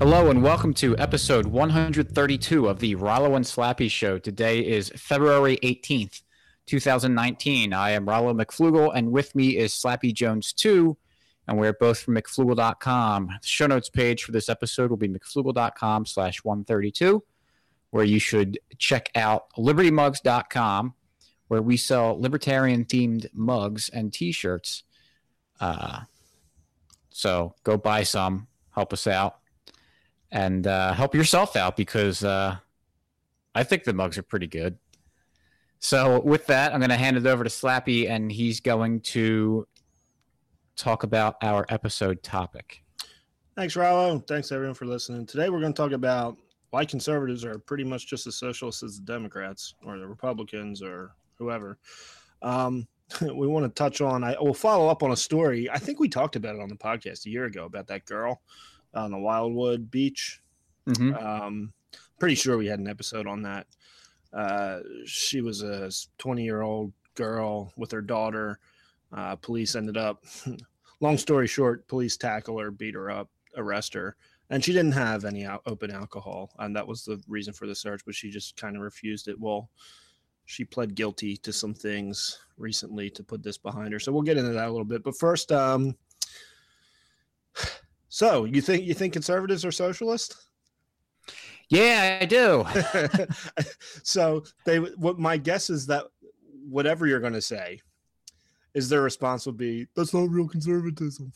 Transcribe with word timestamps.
Hello 0.00 0.30
and 0.30 0.42
welcome 0.42 0.72
to 0.72 0.96
episode 0.96 1.44
132 1.44 2.66
of 2.66 2.78
the 2.78 2.94
Rollo 2.94 3.34
and 3.34 3.44
Slappy 3.44 3.90
Show. 3.90 4.18
Today 4.18 4.60
is 4.60 4.88
February 4.96 5.58
18th, 5.62 6.22
2019. 6.64 7.74
I 7.74 7.90
am 7.90 8.08
Rollo 8.08 8.32
McFlugel, 8.32 8.92
and 8.94 9.12
with 9.12 9.34
me 9.34 9.58
is 9.58 9.74
Slappy 9.74 10.14
Jones 10.14 10.54
2, 10.54 10.96
and 11.46 11.58
we're 11.58 11.74
both 11.74 11.98
from 11.98 12.14
McFlugel.com. 12.14 13.26
The 13.26 13.46
show 13.46 13.66
notes 13.66 13.90
page 13.90 14.24
for 14.24 14.32
this 14.32 14.48
episode 14.48 14.88
will 14.88 14.96
be 14.96 15.06
McFlugel.com 15.06 16.06
slash 16.06 16.42
132, 16.44 17.22
where 17.90 18.04
you 18.04 18.18
should 18.18 18.58
check 18.78 19.10
out 19.14 19.52
LibertyMugs.com, 19.58 20.94
where 21.48 21.60
we 21.60 21.76
sell 21.76 22.18
libertarian-themed 22.18 23.26
mugs 23.34 23.90
and 23.90 24.14
T-shirts. 24.14 24.82
Uh, 25.60 26.04
so 27.10 27.54
go 27.64 27.76
buy 27.76 28.02
some, 28.02 28.46
help 28.72 28.94
us 28.94 29.06
out 29.06 29.40
and 30.32 30.66
uh, 30.66 30.92
help 30.92 31.14
yourself 31.14 31.56
out 31.56 31.76
because 31.76 32.24
uh, 32.24 32.56
I 33.54 33.64
think 33.64 33.84
the 33.84 33.92
mugs 33.92 34.18
are 34.18 34.22
pretty 34.22 34.46
good. 34.46 34.78
So 35.80 36.20
with 36.20 36.46
that, 36.46 36.72
I'm 36.72 36.80
going 36.80 36.90
to 36.90 36.96
hand 36.96 37.16
it 37.16 37.26
over 37.26 37.42
to 37.42 37.50
Slappy, 37.50 38.08
and 38.08 38.30
he's 38.30 38.60
going 38.60 39.00
to 39.00 39.66
talk 40.76 41.02
about 41.02 41.36
our 41.42 41.64
episode 41.68 42.22
topic. 42.22 42.82
Thanks, 43.56 43.76
Rollo. 43.76 44.18
Thanks 44.20 44.52
everyone 44.52 44.74
for 44.74 44.84
listening. 44.84 45.26
Today 45.26 45.48
we're 45.48 45.60
going 45.60 45.72
to 45.72 45.76
talk 45.76 45.92
about 45.92 46.36
why 46.70 46.84
conservatives 46.84 47.44
are 47.44 47.58
pretty 47.58 47.84
much 47.84 48.06
just 48.06 48.26
as 48.26 48.36
socialist 48.36 48.82
as 48.82 48.96
the 48.96 49.04
Democrats 49.04 49.74
or 49.84 49.98
the 49.98 50.06
Republicans 50.06 50.82
or 50.82 51.12
whoever. 51.36 51.78
Um, 52.42 52.86
we 53.20 53.46
want 53.48 53.64
to 53.64 53.70
touch 53.70 54.00
on. 54.00 54.22
I 54.22 54.36
will 54.40 54.54
follow 54.54 54.88
up 54.88 55.02
on 55.02 55.10
a 55.10 55.16
story. 55.16 55.68
I 55.68 55.78
think 55.78 55.98
we 55.98 56.08
talked 56.08 56.36
about 56.36 56.54
it 56.54 56.62
on 56.62 56.68
the 56.68 56.76
podcast 56.76 57.26
a 57.26 57.30
year 57.30 57.46
ago 57.46 57.64
about 57.64 57.88
that 57.88 58.04
girl 58.04 58.40
on 58.94 59.10
the 59.10 59.18
Wildwood 59.18 59.90
Beach. 59.90 60.40
Mm-hmm. 60.86 61.14
Um, 61.14 61.72
pretty 62.18 62.34
sure 62.34 62.58
we 62.58 62.66
had 62.66 62.78
an 62.78 62.88
episode 62.88 63.26
on 63.26 63.42
that. 63.42 63.66
Uh, 64.32 64.80
she 65.06 65.40
was 65.40 65.62
a 65.62 65.90
20 66.18 66.44
year 66.44 66.62
old 66.62 66.92
girl 67.14 67.72
with 67.76 67.90
her 67.90 68.02
daughter. 68.02 68.58
Uh, 69.12 69.36
police 69.36 69.74
ended 69.74 69.96
up, 69.96 70.24
long 71.00 71.18
story 71.18 71.46
short, 71.46 71.86
police 71.88 72.16
tackle 72.16 72.58
her, 72.58 72.70
beat 72.70 72.94
her 72.94 73.10
up, 73.10 73.28
arrest 73.56 73.94
her. 73.94 74.16
And 74.50 74.64
she 74.64 74.72
didn't 74.72 74.92
have 74.92 75.24
any 75.24 75.44
al- 75.44 75.62
open 75.66 75.90
alcohol. 75.90 76.50
And 76.58 76.74
that 76.76 76.86
was 76.86 77.04
the 77.04 77.20
reason 77.28 77.52
for 77.52 77.66
the 77.66 77.74
search, 77.74 78.02
but 78.04 78.14
she 78.14 78.30
just 78.30 78.56
kind 78.56 78.76
of 78.76 78.82
refused 78.82 79.28
it. 79.28 79.38
Well, 79.38 79.70
she 80.44 80.64
pled 80.64 80.94
guilty 80.96 81.36
to 81.38 81.52
some 81.52 81.74
things 81.74 82.40
recently 82.56 83.10
to 83.10 83.22
put 83.22 83.42
this 83.42 83.58
behind 83.58 83.92
her. 83.92 84.00
So 84.00 84.10
we'll 84.10 84.22
get 84.22 84.36
into 84.36 84.52
that 84.52 84.66
a 84.66 84.70
little 84.70 84.84
bit. 84.84 85.04
But 85.04 85.16
first, 85.16 85.52
um, 85.52 85.96
so 88.10 88.44
you 88.44 88.60
think 88.60 88.84
you 88.84 88.92
think 88.92 89.14
conservatives 89.14 89.64
are 89.64 89.72
socialist? 89.72 90.36
Yeah, 91.70 92.18
I 92.20 92.26
do. 92.26 92.66
so 94.02 94.44
they 94.64 94.78
what 94.78 95.18
my 95.18 95.36
guess 95.36 95.70
is 95.70 95.86
that 95.86 96.04
whatever 96.68 97.06
you're 97.06 97.20
going 97.20 97.32
to 97.32 97.40
say 97.40 97.80
is 98.74 98.88
their 98.88 99.02
response 99.02 99.46
will 99.46 99.52
be 99.52 99.86
that's 99.96 100.12
not 100.12 100.28
real 100.28 100.48
conservatism. 100.48 101.32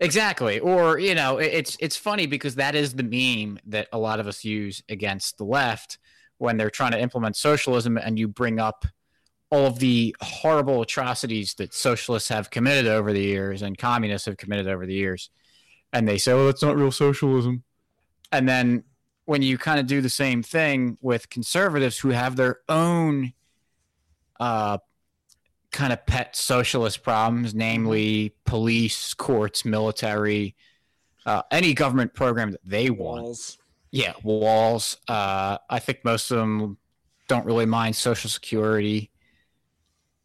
exactly. 0.00 0.58
Or, 0.60 0.98
you 0.98 1.14
know, 1.14 1.38
it- 1.38 1.52
it's 1.52 1.76
it's 1.80 1.96
funny 1.96 2.26
because 2.26 2.54
that 2.56 2.74
is 2.74 2.94
the 2.94 3.02
meme 3.02 3.58
that 3.66 3.88
a 3.92 3.98
lot 3.98 4.20
of 4.20 4.26
us 4.26 4.44
use 4.44 4.82
against 4.88 5.38
the 5.38 5.44
left 5.44 5.98
when 6.38 6.56
they're 6.56 6.70
trying 6.70 6.92
to 6.92 7.00
implement 7.00 7.36
socialism 7.36 7.96
and 7.96 8.18
you 8.18 8.28
bring 8.28 8.58
up 8.60 8.84
all 9.50 9.66
of 9.66 9.78
the 9.78 10.14
horrible 10.20 10.82
atrocities 10.82 11.54
that 11.54 11.72
socialists 11.72 12.28
have 12.28 12.50
committed 12.50 12.86
over 12.86 13.12
the 13.12 13.22
years 13.22 13.62
and 13.62 13.78
communists 13.78 14.26
have 14.26 14.36
committed 14.36 14.66
over 14.68 14.84
the 14.84 14.94
years. 14.94 15.30
And 15.94 16.06
they 16.06 16.18
say, 16.18 16.32
"Oh, 16.32 16.44
that's 16.44 16.62
not 16.62 16.76
real 16.76 16.92
socialism." 16.92 17.64
And 18.30 18.46
then 18.46 18.84
when 19.24 19.40
you 19.40 19.56
kind 19.56 19.80
of 19.80 19.86
do 19.86 20.00
the 20.02 20.10
same 20.10 20.42
thing 20.42 20.98
with 21.00 21.30
conservatives 21.30 21.98
who 21.98 22.10
have 22.10 22.36
their 22.36 22.58
own 22.68 23.32
uh, 24.38 24.78
kind 25.72 25.92
of 25.92 26.04
pet 26.06 26.36
socialist 26.36 27.02
problems, 27.02 27.54
namely 27.54 28.34
police, 28.44 29.14
courts, 29.14 29.64
military, 29.64 30.54
uh, 31.26 31.42
any 31.50 31.74
government 31.74 32.14
program 32.14 32.50
that 32.50 32.60
they 32.64 32.90
want. 32.90 33.22
Walls. 33.22 33.58
Yeah, 33.90 34.12
walls. 34.22 34.98
Uh, 35.08 35.58
I 35.70 35.78
think 35.78 36.04
most 36.04 36.30
of 36.30 36.38
them 36.38 36.78
don't 37.28 37.46
really 37.46 37.66
mind 37.66 37.96
Social 37.96 38.28
Security, 38.28 39.10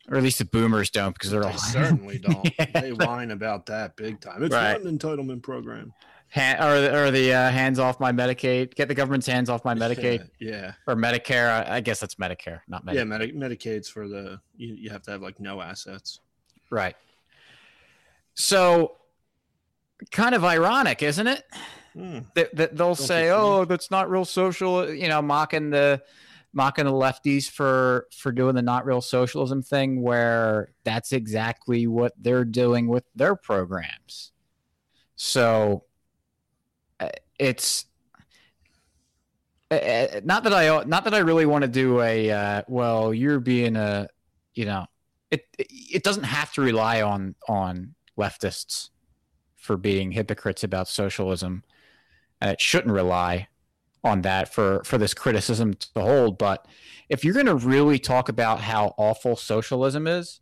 or 0.10 0.18
at 0.18 0.24
least 0.24 0.40
the 0.40 0.46
boomers 0.46 0.90
don't 0.90 1.14
because 1.14 1.32
they're 1.32 1.42
They 1.42 1.48
all 1.52 1.58
certainly 1.58 2.18
don't. 2.20 2.50
Yeah. 2.60 2.82
They 2.82 2.92
whine 2.94 3.32
about 3.32 3.66
that 3.68 3.96
big 3.96 4.20
time. 4.20 4.44
It's 4.44 4.54
Right. 4.54 4.74
not 4.74 4.82
an 4.92 4.98
entitlement 4.98 5.42
program. 5.44 5.94
Han- 6.32 6.62
or 6.62 6.80
the, 6.82 6.96
or 7.06 7.10
the 7.12 7.34
uh, 7.34 7.50
hands 7.50 7.80
off 7.80 8.00
my 8.00 8.12
Medicaid. 8.12 8.76
Get 8.76 8.88
the 8.88 8.94
government's 8.94 9.26
hands 9.26 9.50
off 9.50 9.66
my 9.66 9.74
Medicaid 9.84 10.30
yeah. 10.40 10.74
or 10.88 10.96
Medicare. 10.96 11.50
I, 11.68 11.78
I 11.78 11.80
guess 11.82 12.00
that's 12.00 12.16
Medicare, 12.16 12.60
not 12.68 12.86
Medicaid. 12.86 12.94
Yeah, 12.96 13.04
Medi- 13.06 13.32
Medicaid's 13.34 13.90
for 13.90 14.08
the 14.08 14.40
you, 14.56 14.76
you 14.76 14.90
have 14.92 15.02
to 15.04 15.12
have 15.12 15.22
like 15.22 15.40
no 15.40 15.60
assets. 15.62 16.20
Right. 16.70 16.96
So, 18.36 18.98
kind 20.12 20.36
of 20.36 20.44
ironic, 20.46 21.02
isn't 21.04 21.28
it? 21.28 21.44
Hmm. 21.94 22.20
That, 22.36 22.56
that 22.56 22.78
they'll 22.78 22.94
Don't 22.94 22.96
say, 22.98 23.32
"Oh, 23.32 23.66
that's 23.66 23.90
not 23.92 24.10
real 24.10 24.24
social," 24.26 24.90
you 24.94 25.08
know, 25.08 25.22
mocking 25.22 25.72
the 25.72 26.02
mocking 26.54 26.86
the 26.86 26.92
lefties 26.92 27.50
for 27.50 28.08
for 28.16 28.32
doing 28.32 28.56
the 28.56 28.62
not 28.62 28.86
real 28.86 29.02
socialism 29.02 29.62
thing, 29.62 30.02
where 30.02 30.72
that's 30.84 31.12
exactly 31.12 31.88
what 31.88 32.14
they're 32.18 32.46
doing 32.46 32.88
with 32.88 33.04
their 33.16 33.36
programs. 33.36 34.32
So, 35.16 35.84
uh, 37.00 37.10
it's 37.38 37.86
uh, 39.72 39.76
uh, 39.76 40.22
not 40.24 40.44
that 40.44 40.54
I 40.54 40.84
not 40.86 41.04
that 41.04 41.14
I 41.14 41.20
really 41.20 41.46
want 41.46 41.64
to 41.64 41.68
do 41.68 42.02
a 42.02 42.32
uh, 42.32 42.62
well, 42.68 43.14
you're 43.14 43.40
being 43.40 43.76
a 43.76 44.08
you 44.54 44.66
know 44.66 44.86
it 45.32 45.46
it 45.58 46.04
doesn't 46.04 46.24
have 46.24 46.52
to 46.54 46.62
rely 46.62 47.02
on 47.02 47.36
on 47.48 47.96
leftists 48.18 48.90
for 49.56 49.78
being 49.78 50.12
hypocrites 50.12 50.64
about 50.64 50.88
socialism. 50.88 51.64
And 52.42 52.52
it 52.52 52.62
shouldn't 52.62 52.94
rely 52.94 53.50
on 54.04 54.22
that 54.22 54.54
for 54.54 54.82
for 54.84 54.98
this 54.98 55.14
criticism 55.14 55.74
to 55.74 56.02
hold. 56.02 56.38
But 56.38 56.66
if 57.10 57.24
you're 57.24 57.34
going 57.34 57.46
to 57.48 57.56
really 57.56 58.00
talk 58.00 58.30
about 58.30 58.62
how 58.62 58.94
awful 58.98 59.36
socialism 59.36 60.08
is, 60.08 60.40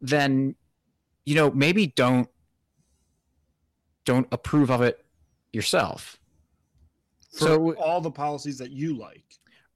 then 0.00 0.54
you 1.26 1.34
know 1.34 1.50
maybe 1.50 1.86
don't 1.88 2.28
don't 4.04 4.26
approve 4.32 4.70
of 4.70 4.80
it 4.82 5.04
yourself. 5.52 6.18
For 7.32 7.38
So- 7.46 7.74
all 7.76 8.00
the 8.00 8.10
policies 8.10 8.58
that 8.58 8.70
you 8.70 8.96
like. 8.96 9.24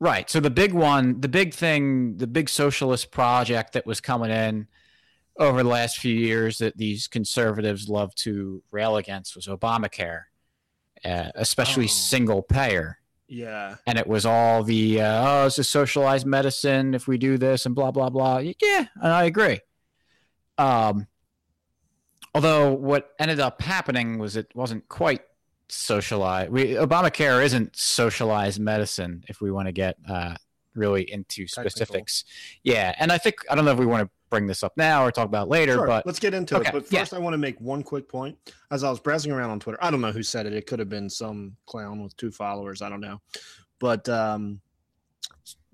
Right. 0.01 0.29
So 0.29 0.41
the 0.41 0.51
big 0.51 0.73
one, 0.73 1.21
the 1.21 1.29
big 1.29 1.55
thing, 1.55 2.17
the 2.17 2.27
big 2.27 2.49
socialist 2.49 3.13
project 3.13 3.75
that 3.75 3.87
was 3.87 4.01
coming 4.01 4.31
in 4.33 4.67
over 5.39 5.63
the 5.63 5.69
last 5.69 5.99
few 5.99 6.15
years 6.15 6.59
that 6.59 6.77
these 6.77 7.07
conservatives 7.07 7.89
love 7.89 8.13
to 8.17 8.65
rail 8.73 8.97
against 8.97 9.37
was 9.37 9.47
Obamacare, 9.47 10.25
uh, 11.05 11.31
especially 11.37 11.85
Oh. 11.85 11.89
single 11.89 12.43
payer. 12.43 12.99
Yeah. 13.33 13.77
And 13.87 13.99
it 13.99 14.07
was 14.07 14.27
all 14.27 14.63
the, 14.63 15.01
uh, 15.01 15.27
oh, 15.27 15.47
it's 15.47 15.59
a 15.59 15.65
socialized 15.65 16.27
medicine 16.27 16.93
if 16.93 17.09
we 17.09 17.17
do 17.17 17.39
this 17.39 17.65
and 17.65 17.75
blah, 17.75 17.91
blah, 17.91 18.11
blah. 18.11 18.39
Yeah, 18.39 18.85
and 19.03 19.13
I 19.13 19.25
agree. 19.25 19.61
Um, 20.59 21.07
although 22.35 22.75
what 22.75 23.13
ended 23.19 23.41
up 23.41 23.63
happening 23.63 24.19
was 24.19 24.37
it 24.37 24.49
wasn't 24.55 24.87
quite 24.91 25.23
socialized. 25.71 26.53
We 26.53 26.75
Obamacare 26.75 27.43
isn't 27.43 27.75
socialized 27.75 28.61
medicine 28.61 29.25
if 29.29 29.41
we 29.41 29.51
want 29.51 29.67
to 29.67 29.73
get 29.73 29.97
uh, 30.07 30.35
really 30.75 31.11
into 31.11 31.47
Technical. 31.47 31.71
specifics. 31.71 32.25
Yeah, 32.63 32.95
and 32.99 33.11
I 33.11 33.17
think 33.17 33.37
I 33.51 33.55
don't 33.55 33.65
know 33.65 33.73
if 33.73 33.79
we 33.79 33.87
want 33.87 34.07
to 34.07 34.11
bring 34.33 34.47
this 34.47 34.63
up 34.63 34.73
now 34.79 35.05
or 35.05 35.13
talk 35.13 35.27
about 35.27 35.49
later, 35.49 35.75
Sure, 35.75 35.87
but 35.87 36.07
let's 36.07 36.19
get 36.19 36.33
into 36.33 36.57
Okay, 36.57 36.71
it. 36.71 36.73
But 36.73 36.91
yeah. 36.91 37.01
first, 37.01 37.13
I 37.13 37.19
want 37.19 37.35
to 37.35 37.39
make 37.39 37.61
one 37.61 37.83
quick 37.83 38.09
point. 38.09 38.37
As 38.71 38.83
I 38.83 38.89
was 38.89 38.99
browsing 38.99 39.31
around 39.31 39.51
on 39.51 39.61
Twitter, 39.61 39.79
I 39.83 39.91
don't 39.91 40.01
know 40.01 40.11
who 40.11 40.23
said 40.23 40.47
it. 40.47 40.55
It 40.55 40.67
could 40.67 40.79
have 40.79 40.89
been 40.89 41.11
some 41.11 41.55
clown 41.67 42.03
with 42.03 42.17
two 42.17 42.31
followers. 42.31 42.81
I 42.81 42.89
don't 42.89 43.03
know, 43.03 43.21
but 43.79 44.09
um, 44.09 44.61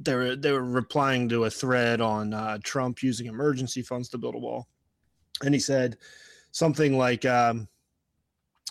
they 0.01 0.15
were 0.15 0.35
they 0.35 0.51
were 0.51 0.65
replying 0.65 1.29
to 1.29 1.45
a 1.45 1.51
thread 1.51 2.01
on 2.01 2.35
uh, 2.35 2.59
Trump 2.65 3.01
using 3.01 3.29
emergency 3.29 3.81
funds 3.81 4.09
to 4.09 4.19
build 4.19 4.35
a 4.35 4.39
wall, 4.39 4.67
and 5.45 5.55
he 5.55 5.61
said 5.61 5.97
something 6.51 6.99
like, 6.99 7.25
um, 7.25 7.69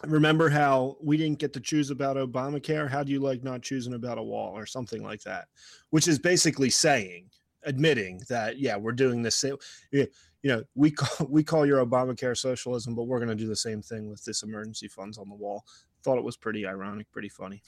"Remember 0.06 0.50
how 0.50 0.98
we 1.02 1.16
didn't 1.16 1.40
get 1.40 1.54
to 1.54 1.62
choose 1.62 1.92
about 1.92 2.18
Obamacare? 2.18 2.90
How 2.90 3.04
do 3.04 3.14
you 3.14 3.22
like 3.22 3.42
not 3.42 3.62
choosing 3.62 3.94
about 3.94 4.18
a 4.18 4.24
wall 4.24 4.52
or 4.58 4.66
something 4.66 5.02
like 5.02 5.22
that?" 5.22 5.48
Which 5.92 6.10
is 6.10 6.20
basically 6.20 6.72
saying, 6.72 7.30
admitting 7.68 8.24
that 8.30 8.60
yeah, 8.60 8.78
we're 8.78 8.94
doing 8.94 9.22
this. 9.22 9.36
same 9.36 9.58
you 9.92 10.08
know, 10.44 10.64
we 10.76 10.92
call 10.92 11.28
we 11.30 11.44
call 11.44 11.66
your 11.66 11.86
Obamacare 11.86 12.38
socialism, 12.38 12.96
but 12.96 13.04
we're 13.04 13.20
going 13.20 13.30
to 13.30 13.36
do 13.36 13.48
the 13.48 13.56
same 13.56 13.82
thing 13.82 14.10
with 14.10 14.24
this 14.26 14.44
emergency 14.44 14.88
funds 14.88 15.18
on 15.20 15.30
the 15.30 15.36
wall. 15.36 15.66
Thought 16.04 16.18
it 16.18 16.24
was 16.24 16.38
pretty 16.38 16.66
ironic, 16.66 17.12
pretty 17.12 17.30
funny. 17.30 17.64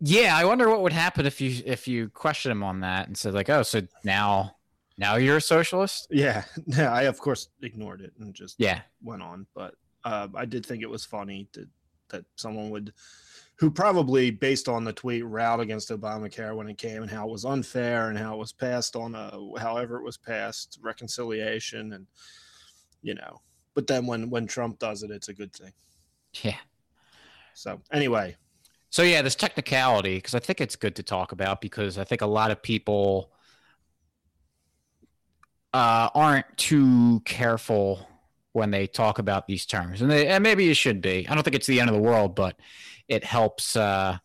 yeah, 0.00 0.36
I 0.36 0.44
wonder 0.44 0.68
what 0.68 0.82
would 0.82 0.92
happen 0.92 1.26
if 1.26 1.40
you 1.40 1.62
if 1.66 1.86
you 1.86 2.08
question 2.10 2.52
him 2.52 2.62
on 2.62 2.80
that 2.80 3.06
and 3.06 3.16
said 3.16 3.34
like, 3.34 3.50
oh, 3.50 3.62
so 3.62 3.82
now 4.04 4.56
now 4.98 5.16
you're 5.16 5.36
a 5.38 5.40
socialist? 5.42 6.08
Yeah, 6.10 6.44
yeah. 6.66 6.92
I 6.92 7.02
of 7.02 7.18
course 7.18 7.48
ignored 7.62 8.00
it 8.00 8.12
and 8.18 8.34
just 8.34 8.58
Yeah, 8.58 8.82
went 9.02 9.22
on, 9.22 9.46
but 9.54 9.74
uh, 10.04 10.28
I 10.34 10.44
did 10.44 10.64
think 10.64 10.82
it 10.82 10.90
was 10.90 11.04
funny 11.04 11.48
to 11.52 11.68
that 12.10 12.24
someone 12.36 12.70
would 12.70 12.92
who 13.60 13.70
probably 13.70 14.30
based 14.30 14.68
on 14.68 14.84
the 14.84 14.92
tweet 14.92 15.24
route 15.24 15.60
against 15.60 15.90
Obamacare 15.90 16.56
when 16.56 16.66
it 16.66 16.78
came 16.78 17.02
and 17.02 17.10
how 17.10 17.28
it 17.28 17.30
was 17.30 17.44
unfair 17.44 18.08
and 18.08 18.18
how 18.18 18.34
it 18.34 18.38
was 18.38 18.54
passed 18.54 18.96
on 18.96 19.14
a 19.14 19.30
however 19.60 19.98
it 19.98 20.02
was 20.02 20.16
passed 20.16 20.78
reconciliation 20.82 21.92
and 21.92 22.06
you 23.02 23.14
know 23.14 23.38
but 23.74 23.86
then 23.86 24.06
when 24.06 24.30
when 24.30 24.46
Trump 24.46 24.78
does 24.78 25.02
it 25.02 25.10
it's 25.10 25.28
a 25.28 25.34
good 25.34 25.52
thing. 25.52 25.72
Yeah. 26.42 26.56
So 27.54 27.82
anyway, 27.92 28.36
so 28.88 29.02
yeah, 29.02 29.20
this 29.20 29.34
technicality 29.34 30.16
because 30.16 30.34
I 30.34 30.38
think 30.38 30.60
it's 30.60 30.76
good 30.76 30.96
to 30.96 31.02
talk 31.02 31.32
about 31.32 31.60
because 31.60 31.98
I 31.98 32.04
think 32.04 32.22
a 32.22 32.26
lot 32.26 32.50
of 32.50 32.62
people 32.62 33.30
uh, 35.74 36.08
aren't 36.14 36.46
too 36.56 37.20
careful 37.26 38.06
when 38.52 38.70
they 38.70 38.86
talk 38.86 39.18
about 39.18 39.46
these 39.46 39.64
terms, 39.66 40.02
and, 40.02 40.10
they, 40.10 40.26
and 40.26 40.42
maybe 40.42 40.64
you 40.64 40.74
should 40.74 41.00
be. 41.00 41.26
I 41.28 41.34
don't 41.34 41.44
think 41.44 41.56
it's 41.56 41.66
the 41.66 41.80
end 41.80 41.88
of 41.88 41.94
the 41.94 42.02
world, 42.02 42.34
but 42.34 42.56
it 43.08 43.24
helps. 43.24 43.76
Uh, 43.76 44.18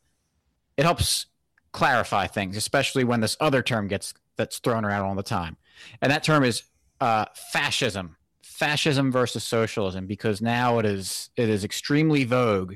it 0.78 0.84
helps 0.84 1.28
clarify 1.72 2.28
things, 2.28 2.58
especially 2.58 3.04
when 3.04 3.22
this 3.22 3.38
other 3.40 3.62
term 3.62 3.88
gets 3.88 4.14
that's 4.36 4.60
thrown 4.60 4.84
around 4.86 5.06
all 5.06 5.16
the 5.16 5.24
time, 5.24 5.58
and 6.02 6.12
that 6.12 6.24
term 6.24 6.44
is 6.44 6.64
uh, 7.02 7.26
fascism. 7.52 8.18
Fascism 8.42 9.12
versus 9.12 9.44
socialism, 9.44 10.08
because 10.08 10.42
now 10.42 10.80
it 10.80 10.86
is 10.86 11.30
it 11.36 11.50
is 11.50 11.64
extremely 11.64 12.24
vogue, 12.24 12.76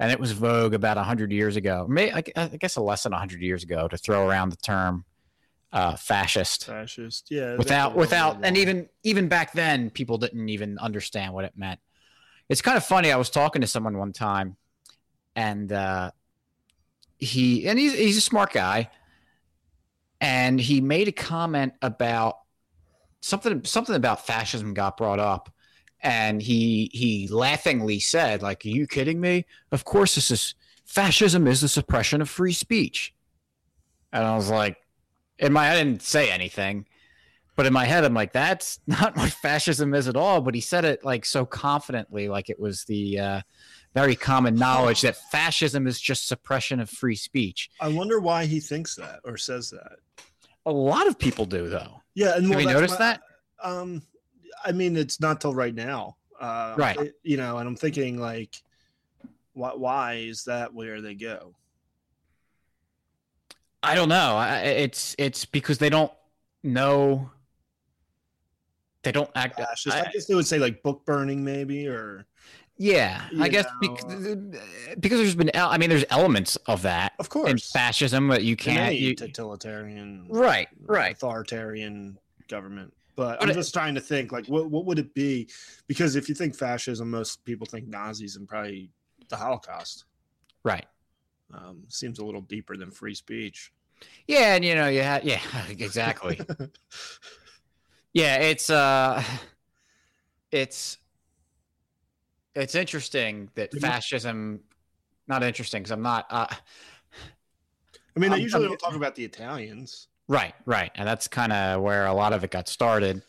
and 0.00 0.10
it 0.10 0.18
was 0.18 0.32
vogue 0.32 0.72
about 0.72 0.96
hundred 0.96 1.30
years 1.30 1.56
ago. 1.56 1.86
May 1.88 2.10
I, 2.10 2.22
I 2.36 2.48
guess 2.48 2.76
less 2.76 3.02
than 3.02 3.12
hundred 3.12 3.42
years 3.42 3.62
ago 3.62 3.86
to 3.86 3.98
throw 3.98 4.26
around 4.26 4.48
the 4.48 4.56
term 4.56 5.04
uh, 5.74 5.96
fascist. 5.96 6.66
Fascist, 6.66 7.26
yeah. 7.30 7.56
Without 7.56 7.96
without 7.96 8.38
and 8.44 8.56
even 8.56 8.88
even 9.02 9.26
back 9.28 9.52
then 9.52 9.90
people 9.90 10.16
didn't 10.18 10.48
even 10.48 10.78
understand 10.78 11.34
what 11.34 11.44
it 11.44 11.52
meant. 11.56 11.80
It's 12.48 12.62
kind 12.62 12.76
of 12.76 12.84
funny. 12.84 13.10
I 13.10 13.16
was 13.16 13.28
talking 13.28 13.60
to 13.60 13.66
someone 13.66 13.98
one 13.98 14.12
time, 14.12 14.56
and 15.34 15.72
uh, 15.72 16.12
he 17.18 17.66
and 17.66 17.76
he's 17.76 17.92
he's 17.92 18.16
a 18.16 18.20
smart 18.20 18.52
guy, 18.52 18.88
and 20.20 20.60
he 20.60 20.80
made 20.80 21.08
a 21.08 21.12
comment 21.12 21.72
about 21.82 22.38
something 23.20 23.64
something 23.64 23.96
about 23.96 24.24
fascism 24.24 24.74
got 24.74 24.96
brought 24.96 25.18
up, 25.18 25.52
and 26.00 26.40
he 26.40 26.88
he 26.92 27.26
laughingly 27.26 27.98
said, 27.98 28.42
"Like, 28.42 28.64
are 28.64 28.68
you 28.68 28.86
kidding 28.86 29.20
me? 29.20 29.44
Of 29.72 29.84
course, 29.84 30.14
this 30.14 30.30
is 30.30 30.54
fascism 30.84 31.48
is 31.48 31.62
the 31.62 31.68
suppression 31.68 32.22
of 32.22 32.30
free 32.30 32.52
speech." 32.52 33.12
And 34.12 34.22
I 34.22 34.36
was 34.36 34.48
like, 34.48 34.76
in 35.38 35.52
my 35.52 35.70
I 35.70 35.76
didn't 35.76 36.02
say 36.02 36.30
anything, 36.30 36.86
but 37.56 37.66
in 37.66 37.72
my 37.72 37.84
head 37.84 38.04
I'm 38.04 38.14
like, 38.14 38.32
that's 38.32 38.80
not 38.86 39.16
what 39.16 39.30
fascism 39.30 39.94
is 39.94 40.08
at 40.08 40.16
all. 40.16 40.40
But 40.40 40.54
he 40.54 40.60
said 40.60 40.84
it 40.84 41.04
like 41.04 41.24
so 41.24 41.44
confidently, 41.44 42.28
like 42.28 42.50
it 42.50 42.58
was 42.58 42.84
the 42.84 43.18
uh, 43.18 43.40
very 43.94 44.16
common 44.16 44.56
knowledge 44.56 45.02
that 45.02 45.16
fascism 45.30 45.86
is 45.86 46.00
just 46.00 46.26
suppression 46.26 46.80
of 46.80 46.90
free 46.90 47.16
speech. 47.16 47.70
I 47.80 47.88
wonder 47.88 48.18
why 48.18 48.46
he 48.46 48.60
thinks 48.60 48.96
that 48.96 49.20
or 49.24 49.36
says 49.36 49.70
that. 49.70 49.98
A 50.66 50.72
lot 50.72 51.06
of 51.06 51.18
people 51.18 51.44
do, 51.44 51.68
though. 51.68 52.00
Yeah, 52.14 52.36
and 52.36 52.50
have 52.50 52.60
you 52.60 52.66
noticed 52.66 52.98
my, 52.98 53.06
that? 53.06 53.20
Um, 53.62 54.02
I 54.64 54.72
mean, 54.72 54.96
it's 54.96 55.20
not 55.20 55.40
till 55.40 55.54
right 55.54 55.74
now, 55.74 56.16
uh, 56.40 56.74
right? 56.76 56.96
It, 56.98 57.14
you 57.22 57.36
know, 57.36 57.58
and 57.58 57.68
I'm 57.68 57.76
thinking 57.76 58.18
like, 58.18 58.62
why? 59.52 59.72
Why 59.74 60.14
is 60.14 60.44
that 60.44 60.72
where 60.72 61.00
they 61.00 61.14
go? 61.14 61.54
I 63.84 63.94
don't 63.94 64.08
know. 64.08 64.40
It's 64.62 65.14
it's 65.18 65.44
because 65.44 65.78
they 65.78 65.90
don't 65.90 66.12
know. 66.62 67.30
They 69.02 69.12
don't 69.12 69.30
act. 69.34 69.58
Gosh, 69.58 69.86
I, 69.86 70.00
I, 70.00 70.10
guess 70.12 70.26
they 70.26 70.34
would 70.34 70.46
say 70.46 70.58
like 70.58 70.82
book 70.82 71.04
burning, 71.04 71.44
maybe, 71.44 71.86
or 71.86 72.26
yeah. 72.76 73.22
I 73.38 73.48
guess 73.48 73.66
because, 73.80 74.04
because 74.98 75.18
there's 75.20 75.34
been, 75.34 75.50
I 75.54 75.78
mean, 75.78 75.90
there's 75.90 76.04
elements 76.10 76.56
of 76.66 76.82
that, 76.82 77.12
of 77.18 77.28
course, 77.28 77.50
in 77.50 77.58
fascism 77.58 78.28
that 78.28 78.42
you 78.42 78.56
can't. 78.56 78.94
You, 78.96 79.14
totalitarian, 79.14 80.26
right, 80.28 80.68
right, 80.86 81.12
authoritarian 81.12 82.18
government. 82.48 82.92
But, 83.16 83.38
but 83.38 83.48
I'm 83.48 83.54
just 83.54 83.72
trying 83.72 83.94
to 83.94 84.00
think, 84.00 84.32
like, 84.32 84.46
what 84.46 84.70
what 84.70 84.86
would 84.86 84.98
it 84.98 85.14
be? 85.14 85.48
Because 85.86 86.16
if 86.16 86.28
you 86.28 86.34
think 86.34 86.56
fascism, 86.56 87.10
most 87.10 87.44
people 87.44 87.66
think 87.66 87.86
Nazis 87.86 88.36
and 88.36 88.48
probably 88.48 88.90
the 89.28 89.36
Holocaust. 89.36 90.04
Right. 90.64 90.86
Um, 91.56 91.84
seems 91.88 92.18
a 92.18 92.24
little 92.24 92.40
deeper 92.40 92.76
than 92.76 92.90
free 92.90 93.14
speech. 93.14 93.72
Yeah, 94.26 94.54
and 94.54 94.64
you 94.64 94.74
know, 94.74 94.88
you 94.88 95.02
had 95.02 95.24
yeah, 95.24 95.40
exactly. 95.68 96.40
yeah, 98.12 98.36
it's 98.36 98.70
uh 98.70 99.22
it's 100.50 100.98
it's 102.54 102.74
interesting 102.74 103.50
that 103.54 103.72
fascism 103.74 104.60
not 105.26 105.42
interesting 105.42 105.82
because 105.82 105.92
I'm 105.92 106.02
not 106.02 106.26
uh 106.30 106.46
I 108.16 108.20
mean, 108.20 108.32
I 108.32 108.36
usually 108.36 108.64
I'm, 108.64 108.70
don't 108.70 108.78
talk 108.78 108.94
about 108.94 109.14
the 109.14 109.24
Italians. 109.24 110.08
Right, 110.28 110.54
right. 110.64 110.90
And 110.94 111.06
that's 111.06 111.28
kind 111.28 111.52
of 111.52 111.82
where 111.82 112.06
a 112.06 112.14
lot 112.14 112.32
of 112.32 112.44
it 112.44 112.50
got 112.50 112.68
started. 112.68 113.22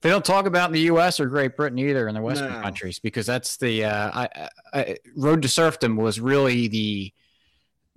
They 0.00 0.10
don't 0.10 0.24
talk 0.24 0.46
about 0.46 0.68
in 0.68 0.74
the 0.74 0.82
U.S. 0.82 1.18
or 1.18 1.26
Great 1.26 1.56
Britain 1.56 1.78
either 1.78 2.06
in 2.06 2.14
the 2.14 2.22
Western 2.22 2.52
no. 2.52 2.60
countries 2.60 3.00
because 3.00 3.26
that's 3.26 3.56
the 3.56 3.84
uh, 3.84 4.10
I, 4.14 4.48
I, 4.72 4.96
Road 5.16 5.42
to 5.42 5.48
Serfdom 5.48 5.96
was 5.96 6.20
really 6.20 6.68
the 6.68 7.12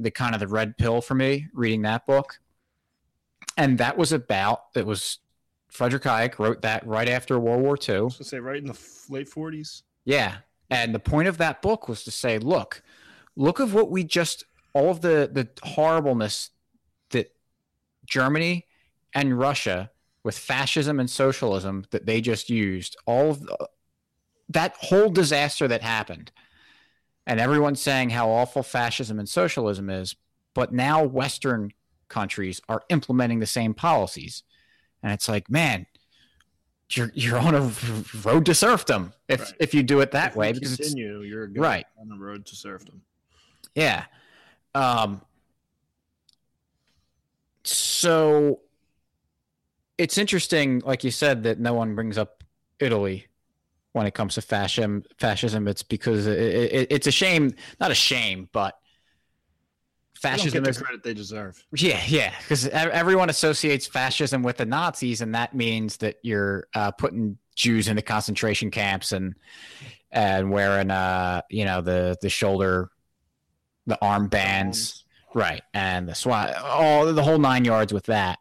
the 0.01 0.11
kind 0.11 0.33
of 0.33 0.39
the 0.39 0.47
red 0.47 0.77
pill 0.77 1.01
for 1.01 1.15
me 1.15 1.47
reading 1.53 1.83
that 1.83 2.05
book. 2.05 2.39
And 3.57 3.77
that 3.77 3.97
was 3.97 4.11
about 4.11 4.63
it 4.75 4.85
was 4.85 5.19
Frederick 5.69 6.03
Hayek 6.03 6.39
wrote 6.39 6.61
that 6.61 6.85
right 6.85 7.07
after 7.07 7.39
World 7.39 7.61
War 7.61 7.75
II. 7.75 8.09
So 8.09 8.23
say 8.23 8.39
right 8.39 8.57
in 8.57 8.65
the 8.65 8.79
late 9.09 9.29
40s. 9.29 9.83
Yeah. 10.05 10.37
And 10.69 10.95
the 10.95 10.99
point 10.99 11.27
of 11.27 11.37
that 11.37 11.61
book 11.61 11.87
was 11.87 12.03
to 12.03 12.11
say, 12.11 12.37
look, 12.37 12.81
look 13.35 13.59
of 13.59 13.73
what 13.73 13.89
we 13.91 14.03
just 14.03 14.45
all 14.73 14.89
of 14.89 15.01
the 15.01 15.29
the 15.31 15.49
horribleness 15.63 16.51
that 17.09 17.33
Germany 18.05 18.67
and 19.13 19.37
Russia 19.37 19.91
with 20.23 20.37
fascism 20.37 20.99
and 20.99 21.09
socialism 21.09 21.85
that 21.91 22.05
they 22.05 22.21
just 22.21 22.49
used, 22.49 22.95
all 23.05 23.31
of 23.31 23.41
the, 23.41 23.67
that 24.49 24.75
whole 24.77 25.09
disaster 25.09 25.67
that 25.67 25.81
happened 25.81 26.31
and 27.27 27.39
everyone's 27.39 27.81
saying 27.81 28.09
how 28.09 28.29
awful 28.29 28.63
fascism 28.63 29.19
and 29.19 29.29
socialism 29.29 29.89
is, 29.89 30.15
but 30.53 30.73
now 30.73 31.03
Western 31.03 31.71
countries 32.07 32.61
are 32.67 32.83
implementing 32.89 33.39
the 33.39 33.45
same 33.45 33.73
policies. 33.73 34.43
And 35.03 35.11
it's 35.11 35.29
like, 35.29 35.49
man, 35.49 35.85
you're 36.89 37.11
you're 37.13 37.37
on 37.37 37.55
a 37.55 37.71
road 38.23 38.45
to 38.45 38.53
serfdom 38.53 39.13
if 39.27 39.39
right. 39.39 39.53
if 39.59 39.73
you 39.73 39.83
do 39.83 40.01
it 40.01 40.11
that 40.11 40.31
if 40.31 40.35
way. 40.35 40.49
You 40.49 40.53
because 40.55 40.75
continue, 40.75 41.21
you're 41.21 41.49
right 41.55 41.85
on 41.99 42.09
the 42.09 42.17
road 42.17 42.45
to 42.47 42.55
serfdom. 42.55 43.01
Yeah. 43.75 44.05
Um. 44.75 45.21
So 47.63 48.59
it's 49.97 50.17
interesting, 50.17 50.81
like 50.83 51.03
you 51.03 51.11
said, 51.11 51.43
that 51.43 51.59
no 51.59 51.73
one 51.73 51.95
brings 51.95 52.17
up 52.17 52.43
Italy 52.79 53.27
when 53.93 54.05
it 54.05 54.13
comes 54.13 54.35
to 54.35 54.41
fascism. 54.41 55.03
Fascism, 55.19 55.67
it's 55.67 55.83
because 55.83 56.27
it, 56.27 56.39
it, 56.39 56.87
it's 56.89 57.07
a 57.07 57.11
shame, 57.11 57.53
not 57.79 57.91
a 57.91 57.95
shame, 57.95 58.49
but 58.51 58.75
fascism 60.15 60.65
is 60.65 60.77
the 60.77 60.83
credit 60.83 61.03
they 61.03 61.13
deserve. 61.13 61.63
Yeah, 61.75 62.01
yeah, 62.07 62.33
because 62.39 62.67
everyone 62.67 63.29
associates 63.29 63.87
fascism 63.87 64.43
with 64.43 64.57
the 64.57 64.65
Nazis, 64.65 65.21
and 65.21 65.35
that 65.35 65.53
means 65.53 65.97
that 65.97 66.15
you're 66.23 66.67
uh, 66.73 66.91
putting 66.91 67.37
Jews 67.55 67.87
into 67.87 68.01
concentration 68.01 68.71
camps 68.71 69.11
and 69.11 69.35
and 70.11 70.51
wearing 70.51 70.91
uh 70.91 71.41
you 71.49 71.65
know 71.65 71.81
the 71.81 72.17
the 72.21 72.29
shoulder 72.29 72.89
the 73.87 73.97
armbands 74.01 75.03
right 75.33 75.61
and 75.73 76.07
the 76.07 76.15
swat 76.15 76.55
all 76.55 77.13
the 77.13 77.23
whole 77.23 77.37
nine 77.37 77.65
yards 77.65 77.93
with 77.93 78.05
that 78.05 78.39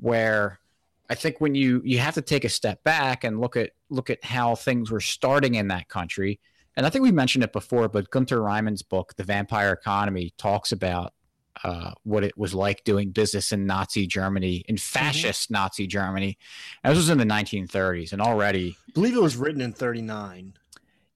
where 0.00 0.59
I 1.10 1.16
think 1.16 1.40
when 1.40 1.56
you 1.56 1.82
you 1.84 1.98
have 1.98 2.14
to 2.14 2.22
take 2.22 2.44
a 2.44 2.48
step 2.48 2.82
back 2.84 3.24
and 3.24 3.40
look 3.40 3.56
at 3.56 3.72
look 3.90 4.08
at 4.10 4.24
how 4.24 4.54
things 4.54 4.90
were 4.90 5.00
starting 5.00 5.56
in 5.56 5.68
that 5.68 5.88
country, 5.88 6.38
and 6.76 6.86
I 6.86 6.90
think 6.90 7.02
we 7.02 7.12
mentioned 7.12 7.42
it 7.42 7.52
before, 7.52 7.88
but 7.88 8.10
Gunter 8.10 8.38
Reimann's 8.38 8.82
book, 8.82 9.14
The 9.16 9.24
Vampire 9.24 9.72
Economy, 9.72 10.32
talks 10.38 10.70
about 10.70 11.12
uh, 11.64 11.92
what 12.04 12.22
it 12.22 12.38
was 12.38 12.54
like 12.54 12.84
doing 12.84 13.10
business 13.10 13.50
in 13.50 13.66
Nazi 13.66 14.06
Germany, 14.06 14.64
in 14.68 14.76
mm-hmm. 14.76 14.80
fascist 14.80 15.46
mm-hmm. 15.46 15.54
Nazi 15.54 15.86
Germany. 15.88 16.38
And 16.84 16.92
this 16.92 16.98
was 16.98 17.10
in 17.10 17.18
the 17.18 17.24
1930s, 17.24 18.12
and 18.12 18.22
already, 18.22 18.76
I 18.88 18.92
believe 18.92 19.16
it 19.16 19.22
was 19.22 19.36
written 19.36 19.60
in 19.60 19.72
39. 19.72 20.54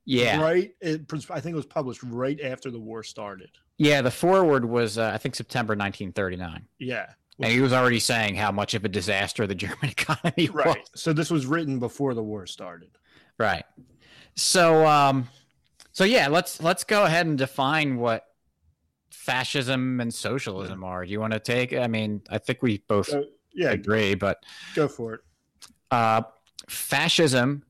Yeah, 0.06 0.40
right. 0.40 0.74
It, 0.80 1.02
I 1.30 1.40
think 1.40 1.54
it 1.54 1.56
was 1.56 1.66
published 1.66 2.02
right 2.02 2.38
after 2.42 2.70
the 2.70 2.80
war 2.80 3.02
started. 3.02 3.50
Yeah, 3.78 4.02
the 4.02 4.10
foreword 4.10 4.64
was 4.64 4.98
uh, 4.98 5.12
I 5.14 5.18
think 5.18 5.34
September 5.34 5.72
1939. 5.72 6.66
Yeah, 6.78 7.06
and 7.40 7.52
he 7.52 7.60
was 7.60 7.72
already 7.72 7.98
saying 7.98 8.36
how 8.36 8.52
much 8.52 8.74
of 8.74 8.84
a 8.84 8.88
disaster 8.88 9.46
the 9.46 9.54
German 9.54 9.76
economy 9.90 10.48
was. 10.50 10.64
Right. 10.66 10.90
So 10.94 11.12
this 11.12 11.30
was 11.30 11.46
written 11.46 11.78
before 11.78 12.14
the 12.14 12.22
war 12.22 12.46
started. 12.46 12.90
Right. 13.38 13.64
So 14.36 14.86
um 14.86 15.28
so 15.92 16.04
yeah, 16.04 16.28
let's 16.28 16.62
let's 16.62 16.84
go 16.84 17.04
ahead 17.04 17.26
and 17.26 17.38
define 17.38 17.96
what 17.96 18.24
fascism 19.10 20.00
and 20.00 20.12
socialism 20.12 20.84
are. 20.84 21.04
Do 21.04 21.10
you 21.10 21.20
want 21.20 21.32
to 21.32 21.40
take 21.40 21.72
I 21.72 21.86
mean, 21.86 22.22
I 22.30 22.38
think 22.38 22.62
we 22.62 22.82
both 22.88 23.12
uh, 23.12 23.22
yeah, 23.52 23.70
agree, 23.70 24.14
but 24.14 24.38
go 24.74 24.88
for 24.88 25.14
it. 25.14 25.20
Uh 25.90 26.22
fascism 26.68 27.64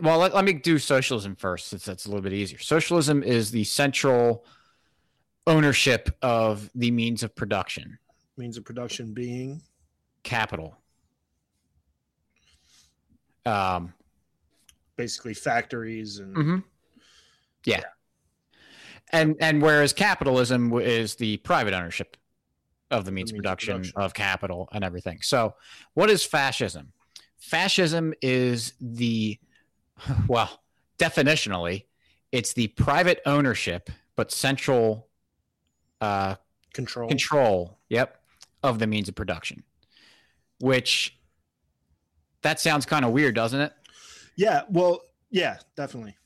well, 0.00 0.18
let, 0.18 0.34
let 0.34 0.44
me 0.44 0.52
do 0.52 0.78
socialism 0.78 1.34
first, 1.34 1.68
since 1.68 1.84
that's 1.84 2.06
a 2.06 2.08
little 2.08 2.22
bit 2.22 2.32
easier. 2.32 2.58
Socialism 2.58 3.22
is 3.22 3.50
the 3.50 3.64
central 3.64 4.44
ownership 5.46 6.08
of 6.22 6.70
the 6.74 6.90
means 6.90 7.22
of 7.22 7.34
production, 7.34 7.98
Means 8.42 8.56
of 8.56 8.64
production 8.64 9.14
being 9.14 9.62
capital. 10.24 10.76
Um, 13.46 13.94
basically 14.96 15.32
factories 15.32 16.18
and 16.18 16.34
mhm. 16.34 16.64
Yeah. 17.64 17.82
And 19.12 19.36
and 19.38 19.62
whereas 19.62 19.92
capitalism 19.92 20.72
is 20.80 21.14
the 21.14 21.36
private 21.36 21.72
ownership 21.72 22.16
of 22.90 23.04
the 23.04 23.12
means, 23.12 23.30
of, 23.30 23.34
means 23.34 23.42
production 23.42 23.76
production. 23.76 24.02
of 24.02 24.12
capital 24.12 24.68
and 24.72 24.82
everything. 24.82 25.20
So, 25.22 25.54
what 25.94 26.10
is 26.10 26.24
fascism? 26.24 26.92
Fascism 27.38 28.12
is 28.20 28.72
the 28.80 29.38
well, 30.26 30.62
definitionally, 30.98 31.84
it's 32.32 32.54
the 32.54 32.66
private 32.66 33.20
ownership 33.24 33.88
but 34.16 34.32
central 34.32 35.06
uh, 36.00 36.34
control. 36.74 37.08
control 37.08 37.78
yep 37.88 38.18
of 38.62 38.78
the 38.78 38.86
means 38.86 39.08
of 39.08 39.14
production 39.14 39.62
which 40.60 41.18
that 42.42 42.60
sounds 42.60 42.86
kind 42.86 43.04
of 43.04 43.12
weird 43.12 43.34
doesn't 43.34 43.60
it 43.60 43.72
Yeah, 44.36 44.62
well, 44.68 45.02
yeah, 45.30 45.58
definitely. 45.76 46.16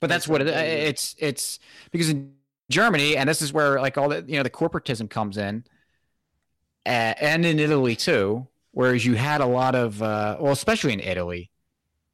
but 0.00 0.08
that's 0.08 0.28
what 0.28 0.44
That's 0.44 0.56
what 0.56 0.64
it 0.64 0.88
it's 0.88 1.14
it's 1.18 1.58
because 1.90 2.08
in 2.10 2.34
germany 2.70 3.16
and 3.16 3.28
this 3.28 3.42
is 3.42 3.52
where 3.52 3.80
like 3.80 3.98
all 3.98 4.08
the 4.08 4.24
you 4.26 4.36
know 4.36 4.42
the 4.42 4.50
corporatism 4.50 5.08
comes 5.08 5.36
in 5.36 5.64
uh, 6.86 7.14
and 7.20 7.44
in 7.44 7.58
italy 7.58 7.96
too 7.96 8.46
whereas 8.72 9.04
you 9.04 9.14
had 9.14 9.40
a 9.40 9.46
lot 9.46 9.74
of 9.74 10.02
uh, 10.02 10.36
well 10.40 10.52
especially 10.52 10.92
in 10.92 11.00
italy 11.00 11.50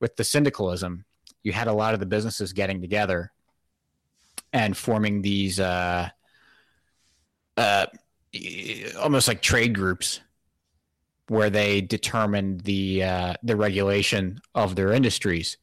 with 0.01 0.17
the 0.17 0.25
syndicalism 0.25 1.05
you 1.43 1.53
had 1.53 1.69
a 1.69 1.73
lot 1.73 1.95
of 1.95 2.01
the 2.01 2.07
businesses 2.07 2.53
getting 2.53 2.81
together 2.81 3.33
and 4.53 4.77
forming 4.77 5.23
these 5.23 5.61
uh, 5.61 6.09
uh, 7.57 7.87
almost 8.99 9.29
like 9.29 9.43
trade 9.43 9.75
groups 9.75 10.21
where 11.29 11.51
they 11.51 11.81
determined 11.81 12.63
the 12.63 13.03
uh, 13.05 13.35
the 13.43 13.57
regulation 13.57 14.41
of 14.55 14.75
their 14.75 14.93
industries. 14.93 15.59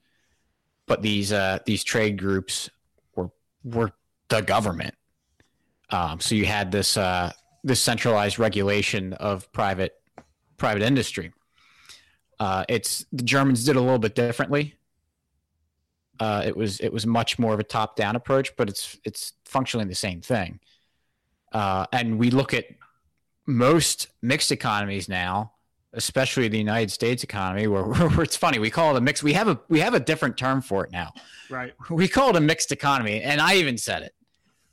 But 0.86 1.02
these 1.02 1.34
uh, 1.34 1.60
these 1.66 1.84
trade 1.84 2.18
groups 2.18 2.70
were 3.16 3.32
were 3.64 3.92
the 4.30 4.42
government. 4.42 4.96
Um, 5.90 6.20
so 6.20 6.36
you 6.36 6.46
had 6.46 6.72
this 6.72 6.98
uh, 6.98 7.32
this 7.64 7.82
centralized 7.82 8.40
regulation 8.40 9.14
of 9.14 9.52
private 9.52 9.94
private 10.58 10.84
industry. 10.84 11.34
Uh, 12.40 12.64
it's 12.70 13.06
the 13.12 13.24
Germans 13.24 13.64
did 13.64 13.76
a 13.76 13.82
little 13.82 14.00
bit 14.00 14.16
differently. 14.16 14.76
Uh, 16.20 16.44
it 16.46 16.56
was 16.56 16.80
it 16.80 16.92
was 16.92 17.06
much 17.06 17.38
more 17.38 17.54
of 17.54 17.60
a 17.60 17.64
top 17.64 17.96
down 17.96 18.16
approach, 18.16 18.56
but 18.56 18.70
it's 18.70 18.98
it's 19.04 19.34
functionally 19.46 19.86
the 19.86 19.96
same 19.96 20.22
thing. 20.22 20.60
Uh, 21.51 21.86
and 21.92 22.20
we 22.20 22.30
look 22.30 22.54
at 22.54 22.66
most 23.46 24.08
mixed 24.22 24.51
economies 24.51 25.08
now, 25.08 25.54
especially 25.94 26.48
the 26.48 26.58
United 26.58 26.92
States 26.92 27.24
economy, 27.24 27.68
where, 27.68 27.84
where 28.10 28.24
it's 28.24 28.36
funny 28.36 28.60
we 28.60 28.70
call 28.70 28.96
it 28.96 28.98
a 28.98 29.01
mix. 29.01 29.24
We 29.24 29.34
have 29.34 29.48
a 29.48 29.60
we 29.70 29.80
have 29.80 29.94
a 29.94 30.00
different 30.00 30.38
term 30.38 30.62
for 30.62 30.84
it 30.86 30.92
now. 30.92 31.13
Right, 31.50 31.74
We 31.89 32.08
call 32.08 32.32
it 32.32 32.36
a 32.36 32.42
mixed 32.42 32.72
economy, 32.72 33.22
and 33.22 33.39
I 33.39 33.56
even 33.56 33.77
said 33.77 34.04
it, 34.04 34.13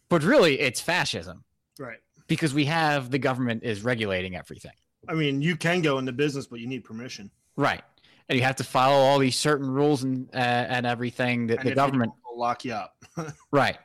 but 0.09 0.25
really 0.25 0.61
it's 0.61 0.81
fascism 0.81 1.45
right. 1.79 1.99
because 2.27 2.53
we 2.53 2.65
have 2.65 3.11
the 3.11 3.19
government 3.19 3.63
is 3.63 3.83
regulating 3.85 4.35
everything. 4.35 4.73
I 5.09 5.15
mean, 5.15 5.41
you 5.41 5.57
can 5.57 5.83
go 5.83 5.99
into 5.99 6.13
business, 6.13 6.47
but 6.47 6.61
you 6.61 6.67
need 6.67 6.85
permission. 6.85 7.31
Right. 7.57 7.83
And 8.29 8.39
you 8.39 8.45
have 8.45 8.57
to 8.57 8.65
follow 8.65 8.97
all 8.97 9.19
these 9.19 9.37
certain 9.37 9.71
rules 9.71 10.03
and 10.03 10.29
uh, 10.35 10.39
and 10.39 10.87
everything 10.87 11.47
that 11.49 11.61
And 11.61 11.69
the 11.69 11.75
government 11.75 12.13
they'll 12.25 12.39
lock 12.39 12.65
you 12.65 12.73
up. 12.73 12.97
right. 13.51 13.79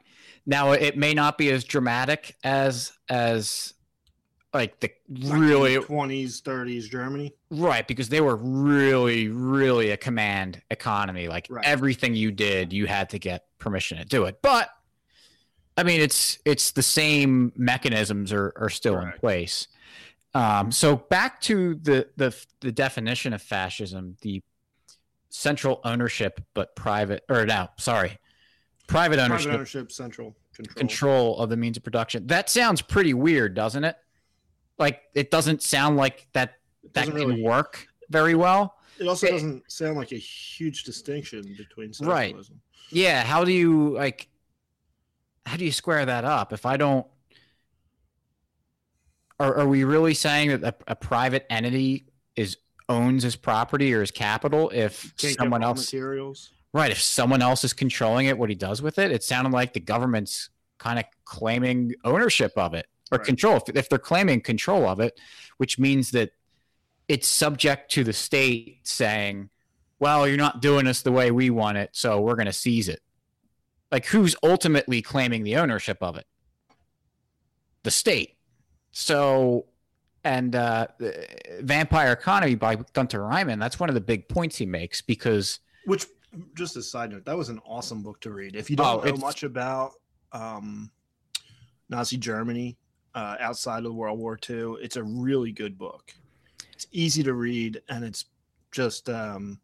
Now 0.50 0.72
it 0.72 0.98
may 0.98 1.14
not 1.14 1.38
be 1.38 1.52
as 1.52 1.64
dramatic 1.64 2.36
as 2.44 2.92
as 3.08 3.74
like 4.52 4.80
the 4.80 4.90
really 5.08 5.78
twenties, 5.78 6.40
thirties, 6.40 6.90
Germany. 6.90 7.36
right 7.52 7.88
because 7.88 8.10
they 8.10 8.20
were 8.20 8.36
really 8.36 9.28
really 9.28 9.92
a 9.92 9.98
command 9.98 10.60
economy 10.72 11.28
like 11.28 11.46
Right. 11.52 11.64
everything 11.66 12.16
you 12.16 12.32
did 12.32 12.74
you 12.74 12.88
had 12.88 13.10
to 13.12 13.20
get 13.20 13.46
permission 13.60 14.00
to 14.00 14.06
do 14.06 14.26
it 14.26 14.40
but 14.42 14.70
i 15.78 15.84
mean 15.84 16.02
it's 16.02 16.40
it's 16.46 16.72
the 16.72 16.82
same 16.82 17.52
mechanisms 17.56 18.34
are, 18.34 18.52
are 18.56 18.70
still 18.72 18.98
in 19.00 19.12
place 19.20 19.68
um, 20.34 20.72
so 20.72 20.96
back 20.96 21.42
to 21.42 21.76
the, 21.76 22.08
the 22.18 22.36
the 22.62 22.72
definition 22.72 23.34
of 23.34 23.42
fascism 23.44 24.16
the 24.24 24.42
central 25.30 25.80
ownership 25.84 26.42
but 26.56 26.76
private 26.76 27.24
or 27.30 27.46
no 27.46 27.68
sorry 27.78 28.18
private 28.90 29.20
ownership 29.20 29.46
Private 29.46 29.56
ownership, 29.58 29.92
central 29.92 30.36
control. 30.54 30.76
control 30.76 31.40
of 31.40 31.50
the 31.50 31.58
means 31.58 31.78
of 31.78 31.84
production. 31.84 32.28
That 32.28 32.50
sounds 32.50 32.82
pretty 32.82 33.14
weird, 33.14 33.54
doesn't 33.54 33.84
it? 33.84 33.96
Like 34.78 35.02
it 35.14 35.32
doesn't 35.32 35.62
sound 35.62 35.96
like 35.98 36.28
that 36.34 36.56
that 36.94 37.06
can 37.06 37.14
really- 37.14 37.42
work 37.42 37.88
very 38.10 38.36
well. 38.36 38.76
It 39.00 39.08
also 39.08 39.28
it- 39.28 39.32
doesn't 39.32 39.72
sound 39.72 39.96
like 39.98 40.12
a 40.12 40.18
huge 40.18 40.84
distinction 40.84 41.42
between 41.58 41.94
socialism. 41.94 42.08
Right. 42.10 42.36
Yeah, 42.92 43.24
how 43.24 43.46
do 43.46 43.52
you 43.52 43.94
like 43.96 44.28
how 45.46 45.56
do 45.58 45.66
you 45.66 45.72
square 45.72 46.06
that 46.06 46.26
up 46.26 46.52
if 46.54 46.66
I 46.66 46.78
don't 46.78 47.06
are, 49.40 49.56
are 49.60 49.68
we 49.68 49.84
really 49.84 50.14
saying 50.14 50.50
that 50.50 50.64
a, 50.88 50.92
a 50.92 50.96
private 50.96 51.46
entity 51.50 52.08
is 52.36 52.58
owns 52.90 53.24
his 53.24 53.36
property 53.36 53.94
or 53.94 54.02
his 54.02 54.12
capital 54.12 54.70
if 54.74 55.14
someone 55.16 55.64
else 55.64 55.80
materials. 55.94 56.50
Right 56.74 56.92
if 56.92 57.02
someone 57.02 57.42
else 57.42 57.64
is 57.64 57.74
controlling 57.74 58.28
it 58.28 58.38
what 58.38 58.50
he 58.50 58.56
does 58.56 58.82
with 58.82 59.00
it 59.00 59.12
it 59.12 59.24
sounded 59.24 59.52
like 59.52 59.74
the 59.74 59.80
government's 59.80 60.50
kind 60.78 61.00
of 61.00 61.06
claiming 61.26 61.94
ownership 62.04 62.52
of 62.56 62.74
it 62.74 62.86
or 63.12 63.18
Right. 63.18 63.26
control 63.26 63.58
if, 63.58 63.76
if 63.76 63.90
they're 63.90 63.98
claiming 63.98 64.40
control 64.42 64.88
of 64.88 65.00
it 65.00 65.20
which 65.58 65.80
means 65.80 66.12
that 66.12 66.30
it's 67.08 67.28
subject 67.28 67.92
to 67.92 68.04
the 68.04 68.14
state 68.14 68.82
saying 68.84 69.50
well 70.00 70.28
you're 70.28 70.38
not 70.38 70.62
doing 70.62 70.86
this 70.86 71.02
the 71.02 71.12
way 71.12 71.32
we 71.32 71.50
want 71.50 71.78
it 71.78 71.90
so 71.94 72.22
we're 72.22 72.36
going 72.36 72.46
to 72.46 72.54
seize 72.54 72.88
it. 72.88 73.02
Like 73.92 74.06
who's 74.06 74.36
ultimately 74.44 75.02
claiming 75.02 75.44
the 75.44 75.56
ownership 75.56 75.98
of 76.02 76.16
it? 76.16 76.28
The 77.82 77.90
state. 77.92 78.38
So 78.92 79.66
and 80.24 80.56
uh, 80.56 80.88
the 81.00 81.28
vampire 81.62 82.12
economy 82.12 82.54
by 82.56 82.76
gunter 82.94 83.20
reimann 83.22 83.60
that's 83.60 83.80
one 83.80 83.90
of 83.90 83.96
the 83.96 84.02
big 84.02 84.30
points 84.30 84.58
he 84.58 84.66
makes 84.68 85.02
because 85.02 85.60
Which, 85.86 86.06
just 86.56 86.78
a 86.78 86.82
side 86.84 87.12
note, 87.12 87.26
that 87.26 87.38
was 87.38 87.50
an 87.50 87.60
awesome 87.66 88.04
book 88.04 88.20
to 88.22 88.32
read. 88.32 88.56
If 88.56 88.70
you 88.70 88.76
don't 88.76 88.98
Oh, 88.98 89.02
know 89.02 89.16
much 89.18 89.44
about 89.44 89.94
um, 90.32 90.92
Nazi 91.90 92.18
Germany 92.18 92.78
uh, 93.16 93.36
outside 93.40 93.86
of 93.86 93.94
World 93.96 94.20
War 94.20 94.38
II, 94.38 94.78
it's 94.82 94.96
a 94.96 95.04
really 95.04 95.52
good 95.52 95.78
book. 95.78 96.14
It's 96.74 96.88
easy 96.92 97.24
to 97.24 97.34
read, 97.34 97.82
and 97.90 98.06
it's 98.06 98.26
just 98.72 99.10
um, 99.10 99.60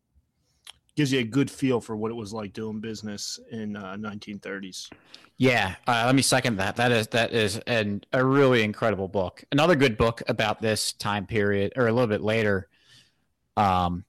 gives 0.96 1.12
you 1.12 1.20
a 1.20 1.24
good 1.24 1.50
feel 1.52 1.82
for 1.82 1.96
what 1.96 2.12
it 2.12 2.16
was 2.16 2.34
like 2.34 2.54
doing 2.54 2.80
business 2.82 3.40
in 3.52 3.76
uh, 3.76 3.96
1930s. 3.98 4.92
Yeah, 5.38 5.76
uh, 5.86 6.04
let 6.06 6.16
me 6.16 6.22
second 6.22 6.58
that. 6.58 6.78
That 6.78 6.92
is 6.92 7.08
that 7.10 7.34
is 7.34 7.58
an, 7.68 8.04
a 8.14 8.24
really 8.24 8.64
incredible 8.64 9.08
book. 9.10 9.44
Another 9.52 9.76
good 9.76 9.98
book 9.98 10.22
about 10.28 10.62
this 10.62 10.94
time 10.94 11.26
period, 11.26 11.74
or 11.76 11.88
a 11.88 11.92
little 11.94 12.08
bit 12.08 12.22
later, 12.22 12.70
um, 13.58 14.06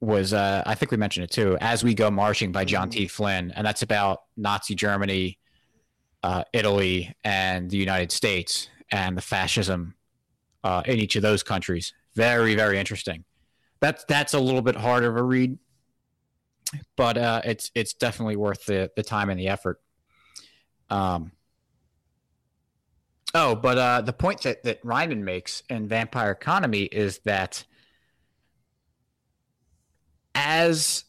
was 0.00 0.32
uh, 0.32 0.62
I 0.64 0.74
think 0.74 0.90
we 0.90 0.96
mentioned 0.96 1.24
it 1.24 1.30
too. 1.30 1.58
As 1.60 1.82
we 1.82 1.94
go 1.94 2.10
marching 2.10 2.52
by 2.52 2.64
John 2.64 2.90
T. 2.90 3.08
Flynn, 3.08 3.52
and 3.56 3.66
that's 3.66 3.82
about 3.82 4.22
Nazi 4.36 4.74
Germany, 4.74 5.38
uh, 6.22 6.44
Italy, 6.52 7.14
and 7.24 7.70
the 7.70 7.76
United 7.76 8.12
States, 8.12 8.68
and 8.92 9.16
the 9.16 9.22
fascism 9.22 9.94
uh, 10.62 10.82
in 10.86 10.98
each 10.98 11.16
of 11.16 11.22
those 11.22 11.42
countries. 11.42 11.92
Very 12.14 12.54
very 12.54 12.78
interesting. 12.78 13.24
That's 13.80 14.04
that's 14.04 14.34
a 14.34 14.40
little 14.40 14.62
bit 14.62 14.76
harder 14.76 15.08
of 15.08 15.16
a 15.16 15.22
read, 15.22 15.58
but 16.96 17.16
uh, 17.18 17.40
it's 17.44 17.70
it's 17.74 17.92
definitely 17.92 18.36
worth 18.36 18.66
the 18.66 18.90
the 18.96 19.02
time 19.02 19.30
and 19.30 19.38
the 19.38 19.48
effort. 19.48 19.80
Um. 20.90 21.32
Oh, 23.34 23.54
but 23.54 23.78
uh, 23.78 24.00
the 24.00 24.12
point 24.12 24.42
that 24.42 24.62
that 24.62 24.82
Reimann 24.82 25.22
makes 25.22 25.62
in 25.68 25.86
Vampire 25.86 26.30
Economy 26.30 26.84
is 26.84 27.18
that 27.24 27.64
as 30.38 31.04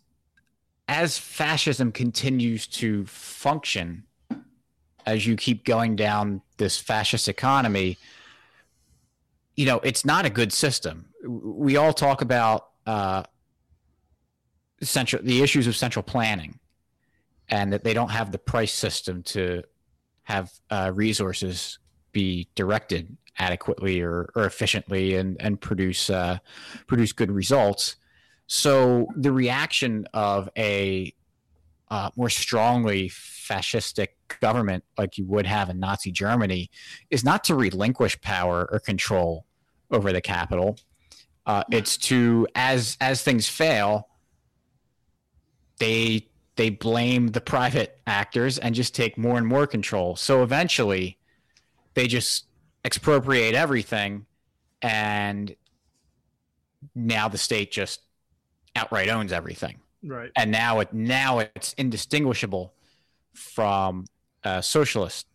as 0.87 1.19
fascism 1.19 1.91
continues 1.91 2.65
to 2.65 3.05
function, 3.05 4.03
as 5.05 5.27
you 5.27 5.35
keep 5.35 5.63
going 5.63 5.95
down 5.95 6.41
this 6.57 6.79
fascist 6.79 7.29
economy, 7.29 7.97
you 9.55 9.67
know 9.67 9.79
it's 9.83 10.03
not 10.03 10.25
a 10.25 10.31
good 10.31 10.51
system. 10.51 11.09
We 11.23 11.77
all 11.77 11.93
talk 11.93 12.21
about 12.21 12.69
uh, 12.87 13.23
central 14.81 15.21
the 15.21 15.43
issues 15.43 15.67
of 15.67 15.75
central 15.75 16.01
planning, 16.01 16.57
and 17.49 17.71
that 17.71 17.83
they 17.83 17.93
don't 17.93 18.09
have 18.09 18.31
the 18.31 18.39
price 18.39 18.73
system 18.73 19.21
to 19.23 19.61
have 20.23 20.51
uh, 20.71 20.91
resources 20.93 21.77
be 22.13 22.49
directed 22.55 23.15
adequately 23.37 24.01
or, 24.01 24.31
or 24.35 24.45
efficiently 24.45 25.15
and 25.15 25.39
and 25.39 25.61
produce 25.61 26.09
uh, 26.09 26.39
produce 26.87 27.11
good 27.11 27.31
results. 27.31 27.95
So 28.49 29.07
the 29.15 29.31
reaction 29.31 30.07
of 30.11 30.49
a 30.57 31.13
uh, 31.91 32.09
more 32.15 32.31
strongly 32.31 33.09
fascistic 33.09 34.09
government 34.41 34.83
like 34.97 35.19
you 35.19 35.25
would 35.25 35.45
have 35.45 35.69
in 35.69 35.79
Nazi 35.79 36.11
Germany 36.11 36.71
is 37.11 37.23
not 37.23 37.43
to 37.45 37.55
relinquish 37.55 38.19
power 38.21 38.67
or 38.71 38.79
control 38.79 39.45
over 39.91 40.11
the 40.11 40.19
capital. 40.21 40.79
Uh, 41.45 41.63
it's 41.71 41.95
to 41.97 42.47
as 42.55 42.97
as 42.99 43.21
things 43.21 43.47
fail, 43.47 44.09
they 45.77 46.27
they 46.55 46.71
blame 46.71 47.27
the 47.27 47.41
private 47.41 47.99
actors 48.07 48.57
and 48.57 48.73
just 48.73 48.95
take 48.95 49.15
more 49.15 49.37
and 49.37 49.45
more 49.45 49.67
control. 49.67 50.15
So 50.15 50.41
eventually, 50.41 51.19
they 51.93 52.07
just 52.07 52.47
expropriate 52.83 53.53
everything, 53.53 54.25
and 54.81 55.55
now 56.95 57.27
the 57.27 57.37
state 57.37 57.71
just 57.71 58.01
outright 58.75 59.09
owns 59.09 59.31
everything. 59.31 59.79
Right. 60.03 60.31
And 60.35 60.51
now 60.51 60.79
it 60.79 60.93
now 60.93 61.39
it's 61.39 61.73
indistinguishable 61.73 62.73
from 63.33 64.05
a 64.43 64.63
socialist 64.63 65.27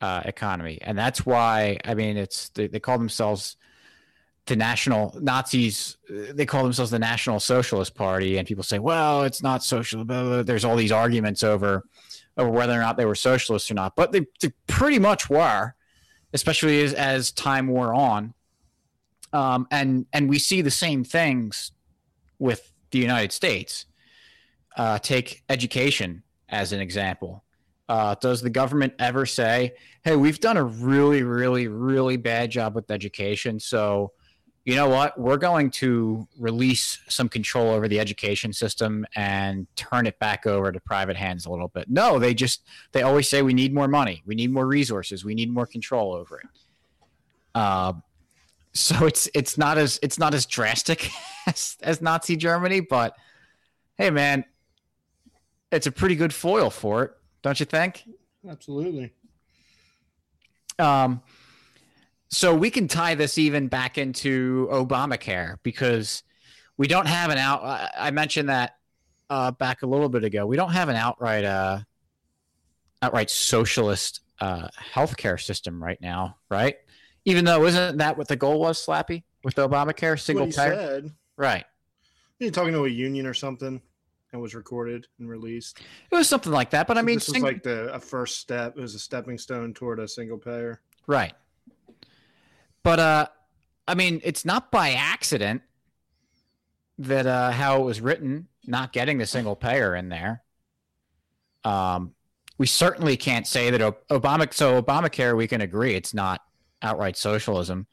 uh, 0.00 0.22
economy, 0.24 0.78
and 0.82 0.96
that's 0.96 1.26
why 1.26 1.78
I 1.84 1.94
mean 1.94 2.16
it's 2.16 2.48
they, 2.50 2.66
they 2.68 2.80
call 2.80 2.98
themselves 2.98 3.56
the 4.46 4.56
national 4.56 5.18
Nazis. 5.20 5.98
They 6.08 6.46
call 6.46 6.62
themselves 6.62 6.90
the 6.90 6.98
National 6.98 7.38
Socialist 7.38 7.94
Party, 7.94 8.38
and 8.38 8.46
people 8.46 8.64
say, 8.64 8.78
"Well, 8.78 9.24
it's 9.24 9.42
not 9.42 9.62
social." 9.62 10.04
Blah, 10.04 10.22
blah. 10.22 10.42
There's 10.42 10.64
all 10.64 10.76
these 10.76 10.92
arguments 10.92 11.42
over 11.42 11.84
over 12.36 12.50
whether 12.50 12.72
or 12.72 12.80
not 12.80 12.96
they 12.96 13.04
were 13.04 13.14
socialists 13.14 13.70
or 13.70 13.74
not, 13.74 13.96
but 13.96 14.12
they, 14.12 14.26
they 14.40 14.52
pretty 14.66 14.98
much 14.98 15.30
were, 15.30 15.74
especially 16.32 16.82
as, 16.82 16.92
as 16.92 17.32
time 17.32 17.66
wore 17.66 17.94
on. 17.94 18.34
Um, 19.32 19.66
and 19.70 20.06
and 20.12 20.28
we 20.28 20.38
see 20.38 20.62
the 20.62 20.70
same 20.70 21.04
things 21.04 21.72
with 22.38 22.72
the 22.90 22.98
United 22.98 23.32
States. 23.32 23.86
Uh, 24.76 24.98
take 24.98 25.42
education 25.48 26.22
as 26.48 26.72
an 26.72 26.80
example. 26.80 27.44
Uh, 27.88 28.14
does 28.20 28.42
the 28.42 28.50
government 28.50 28.92
ever 28.98 29.24
say, 29.24 29.74
"Hey, 30.02 30.16
we've 30.16 30.40
done 30.40 30.56
a 30.56 30.64
really, 30.64 31.22
really, 31.22 31.68
really 31.68 32.16
bad 32.16 32.50
job 32.50 32.74
with 32.74 32.90
education, 32.90 33.60
so 33.60 34.12
you 34.66 34.74
know 34.74 34.88
what? 34.88 35.18
We're 35.18 35.36
going 35.36 35.70
to 35.70 36.26
release 36.36 36.98
some 37.08 37.28
control 37.28 37.70
over 37.70 37.86
the 37.86 38.00
education 38.00 38.52
system 38.52 39.06
and 39.14 39.68
turn 39.76 40.08
it 40.08 40.18
back 40.18 40.44
over 40.44 40.72
to 40.72 40.80
private 40.80 41.16
hands 41.16 41.46
a 41.46 41.50
little 41.50 41.68
bit. 41.68 41.88
No, 41.88 42.18
they 42.18 42.34
just 42.34 42.64
they 42.90 43.02
always 43.02 43.30
say 43.30 43.42
we 43.42 43.54
need 43.54 43.72
more 43.72 43.86
money, 43.86 44.24
we 44.26 44.34
need 44.34 44.52
more 44.52 44.66
resources, 44.66 45.24
we 45.24 45.36
need 45.36 45.52
more 45.52 45.66
control 45.66 46.12
over 46.12 46.40
it. 46.40 46.48
Uh, 47.54 47.92
so 48.76 49.06
it's 49.06 49.28
it's 49.34 49.56
not 49.56 49.78
as 49.78 49.98
it's 50.02 50.18
not 50.18 50.34
as 50.34 50.46
drastic 50.46 51.10
as, 51.46 51.76
as 51.82 52.00
Nazi 52.00 52.36
Germany, 52.36 52.80
but 52.80 53.16
hey, 53.96 54.10
man, 54.10 54.44
it's 55.72 55.86
a 55.86 55.92
pretty 55.92 56.14
good 56.14 56.34
foil 56.34 56.70
for 56.70 57.02
it, 57.04 57.12
don't 57.42 57.58
you 57.58 57.66
think? 57.66 58.04
Absolutely. 58.48 59.12
Um, 60.78 61.22
so 62.28 62.54
we 62.54 62.70
can 62.70 62.86
tie 62.86 63.14
this 63.14 63.38
even 63.38 63.68
back 63.68 63.98
into 63.98 64.68
Obamacare 64.70 65.56
because 65.62 66.22
we 66.76 66.86
don't 66.86 67.06
have 67.06 67.30
an 67.30 67.38
out. 67.38 67.62
I 67.96 68.10
mentioned 68.10 68.50
that 68.50 68.76
uh, 69.30 69.52
back 69.52 69.82
a 69.82 69.86
little 69.86 70.08
bit 70.08 70.24
ago. 70.24 70.46
We 70.46 70.56
don't 70.56 70.72
have 70.72 70.88
an 70.88 70.96
outright 70.96 71.44
uh, 71.44 71.78
outright 73.00 73.30
socialist 73.30 74.20
uh, 74.40 74.68
healthcare 74.92 75.40
system 75.40 75.82
right 75.82 76.00
now, 76.00 76.36
right? 76.50 76.76
Even 77.26 77.44
though 77.44 77.66
isn't 77.66 77.98
that 77.98 78.16
what 78.16 78.28
the 78.28 78.36
goal 78.36 78.60
was, 78.60 78.84
Slappy, 78.84 79.24
with 79.44 79.56
Obamacare, 79.56 80.18
single 80.18 80.46
payer? 80.46 80.74
Said. 80.76 81.10
Right. 81.36 81.64
You're 82.38 82.52
talking 82.52 82.72
to 82.72 82.84
a 82.84 82.88
union 82.88 83.26
or 83.26 83.34
something 83.34 83.82
and 84.32 84.40
was 84.40 84.54
recorded 84.54 85.06
and 85.18 85.28
released. 85.28 85.80
It 86.10 86.14
was 86.14 86.28
something 86.28 86.52
like 86.52 86.70
that, 86.70 86.86
but 86.86 86.96
I 86.96 87.02
mean, 87.02 87.16
this 87.16 87.28
was 87.28 87.42
like 87.42 87.62
the 87.62 87.92
a 87.92 87.98
first 87.98 88.38
step. 88.38 88.76
It 88.76 88.80
was 88.80 88.94
a 88.94 88.98
stepping 88.98 89.38
stone 89.38 89.74
toward 89.74 89.98
a 89.98 90.06
single 90.06 90.38
payer. 90.38 90.80
Right. 91.06 91.34
But 92.82 93.00
uh, 93.00 93.26
I 93.88 93.94
mean, 93.94 94.20
it's 94.22 94.44
not 94.44 94.70
by 94.70 94.92
accident 94.92 95.62
that 96.98 97.26
uh, 97.26 97.50
how 97.50 97.82
it 97.82 97.84
was 97.84 98.00
written, 98.00 98.48
not 98.66 98.92
getting 98.92 99.18
the 99.18 99.26
single 99.26 99.56
payer 99.56 99.96
in 99.96 100.08
there. 100.08 100.42
Um, 101.64 102.14
we 102.58 102.66
certainly 102.66 103.16
can't 103.16 103.46
say 103.46 103.70
that 103.70 103.80
Obama. 104.08 104.52
So 104.54 104.80
Obamacare, 104.80 105.36
we 105.36 105.48
can 105.48 105.60
agree 105.60 105.94
it's 105.94 106.14
not 106.14 106.42
outright 106.82 107.16
socialism, 107.16 107.86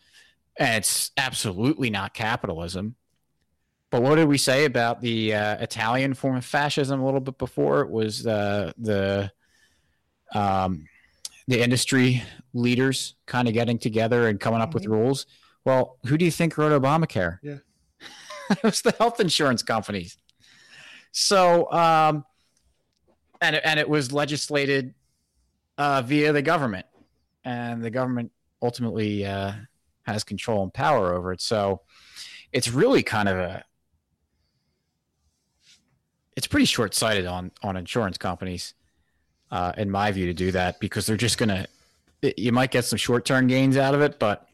and 0.57 0.75
it's 0.75 1.11
absolutely 1.17 1.89
not 1.89 2.13
capitalism. 2.13 2.95
But 3.89 4.01
what 4.01 4.15
did 4.15 4.27
we 4.27 4.39
say 4.39 4.65
about 4.65 5.01
the 5.01 5.35
uh, 5.35 5.57
Italian 5.57 6.15
form 6.15 6.35
of 6.35 6.45
fascism 6.45 6.99
a 6.99 7.05
little 7.05 7.19
bit 7.19 7.37
before? 7.37 7.81
It 7.81 7.91
was 7.91 8.25
uh, 8.25 8.71
the 8.77 9.31
um, 10.33 10.87
the 11.47 11.61
industry 11.61 12.23
leaders 12.53 13.15
kind 13.25 13.47
of 13.47 13.53
getting 13.53 13.77
together 13.77 14.27
and 14.27 14.39
coming 14.39 14.61
up 14.61 14.69
mm-hmm. 14.69 14.77
with 14.77 14.85
rules. 14.87 15.25
Well, 15.65 15.97
who 16.07 16.17
do 16.17 16.25
you 16.25 16.31
think 16.31 16.57
wrote 16.57 16.71
Obamacare? 16.81 17.39
Yeah. 17.41 17.57
it 18.49 18.63
was 18.63 18.81
the 18.81 18.95
health 18.97 19.19
insurance 19.19 19.63
companies. 19.63 20.17
So, 21.11 21.71
um, 21.71 22.25
and, 23.41 23.55
and 23.57 23.79
it 23.79 23.87
was 23.87 24.11
legislated 24.11 24.93
uh, 25.77 26.01
via 26.01 26.33
the 26.33 26.41
government, 26.41 26.85
and 27.43 27.83
the 27.83 27.89
government 27.89 28.31
ultimately 28.63 29.23
uh, 29.25 29.51
has 30.07 30.23
control 30.23 30.63
and 30.63 30.73
power 30.73 31.13
over 31.13 31.31
it. 31.31 31.41
So, 31.41 31.81
it's 32.51 32.71
really 32.71 33.03
kind 33.03 33.29
of 33.29 33.37
a 33.37 33.63
it's 36.35 36.47
pretty 36.47 36.65
short 36.65 36.95
sighted 36.95 37.27
on 37.27 37.51
on 37.61 37.77
insurance 37.77 38.17
companies 38.17 38.73
uh, 39.53 39.71
in 39.77 39.89
my 39.89 40.11
view, 40.11 40.25
to 40.25 40.33
do 40.33 40.51
that 40.51 40.79
because 40.79 41.05
they're 41.05 41.15
just 41.15 41.37
to, 41.37 41.67
you 42.37 42.51
might 42.51 42.71
get 42.71 42.83
some 42.85 42.97
short 42.97 43.23
term 43.23 43.45
gains 43.45 43.77
out 43.77 43.93
of 43.93 44.01
it, 44.01 44.17
but. 44.17 44.47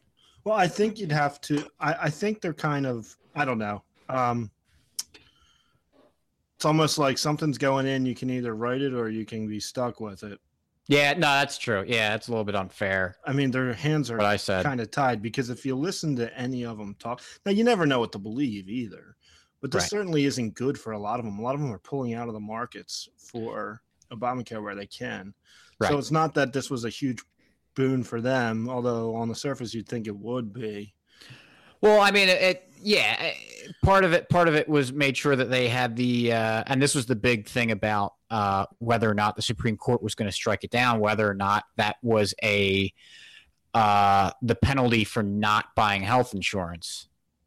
Well, 0.44 0.54
I 0.54 0.68
think 0.68 0.98
you'd 0.98 1.10
have 1.10 1.40
to, 1.42 1.66
I, 1.80 1.94
I 2.02 2.10
think 2.10 2.42
they're 2.42 2.52
kind 2.52 2.86
of, 2.86 3.16
I 3.34 3.46
don't 3.46 3.58
know. 3.58 3.82
Um, 4.10 4.50
it's 6.56 6.66
almost 6.66 6.98
like 6.98 7.16
something's 7.16 7.56
going 7.56 7.86
in, 7.86 8.04
you 8.04 8.14
can 8.14 8.28
either 8.28 8.54
write 8.54 8.82
it 8.82 8.92
or 8.92 9.08
you 9.08 9.24
can 9.24 9.48
be 9.48 9.58
stuck 9.58 10.00
with 10.00 10.22
it. 10.22 10.38
Yeah, 10.90 11.12
no, 11.12 11.20
that's 11.20 11.56
true. 11.56 11.84
Yeah, 11.86 12.16
it's 12.16 12.26
a 12.26 12.32
little 12.32 12.44
bit 12.44 12.56
unfair. 12.56 13.14
I 13.24 13.32
mean, 13.32 13.52
their 13.52 13.72
hands 13.72 14.10
are 14.10 14.16
what 14.16 14.26
I 14.26 14.36
said. 14.36 14.64
kind 14.64 14.80
of 14.80 14.90
tied 14.90 15.22
because 15.22 15.48
if 15.48 15.64
you 15.64 15.76
listen 15.76 16.16
to 16.16 16.36
any 16.36 16.64
of 16.64 16.78
them 16.78 16.96
talk, 16.98 17.22
now 17.46 17.52
you 17.52 17.62
never 17.62 17.86
know 17.86 18.00
what 18.00 18.10
to 18.10 18.18
believe 18.18 18.68
either, 18.68 19.14
but 19.60 19.70
this 19.70 19.84
right. 19.84 19.90
certainly 19.90 20.24
isn't 20.24 20.56
good 20.56 20.76
for 20.76 20.90
a 20.90 20.98
lot 20.98 21.20
of 21.20 21.24
them. 21.24 21.38
A 21.38 21.42
lot 21.42 21.54
of 21.54 21.60
them 21.60 21.72
are 21.72 21.78
pulling 21.78 22.14
out 22.14 22.26
of 22.26 22.34
the 22.34 22.40
markets 22.40 23.08
for 23.16 23.80
Obamacare 24.12 24.60
where 24.60 24.74
they 24.74 24.88
can. 24.88 25.32
Right. 25.78 25.90
So 25.92 25.98
it's 25.98 26.10
not 26.10 26.34
that 26.34 26.52
this 26.52 26.70
was 26.70 26.84
a 26.84 26.90
huge 26.90 27.22
boon 27.76 28.02
for 28.02 28.20
them, 28.20 28.68
although 28.68 29.14
on 29.14 29.28
the 29.28 29.34
surface 29.36 29.72
you'd 29.72 29.88
think 29.88 30.08
it 30.08 30.16
would 30.16 30.52
be. 30.52 30.92
Well, 31.80 32.00
I 32.00 32.10
mean, 32.10 32.28
it, 32.28 32.42
it 32.42 32.69
yeah, 32.82 33.32
part 33.84 34.04
of 34.04 34.12
it, 34.12 34.28
part 34.28 34.48
of 34.48 34.54
it 34.54 34.68
was 34.68 34.92
made 34.92 35.16
sure 35.16 35.36
that 35.36 35.50
they 35.50 35.68
had 35.68 35.96
the, 35.96 36.32
uh, 36.32 36.64
and 36.66 36.80
this 36.80 36.94
was 36.94 37.06
the 37.06 37.16
big 37.16 37.46
thing 37.46 37.70
about 37.70 38.14
uh, 38.30 38.66
whether 38.78 39.10
or 39.10 39.14
not 39.14 39.36
the 39.36 39.42
Supreme 39.42 39.76
Court 39.76 40.02
was 40.02 40.14
going 40.14 40.28
to 40.28 40.32
strike 40.32 40.64
it 40.64 40.70
down, 40.70 41.00
whether 41.00 41.28
or 41.28 41.34
not 41.34 41.64
that 41.76 41.96
was 42.02 42.34
a 42.42 42.92
uh, 43.74 44.30
the 44.42 44.54
penalty 44.54 45.04
for 45.04 45.22
not 45.22 45.66
buying 45.76 46.02
health 46.02 46.34
insurance. 46.34 47.06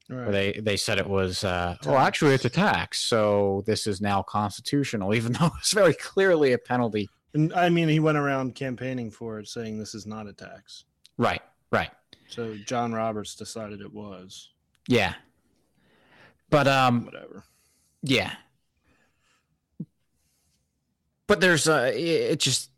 Right. 0.09 0.31
they 0.31 0.51
they 0.59 0.77
said 0.77 0.99
it 0.99 1.07
was 1.07 1.45
uh, 1.45 1.77
well 1.85 1.97
actually 1.97 2.33
it's 2.33 2.43
a 2.43 2.49
tax 2.49 2.99
so 2.99 3.63
this 3.65 3.87
is 3.87 4.01
now 4.01 4.21
constitutional 4.21 5.15
even 5.15 5.31
though 5.31 5.49
it's 5.57 5.71
very 5.71 5.93
clearly 5.93 6.51
a 6.51 6.57
penalty. 6.57 7.09
And 7.33 7.53
i 7.53 7.69
mean 7.69 7.87
he 7.87 7.99
went 7.99 8.17
around 8.17 8.53
campaigning 8.53 9.09
for 9.09 9.39
it 9.39 9.47
saying 9.47 9.79
this 9.79 9.95
is 9.95 10.05
not 10.05 10.27
a 10.27 10.33
tax. 10.33 10.83
Right 11.17 11.41
right. 11.71 11.89
So 12.27 12.55
john 12.65 12.91
roberts 12.91 13.33
decided 13.33 13.79
it 13.79 13.93
was 13.93 14.49
yeah. 14.87 15.13
But 16.49 16.67
um 16.67 17.05
whatever. 17.05 17.43
Yeah. 18.01 18.33
But 21.27 21.41
there's 21.41 21.67
uh 21.67 21.91
it 21.93 22.39
just 22.39 22.69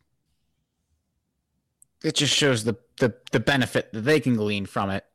it 2.04 2.15
just 2.15 2.34
shows 2.34 2.63
the 2.63 2.76
the 3.00 3.15
the 3.32 3.39
benefit 3.39 3.91
that 3.94 4.02
they 4.02 4.20
can 4.20 4.36
glean 4.36 4.65
from 4.65 4.89
it 4.89 5.06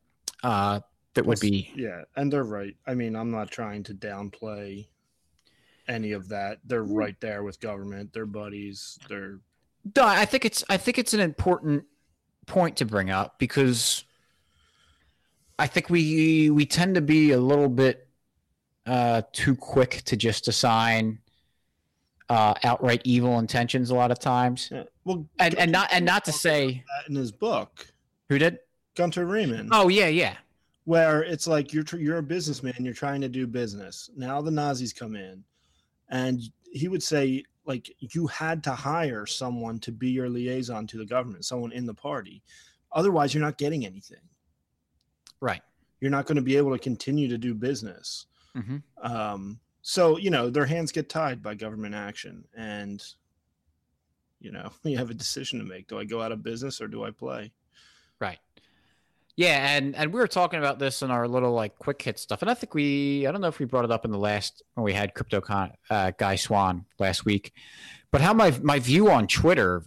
uh 0.43 0.81
that 1.13 1.25
would 1.25 1.39
be 1.39 1.71
yeah 1.75 2.03
and 2.15 2.31
they're 2.31 2.43
right. 2.43 2.75
I 2.85 2.93
mean 2.93 3.15
i'm 3.15 3.31
not 3.31 3.51
trying 3.51 3.83
to 3.83 3.93
downplay 3.93 4.87
any 5.87 6.11
of 6.11 6.29
that. 6.29 6.59
They're 6.63 6.83
mm. 6.85 6.95
right 6.95 7.19
there 7.19 7.43
with 7.43 7.59
government. 7.59 8.13
They're 8.13 8.25
buddies. 8.25 8.99
They're 9.09 9.39
no, 9.95 10.05
i 10.05 10.25
think 10.25 10.45
it's 10.45 10.63
i 10.69 10.77
think 10.77 10.99
it's 10.99 11.13
an 11.13 11.19
important 11.19 11.85
point 12.45 12.77
to 12.77 12.85
bring 12.85 13.09
up 13.09 13.39
because 13.39 14.03
i 15.59 15.67
think 15.67 15.89
we 15.89 16.49
we 16.49 16.65
tend 16.65 16.95
to 16.95 17.01
be 17.01 17.31
a 17.31 17.39
little 17.39 17.69
bit 17.69 18.07
uh 18.85 19.21
too 19.31 19.55
quick 19.55 20.01
to 20.03 20.15
just 20.15 20.47
assign 20.47 21.19
uh 22.29 22.53
outright 22.63 23.01
evil 23.03 23.39
intentions 23.39 23.89
a 23.89 23.95
lot 23.95 24.11
of 24.11 24.19
times 24.19 24.69
yeah. 24.71 24.83
well 25.03 25.25
and, 25.39 25.55
and 25.55 25.71
not 25.71 25.89
and 25.91 26.05
not 26.05 26.25
to 26.25 26.31
say 26.31 26.83
in 27.07 27.15
his 27.15 27.31
book 27.31 27.87
who 28.29 28.37
did 28.37 28.59
gunter 28.95 29.25
reimann 29.25 29.69
oh 29.71 29.87
yeah 29.87 30.07
yeah 30.07 30.35
where 30.85 31.23
it's 31.23 31.47
like 31.47 31.73
you're 31.73 31.83
tr- 31.83 31.97
you're 31.97 32.17
a 32.17 32.23
businessman, 32.23 32.75
you're 32.79 32.93
trying 32.93 33.21
to 33.21 33.29
do 33.29 33.45
business. 33.47 34.09
Now 34.15 34.41
the 34.41 34.51
Nazis 34.51 34.93
come 34.93 35.15
in, 35.15 35.43
and 36.09 36.41
he 36.71 36.87
would 36.87 37.03
say 37.03 37.43
like 37.65 37.93
you 37.99 38.27
had 38.27 38.63
to 38.63 38.71
hire 38.71 39.25
someone 39.25 39.79
to 39.79 39.91
be 39.91 40.09
your 40.09 40.29
liaison 40.29 40.87
to 40.87 40.97
the 40.97 41.05
government, 41.05 41.45
someone 41.45 41.71
in 41.71 41.85
the 41.85 41.93
party. 41.93 42.41
Otherwise, 42.91 43.33
you're 43.33 43.43
not 43.43 43.57
getting 43.57 43.85
anything. 43.85 44.19
Right. 45.41 45.61
You're 45.99 46.11
not 46.11 46.25
going 46.25 46.37
to 46.37 46.41
be 46.41 46.55
able 46.55 46.71
to 46.71 46.79
continue 46.79 47.27
to 47.27 47.37
do 47.37 47.53
business. 47.53 48.27
Mm-hmm. 48.55 48.77
Um, 49.01 49.59
so 49.81 50.17
you 50.17 50.29
know 50.29 50.49
their 50.49 50.65
hands 50.65 50.91
get 50.91 51.09
tied 51.09 51.41
by 51.41 51.55
government 51.55 51.95
action, 51.95 52.45
and 52.55 53.03
you 54.39 54.51
know 54.51 54.71
you 54.83 54.97
have 54.97 55.09
a 55.09 55.15
decision 55.15 55.59
to 55.59 55.65
make: 55.65 55.87
do 55.87 55.99
I 55.99 56.05
go 56.05 56.21
out 56.21 56.31
of 56.31 56.43
business 56.43 56.79
or 56.81 56.87
do 56.87 57.03
I 57.03 57.11
play? 57.11 57.51
Right. 58.19 58.39
Yeah, 59.35 59.75
and 59.75 59.95
and 59.95 60.13
we 60.13 60.19
were 60.19 60.27
talking 60.27 60.59
about 60.59 60.77
this 60.77 61.01
in 61.01 61.09
our 61.09 61.27
little 61.27 61.53
like 61.53 61.77
quick 61.79 62.01
hit 62.01 62.19
stuff, 62.19 62.41
and 62.41 62.51
I 62.51 62.53
think 62.53 62.73
we 62.73 63.25
I 63.25 63.31
don't 63.31 63.41
know 63.41 63.47
if 63.47 63.59
we 63.59 63.65
brought 63.65 63.85
it 63.85 63.91
up 63.91 64.05
in 64.05 64.11
the 64.11 64.19
last 64.19 64.61
when 64.75 64.83
we 64.83 64.93
had 64.93 65.13
crypto 65.13 65.41
con, 65.41 65.71
uh, 65.89 66.11
guy 66.17 66.35
Swan 66.35 66.85
last 66.99 67.25
week, 67.25 67.53
but 68.11 68.21
how 68.21 68.33
my 68.33 68.51
my 68.61 68.77
view 68.77 69.09
on 69.09 69.27
Twitter 69.27 69.83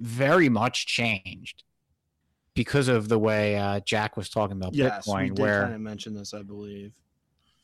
very 0.00 0.48
much 0.48 0.86
changed 0.86 1.64
because 2.58 2.88
of 2.88 3.08
the 3.08 3.18
way 3.18 3.56
uh, 3.56 3.78
Jack 3.80 4.16
was 4.16 4.28
talking 4.28 4.56
about 4.56 4.74
Yes, 4.74 5.06
we 5.06 5.12
Bitcoin, 5.12 5.26
did 5.28 5.38
where 5.38 5.62
kind 5.62 5.74
of 5.74 5.80
mention 5.80 6.12
this, 6.12 6.34
I 6.34 6.42
believe. 6.42 6.92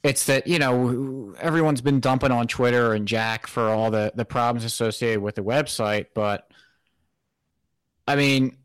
it's 0.04 0.26
that 0.26 0.46
you 0.46 0.60
know 0.60 1.34
everyone's 1.40 1.80
been 1.80 1.98
dumping 1.98 2.30
on 2.30 2.46
Twitter 2.46 2.92
and 2.94 3.06
Jack 3.08 3.48
for 3.48 3.64
all 3.70 3.90
the 3.90 4.12
the 4.14 4.24
problems 4.24 4.64
associated 4.64 5.20
with 5.20 5.34
the 5.34 5.42
website, 5.42 6.06
but 6.14 6.48
I 8.06 8.14
mean, 8.14 8.56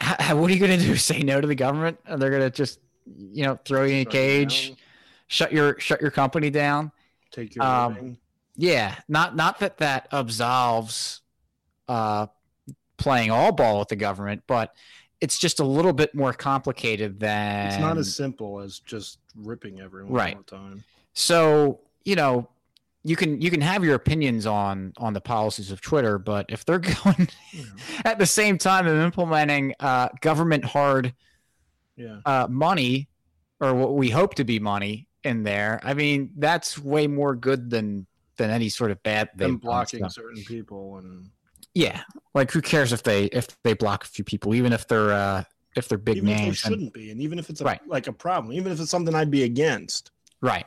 h- 0.00 0.34
what 0.34 0.48
are 0.50 0.54
you 0.54 0.60
going 0.60 0.78
to 0.78 0.86
do? 0.86 0.94
Say 1.10 1.22
no 1.24 1.40
to 1.40 1.46
the 1.48 1.56
government, 1.56 1.98
and 2.06 2.22
they're 2.22 2.30
going 2.30 2.42
to 2.42 2.50
just 2.50 2.78
you 3.06 3.42
know 3.42 3.58
throw 3.64 3.82
you 3.82 3.96
in 3.96 4.00
a 4.02 4.04
Shut 4.04 4.12
cage, 4.12 4.72
shut 5.26 5.52
your 5.52 5.80
shut 5.80 6.00
your 6.00 6.12
company 6.12 6.50
down? 6.50 6.92
take 7.32 7.56
your 7.56 7.64
um. 7.64 8.18
Yeah, 8.60 8.94
not 9.08 9.34
not 9.34 9.58
that 9.60 9.78
that 9.78 10.08
absolves 10.12 11.22
uh, 11.88 12.26
playing 12.98 13.30
all 13.30 13.52
ball 13.52 13.78
with 13.78 13.88
the 13.88 13.96
government, 13.96 14.42
but 14.46 14.74
it's 15.20 15.38
just 15.38 15.58
a 15.60 15.64
little 15.64 15.92
bit 15.92 16.14
more 16.14 16.32
complicated 16.32 17.18
than 17.18 17.66
It's 17.68 17.78
not 17.78 17.98
as 17.98 18.14
simple 18.14 18.60
as 18.60 18.78
just 18.80 19.18
ripping 19.34 19.80
everyone 19.80 20.12
Right. 20.12 20.36
all 20.36 20.42
the 20.42 20.56
time. 20.56 20.84
so 21.14 21.80
you 22.04 22.14
know 22.14 22.48
you 23.04 23.16
can 23.16 23.40
you 23.40 23.50
can 23.50 23.60
have 23.60 23.84
your 23.84 23.94
opinions 23.94 24.46
on 24.46 24.92
on 24.98 25.12
the 25.14 25.20
policies 25.20 25.70
of 25.70 25.80
twitter 25.80 26.18
but 26.18 26.46
if 26.48 26.64
they're 26.64 26.78
going 27.04 27.28
know, 27.54 27.64
at 28.04 28.18
the 28.18 28.26
same 28.26 28.58
time 28.58 28.86
of 28.86 28.96
implementing 28.98 29.74
uh, 29.80 30.08
government 30.20 30.64
hard 30.64 31.14
yeah. 31.96 32.18
uh, 32.24 32.46
money 32.48 33.08
or 33.60 33.74
what 33.74 33.94
we 33.94 34.10
hope 34.10 34.34
to 34.34 34.44
be 34.44 34.58
money 34.58 35.06
in 35.24 35.42
there 35.42 35.80
i 35.82 35.94
mean 35.94 36.30
that's 36.36 36.78
way 36.78 37.06
more 37.06 37.34
good 37.34 37.70
than 37.70 38.06
than 38.36 38.50
any 38.50 38.68
sort 38.68 38.90
of 38.90 39.02
bad 39.02 39.28
they've 39.36 39.60
blocking 39.60 40.08
certain 40.08 40.42
people 40.44 40.96
and 40.98 41.28
yeah 41.78 42.02
like 42.34 42.50
who 42.50 42.60
cares 42.60 42.92
if 42.92 43.02
they 43.02 43.24
if 43.26 43.46
they 43.62 43.72
block 43.74 44.04
a 44.04 44.06
few 44.08 44.24
people 44.24 44.54
even 44.54 44.72
if 44.72 44.86
they're 44.88 45.12
uh 45.12 45.44
if 45.76 45.86
they're 45.88 45.98
big 45.98 46.16
even 46.16 46.28
if 46.30 46.36
they 46.36 46.42
names 46.44 46.64
and- 46.64 46.72
shouldn't 46.72 46.92
be, 46.92 47.10
and 47.10 47.20
even 47.20 47.38
if 47.38 47.48
it's 47.50 47.60
a, 47.60 47.64
Right. 47.64 47.80
like 47.86 48.06
a 48.08 48.12
problem, 48.12 48.52
even 48.52 48.72
if 48.72 48.80
it's 48.80 48.90
something 48.90 49.14
I'd 49.14 49.30
be 49.30 49.44
against. 49.44 50.10
Right. 50.40 50.66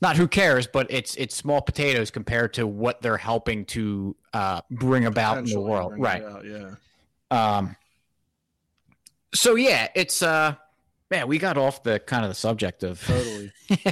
Not 0.00 0.16
who 0.16 0.28
cares, 0.28 0.66
but 0.68 0.86
it's 0.90 1.14
it's 1.16 1.34
small 1.34 1.60
potatoes 1.60 2.10
compared 2.12 2.54
to 2.54 2.66
what 2.66 3.02
they're 3.02 3.16
helping 3.16 3.64
to 3.66 4.14
uh, 4.32 4.60
bring 4.70 5.04
about 5.06 5.38
in 5.38 5.44
the 5.46 5.60
world. 5.60 5.94
Right. 5.98 6.22
out, 6.22 6.44
yeah. 6.44 6.74
Um. 7.30 7.76
So 9.34 9.54
yeah, 9.56 9.88
it's 9.94 10.22
uh, 10.22 10.54
man, 11.10 11.26
we 11.28 11.38
got 11.38 11.56
off 11.58 11.82
the 11.82 11.98
kind 11.98 12.24
of 12.24 12.30
the 12.30 12.34
subject 12.36 12.82
of 12.82 13.04
Totally. 13.04 13.52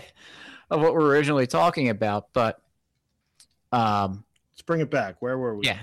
of 0.70 0.80
what 0.80 0.94
we're 0.94 1.08
originally 1.10 1.46
talking 1.46 1.88
about, 1.88 2.32
but 2.32 2.60
um, 3.72 4.24
Let's 4.52 4.62
bring 4.62 4.80
it 4.80 4.90
back. 4.90 5.16
Where 5.20 5.36
were 5.38 5.56
we? 5.56 5.66
yeah. 5.66 5.78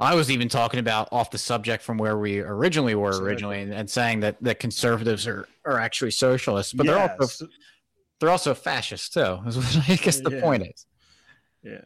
I 0.00 0.14
was 0.14 0.30
even 0.30 0.48
talking 0.48 0.78
about 0.80 1.08
off 1.10 1.30
the 1.30 1.38
subject 1.38 1.82
from 1.82 1.98
where 1.98 2.16
we 2.16 2.38
originally 2.40 2.94
were 2.94 3.08
Exactly. 3.08 3.28
originally, 3.28 3.60
and, 3.62 3.74
and 3.74 3.90
saying 3.90 4.20
that 4.20 4.36
that 4.42 4.60
conservatives 4.60 5.26
are 5.26 5.48
are 5.64 5.78
actually 5.78 6.12
socialists, 6.12 6.72
but 6.72 6.86
they're 6.86 6.98
also 7.20 7.46
they're 8.20 8.30
also 8.30 8.54
fascists 8.54 9.08
too. 9.10 9.38
Is 9.46 9.56
what 9.56 9.88
I 9.90 9.96
guess 9.96 10.20
the 10.20 10.30
Yeah. 10.32 10.40
point 10.40 10.62
is. 10.66 10.86
Yeah. 11.62 11.80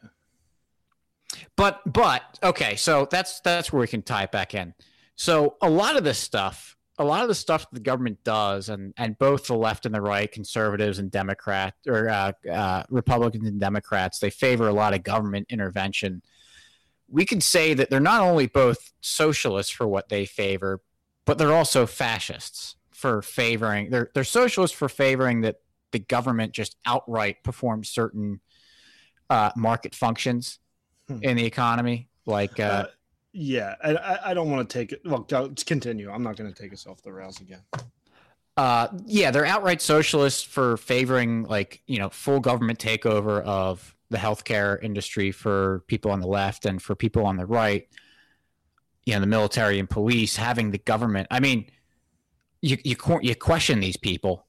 but 1.57 1.81
but 1.91 2.39
okay 2.43 2.77
so 2.77 3.07
that's 3.11 3.41
that's 3.41 3.73
where 3.73 3.81
we 3.81 3.87
can 3.87 4.03
tie 4.03 4.25
it 4.25 4.31
back 4.33 4.55
in 4.55 4.75
so 5.17 5.57
a 5.63 5.71
lot 5.71 5.97
of 5.97 6.05
this 6.05 6.19
stuff 6.19 6.77
a 6.99 7.05
lot 7.05 7.23
of 7.23 7.29
the 7.29 7.35
stuff 7.35 7.67
the 7.73 7.81
government 7.81 8.23
does 8.23 8.69
and 8.69 8.93
and 8.99 9.19
both 9.19 9.47
the 9.47 9.55
left 9.57 9.87
and 9.87 9.95
the 9.95 10.01
right 10.01 10.31
conservatives 10.31 10.99
and 10.99 11.11
democrat 11.11 11.73
or 11.89 12.11
uh, 12.11 12.33
uh, 12.53 12.83
republicans 12.91 13.49
and 13.49 13.59
democrats 13.59 14.19
they 14.19 14.29
favor 14.29 14.69
a 14.69 14.73
lot 14.73 14.93
of 14.93 15.03
government 15.03 15.47
intervention 15.49 16.23
we 17.09 17.25
could 17.25 17.43
say 17.43 17.75
that 17.75 17.91
they're 17.91 18.01
not 18.01 18.21
only 18.23 18.47
both 18.47 18.93
socialists 19.01 19.73
for 19.73 19.87
what 19.87 20.09
they 20.09 20.25
favor 20.25 20.81
but 21.25 21.39
they're 21.39 21.53
also 21.55 21.87
fascists 21.87 22.77
for 22.91 23.23
favoring 23.23 23.91
they're 23.91 24.11
they're 24.15 24.25
socialists 24.25 24.77
for 24.77 24.89
favoring 24.89 25.41
that 25.43 25.57
the 25.93 25.99
government 25.99 26.53
just 26.53 26.77
outright 26.87 27.43
performs 27.45 27.89
certain 27.89 28.41
uh, 29.31 29.51
market 29.57 29.95
functions 29.95 30.59
Hmm. 31.09 31.19
in 31.23 31.37
the 31.37 31.45
economy 31.45 32.09
like 32.27 32.61
uh, 32.61 32.63
Uh, 32.63 32.87
yeah. 33.33 33.75
I, 33.83 33.95
I, 33.97 34.31
I 34.31 34.35
don't 34.35 34.51
want 34.53 34.69
to 34.71 34.73
take 34.73 34.93
it. 34.93 35.01
Well, 35.05 35.21
go, 35.23 35.53
continue. 35.67 36.09
I'm 36.13 36.23
not 36.23 36.37
going 36.37 36.53
to 36.53 36.63
take 36.63 36.73
us 36.73 36.87
off 36.87 37.03
the 37.03 37.13
rails 37.13 37.41
again. 37.41 37.59
uh 38.57 38.87
yeah 39.07 39.31
they're 39.31 39.47
outright 39.47 39.81
socialists 39.83 40.43
for 40.43 40.77
favoring 40.77 41.43
like 41.45 41.83
you 41.87 41.99
know 41.99 42.09
full 42.11 42.39
government 42.39 42.79
takeover 42.79 43.43
of 43.43 43.97
the 44.13 44.19
healthcare 44.19 44.83
industry 44.83 45.33
for 45.33 45.83
people 45.89 46.11
on 46.11 46.21
the 46.21 46.27
left 46.27 46.67
and 46.67 46.81
for 46.81 46.95
people 46.95 47.27
on 47.27 47.37
the 47.37 47.47
right 47.47 47.89
you 49.05 49.15
know 49.15 49.21
the 49.21 49.27
military 49.27 49.79
and 49.79 49.91
police 49.91 50.37
having 50.37 50.71
the 50.71 50.79
government 50.79 51.27
i 51.31 51.41
mean 51.41 51.67
you 52.61 52.77
you, 52.85 52.97
you 53.23 53.35
question 53.35 53.81
these 53.81 53.97
people 53.97 54.47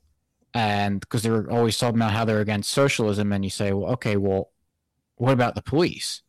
and 0.54 0.99
because 0.99 1.23
they're 1.23 1.49
always 1.49 1.78
talking 1.78 1.97
about 1.97 2.12
how 2.12 2.23
they're 2.26 2.41
against 2.41 2.69
socialism 2.69 3.32
and 3.34 3.43
you 3.43 3.49
say 3.49 3.73
well 3.73 3.91
okay 3.93 4.17
well 4.17 4.52
what 5.15 5.34
about 5.34 5.56
the 5.56 5.62
police 5.62 6.21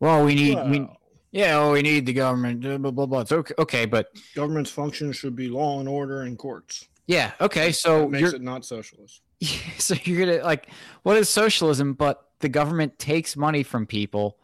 well 0.00 0.24
we 0.24 0.34
need 0.34 0.58
we, 0.68 0.80
Well, 0.80 0.96
yeah 1.30 1.56
oh, 1.58 1.72
we 1.72 1.80
need 1.82 2.04
the 2.04 2.12
government 2.12 2.60
blah 2.60 2.90
blah 2.90 3.06
blah, 3.06 3.20
it's 3.20 3.32
okay 3.32 3.54
okay 3.58 3.86
but 3.86 4.08
government's 4.34 4.70
function 4.70 5.12
should 5.12 5.34
be 5.34 5.48
law 5.48 5.80
and 5.80 5.88
order 5.88 6.22
and 6.22 6.36
courts. 6.36 6.86
yeah 7.06 7.32
okay 7.40 7.72
so 7.72 8.00
That 8.00 8.10
makes 8.10 8.32
it 8.34 8.42
not 8.42 8.64
socialist. 8.66 9.22
so 9.78 9.94
you're 10.04 10.26
gonna 10.26 10.44
like 10.44 10.68
what 11.02 11.16
is 11.16 11.28
socialism 11.28 11.94
but 11.94 12.28
the 12.42 12.48
government 12.48 12.98
takes 12.98 13.36
money 13.36 13.62
from 13.62 13.86
people 13.86 14.36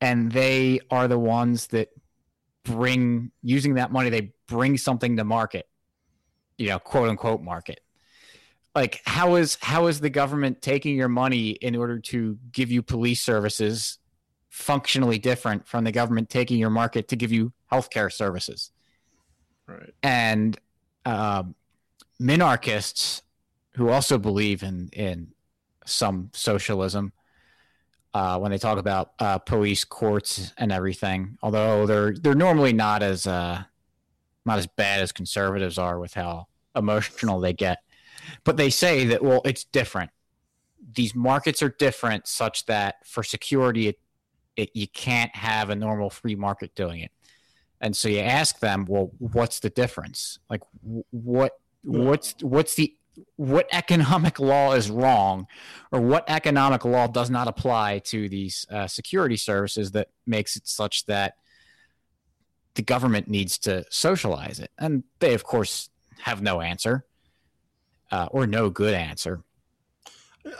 and 0.00 0.32
they 0.32 0.80
are 0.90 1.06
the 1.08 1.18
ones 1.18 1.66
that 1.68 1.88
bring 2.64 3.30
using 3.42 3.74
that 3.74 3.92
money 3.92 4.10
they 4.10 4.32
bring 4.46 4.76
something 4.78 5.16
to 5.16 5.24
market 5.24 5.68
you 6.56 6.68
know 6.68 6.78
quote 6.78 7.08
unquote 7.08 7.42
market 7.42 7.80
like 8.74 9.00
how 9.06 9.34
is 9.36 9.56
how 9.60 9.86
is 9.86 10.00
the 10.00 10.10
government 10.10 10.60
taking 10.62 10.96
your 10.96 11.08
money 11.08 11.50
in 11.50 11.74
order 11.76 11.98
to 11.98 12.38
give 12.52 12.70
you 12.70 12.82
police 12.82 13.22
services 13.22 13.98
functionally 14.50 15.18
different 15.18 15.66
from 15.66 15.84
the 15.84 15.92
government 15.92 16.28
taking 16.28 16.58
your 16.58 16.70
market 16.70 17.08
to 17.08 17.16
give 17.16 17.32
you 17.32 17.52
healthcare 17.72 18.12
services 18.12 18.70
Right. 19.66 19.92
and 20.02 20.58
um, 21.04 21.54
minarchists 22.20 23.22
who 23.76 23.88
also 23.90 24.18
believe 24.18 24.62
in 24.62 24.88
in 24.92 25.32
some 25.88 26.30
socialism 26.32 27.12
uh, 28.14 28.38
when 28.38 28.50
they 28.50 28.58
talk 28.58 28.78
about 28.78 29.12
uh, 29.18 29.38
police 29.38 29.84
courts 29.84 30.52
and 30.58 30.72
everything. 30.72 31.38
Although 31.42 31.86
they're 31.86 32.14
they're 32.14 32.34
normally 32.34 32.72
not 32.72 33.02
as 33.02 33.26
uh, 33.26 33.62
not 34.44 34.58
as 34.58 34.66
bad 34.66 35.00
as 35.00 35.12
conservatives 35.12 35.78
are 35.78 35.98
with 35.98 36.14
how 36.14 36.48
emotional 36.74 37.40
they 37.40 37.52
get. 37.52 37.78
But 38.44 38.56
they 38.56 38.70
say 38.70 39.04
that 39.06 39.22
well 39.22 39.42
it's 39.44 39.64
different. 39.64 40.10
These 40.94 41.14
markets 41.14 41.62
are 41.62 41.68
different 41.68 42.26
such 42.26 42.66
that 42.66 43.06
for 43.06 43.22
security 43.22 43.88
it, 43.88 44.00
it 44.56 44.70
you 44.74 44.88
can't 44.88 45.34
have 45.36 45.70
a 45.70 45.76
normal 45.76 46.10
free 46.10 46.34
market 46.34 46.74
doing 46.74 47.00
it. 47.00 47.10
And 47.80 47.96
so 47.96 48.08
you 48.08 48.20
ask 48.20 48.58
them 48.58 48.86
well 48.88 49.12
what's 49.18 49.60
the 49.60 49.70
difference? 49.70 50.38
Like 50.50 50.62
wh- 50.82 51.12
what 51.12 51.52
what's 51.82 52.34
what's 52.40 52.74
the 52.74 52.97
what 53.36 53.68
economic 53.72 54.38
law 54.38 54.72
is 54.72 54.90
wrong 54.90 55.46
or 55.92 56.00
what 56.00 56.24
economic 56.28 56.84
law 56.84 57.06
does 57.06 57.30
not 57.30 57.48
apply 57.48 57.98
to 58.00 58.28
these 58.28 58.66
uh, 58.70 58.86
security 58.86 59.36
services 59.36 59.92
that 59.92 60.08
makes 60.26 60.56
it 60.56 60.66
such 60.66 61.06
that 61.06 61.34
the 62.74 62.82
government 62.82 63.28
needs 63.28 63.58
to 63.58 63.84
socialize 63.90 64.60
it 64.60 64.70
and 64.78 65.02
they 65.18 65.34
of 65.34 65.44
course 65.44 65.90
have 66.20 66.42
no 66.42 66.60
answer 66.60 67.04
uh, 68.10 68.28
or 68.30 68.46
no 68.46 68.70
good 68.70 68.94
answer 68.94 69.42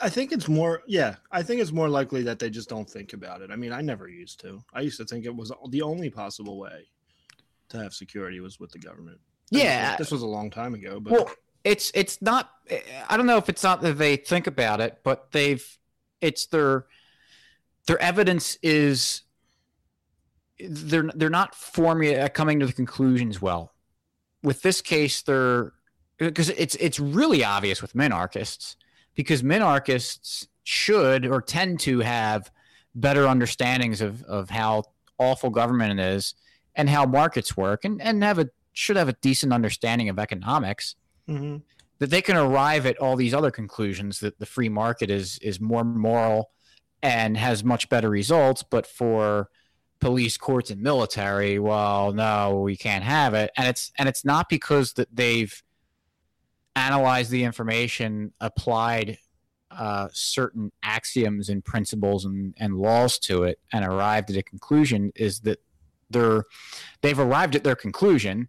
I 0.03 0.09
think 0.09 0.33
it's 0.33 0.49
more, 0.49 0.83
yeah, 0.87 1.17
I 1.31 1.43
think 1.43 1.61
it's 1.61 1.73
more 1.73 1.89
likely 1.89 2.23
that 2.25 2.39
they 2.39 2.51
just 2.51 2.69
don't 2.69 2.89
think 2.89 3.13
about 3.13 3.41
it. 3.43 3.51
I 3.51 3.57
mean, 3.57 3.73
I 3.73 3.81
never 3.81 4.09
used 4.09 4.41
to. 4.41 4.63
I 4.75 4.81
used 4.81 4.99
to 4.99 5.05
think 5.05 5.25
it 5.25 5.35
was 5.35 5.53
the 5.71 5.83
only 5.83 6.11
possible 6.11 6.59
way 6.59 6.89
to 7.71 7.79
have 7.79 7.95
security 7.95 8.41
was 8.41 8.59
with 8.61 8.71
the 8.71 8.79
government. 8.79 9.19
Yeah. 9.51 9.97
this 9.97 10.11
was 10.11 10.23
a 10.23 10.27
long 10.27 10.51
time 10.51 10.75
ago, 10.75 11.01
but 11.01 11.13
Well, 11.13 11.31
it's 11.65 11.91
it's 11.95 12.21
not. 12.23 12.51
I 13.09 13.17
don't 13.17 13.27
know 13.27 13.39
if 13.39 13.49
it's 13.49 13.63
not 13.63 13.81
that 13.83 13.99
they 13.99 14.17
think 14.17 14.47
about 14.47 14.81
it, 14.81 14.99
but 15.03 15.33
they've. 15.33 15.67
It's 16.21 16.47
their 16.47 16.87
their 17.87 17.99
evidence 17.99 18.59
is 18.63 19.23
they're 20.61 21.11
they're 21.15 21.31
not 21.31 21.55
formula 21.55 22.25
uh, 22.25 22.29
coming 22.29 22.61
to 22.61 22.67
the 22.67 22.73
conclusions 22.73 23.41
well. 23.41 23.73
With 24.43 24.63
this 24.63 24.81
case, 24.81 25.23
they're 25.23 25.73
because 26.19 26.51
it's 26.51 26.75
it's 26.77 26.99
really 26.99 27.45
obvious 27.45 27.81
with 27.81 27.95
minarchists 27.95 28.77
because 29.15 29.43
minarchists 29.43 30.47
should 30.65 31.27
or 31.27 31.41
tend 31.41 31.81
to 31.81 32.01
have 32.01 32.51
better 32.95 33.27
understandings 33.27 34.01
of 34.01 34.23
of 34.25 34.51
how 34.51 34.85
awful 35.19 35.51
government 35.51 35.99
is 36.01 36.35
and 36.75 36.89
how 36.89 37.05
markets 37.05 37.57
work 37.57 37.85
and 37.85 38.01
and 38.03 38.23
have 38.23 38.39
a 38.39 38.49
should 38.73 38.97
have 38.97 39.09
a 39.09 39.15
decent 39.15 39.53
understanding 39.53 40.09
of 40.09 40.19
economics 40.19 40.95
Mhm. 41.29 41.63
that 41.99 42.11
they 42.11 42.23
can 42.23 42.37
arrive 42.37 42.87
at 42.87 42.97
all 42.99 43.17
these 43.17 43.35
other 43.35 43.51
conclusions 43.51 44.21
that 44.21 44.39
the 44.39 44.47
free 44.47 44.69
market 44.69 45.11
is 45.11 45.39
is 45.39 45.61
more 45.61 45.85
moral 45.85 46.51
and 47.03 47.37
has 47.37 47.63
much 47.63 47.89
better 47.89 48.09
results 48.11 48.63
but 48.63 48.87
for 48.87 49.49
police 50.01 50.37
courts 50.37 50.71
and 50.71 50.81
military 50.81 51.59
well 51.59 52.13
no 52.13 52.61
we 52.61 52.77
can't 52.77 53.05
have 53.05 53.35
it 53.35 53.51
and 53.57 53.67
it's 53.67 53.91
and 53.99 54.09
it's 54.09 54.25
not 54.25 54.49
because 54.49 54.93
that 54.95 55.09
they've 55.15 55.63
analyzed 56.77 57.31
the 57.31 57.43
information 57.45 58.33
applied 58.41 59.19
uh, 59.71 60.09
certain 60.13 60.73
axioms 60.83 61.49
and 61.49 61.65
principles 61.65 62.25
and, 62.25 62.55
and 62.59 62.75
laws 62.77 63.19
to 63.19 63.43
it 63.43 63.59
and 63.73 63.85
arrived 63.85 64.31
at 64.31 64.37
a 64.37 64.43
conclusion 64.43 65.13
is 65.15 65.41
that 65.41 65.59
they're 66.11 66.45
they've 67.03 67.19
arrived 67.19 67.55
at 67.55 67.65
their 67.65 67.77
conclusion 67.77 68.49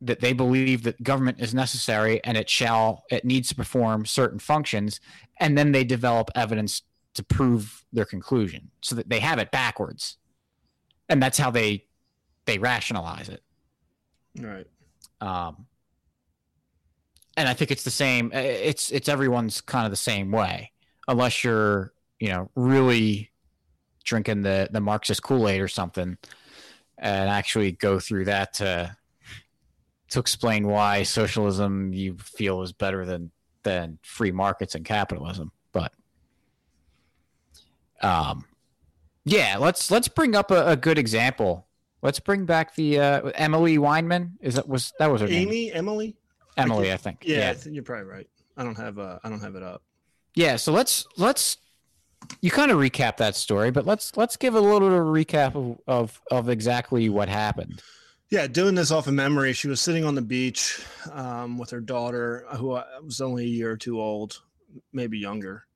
that 0.00 0.20
they 0.20 0.32
believe 0.32 0.82
that 0.84 1.02
government 1.02 1.40
is 1.40 1.54
necessary 1.54 2.22
and 2.24 2.36
it 2.36 2.48
shall 2.48 3.04
it 3.10 3.24
needs 3.24 3.48
to 3.50 3.54
perform 3.54 4.06
certain 4.06 4.38
functions. 4.38 5.00
And 5.38 5.56
then 5.58 5.72
they 5.72 5.84
develop 5.84 6.30
evidence 6.34 6.82
to 7.14 7.22
prove 7.22 7.84
their 7.92 8.04
conclusion 8.04 8.70
so 8.80 8.94
that 8.94 9.08
they 9.08 9.20
have 9.20 9.38
it 9.38 9.50
backwards. 9.50 10.16
And 11.08 11.22
that's 11.22 11.38
how 11.38 11.50
they 11.50 11.86
they 12.46 12.58
rationalize 12.58 13.28
it. 13.28 13.42
Right. 14.38 14.66
um 15.20 15.66
and 17.36 17.48
i 17.48 17.54
think 17.54 17.72
it's 17.72 17.82
the 17.82 17.90
same 17.90 18.30
it's 18.32 18.92
it's 18.92 19.08
everyone's 19.08 19.60
kind 19.60 19.84
of 19.84 19.90
the 19.90 19.96
same 19.96 20.30
way. 20.30 20.72
Unless 21.08 21.44
you're 21.44 21.92
you 22.20 22.28
know 22.28 22.50
really 22.54 23.30
drinking 24.04 24.42
the 24.42 24.68
the 24.70 24.80
marxist 24.80 25.22
kool-aid 25.22 25.60
or 25.60 25.68
something 25.68 26.16
and 26.98 27.30
actually 27.30 27.72
go 27.72 27.98
through 27.98 28.26
that 28.26 28.54
to 28.54 28.96
to 30.10 30.18
explain 30.20 30.66
why 30.66 31.02
socialism 31.02 31.92
you 31.92 32.16
feel 32.18 32.62
is 32.62 32.72
better 32.72 33.04
than 33.04 33.30
than 33.62 33.98
free 34.02 34.32
markets 34.32 34.74
and 34.74 34.84
capitalism 34.84 35.52
but 35.72 35.92
um 38.02 38.44
yeah 39.24 39.56
let's 39.58 39.90
let's 39.90 40.08
bring 40.08 40.34
up 40.34 40.50
a, 40.50 40.68
a 40.68 40.76
good 40.76 40.98
example. 40.98 41.66
Let's 42.02 42.18
bring 42.18 42.46
back 42.46 42.74
the 42.76 42.98
uh 42.98 43.30
emily 43.34 43.76
weinman 43.76 44.32
is 44.40 44.54
that 44.54 44.66
was 44.66 44.92
that 44.98 45.10
was 45.10 45.20
her 45.20 45.28
name. 45.28 45.48
Amy, 45.48 45.72
Emily. 45.72 46.16
emily 46.56 46.92
i 46.92 46.96
think 46.96 47.18
Yeah, 47.22 47.38
yeah. 47.38 47.50
I 47.50 47.54
think 47.54 47.74
you're 47.74 47.84
probably 47.84 48.06
right. 48.06 48.26
I 48.56 48.64
don't 48.64 48.76
have 48.78 48.98
uh, 48.98 49.18
I 49.22 49.28
don't 49.28 49.40
have 49.40 49.54
it 49.54 49.62
up. 49.62 49.82
yeah 50.34 50.56
so 50.56 50.72
let's 50.72 51.06
let's 51.18 51.58
you 52.40 52.50
kind 52.50 52.70
of 52.70 52.78
recap 52.78 53.18
that 53.18 53.36
story 53.36 53.70
but 53.70 53.84
let's 53.86 54.16
let's 54.16 54.36
give 54.38 54.54
a 54.54 54.60
little 54.60 54.80
bit 54.80 54.92
of 54.92 55.06
a 55.06 55.10
recap 55.10 55.54
of 55.54 55.78
of, 55.86 56.20
of 56.30 56.48
exactly 56.48 57.08
what 57.10 57.28
happened 57.28 57.82
Yeah, 58.30 58.46
doing 58.46 58.76
this 58.76 58.92
off 58.92 59.08
of 59.08 59.14
memory. 59.14 59.52
She 59.52 59.66
was 59.66 59.80
sitting 59.80 60.04
on 60.04 60.14
the 60.14 60.22
beach 60.22 60.80
um, 61.12 61.58
with 61.58 61.70
her 61.70 61.80
daughter, 61.80 62.46
who 62.56 62.80
was 63.02 63.20
only 63.20 63.44
a 63.44 63.48
year 63.48 63.72
or 63.72 63.76
two 63.76 64.00
old, 64.00 64.40
maybe 64.92 65.18
younger. 65.18 65.66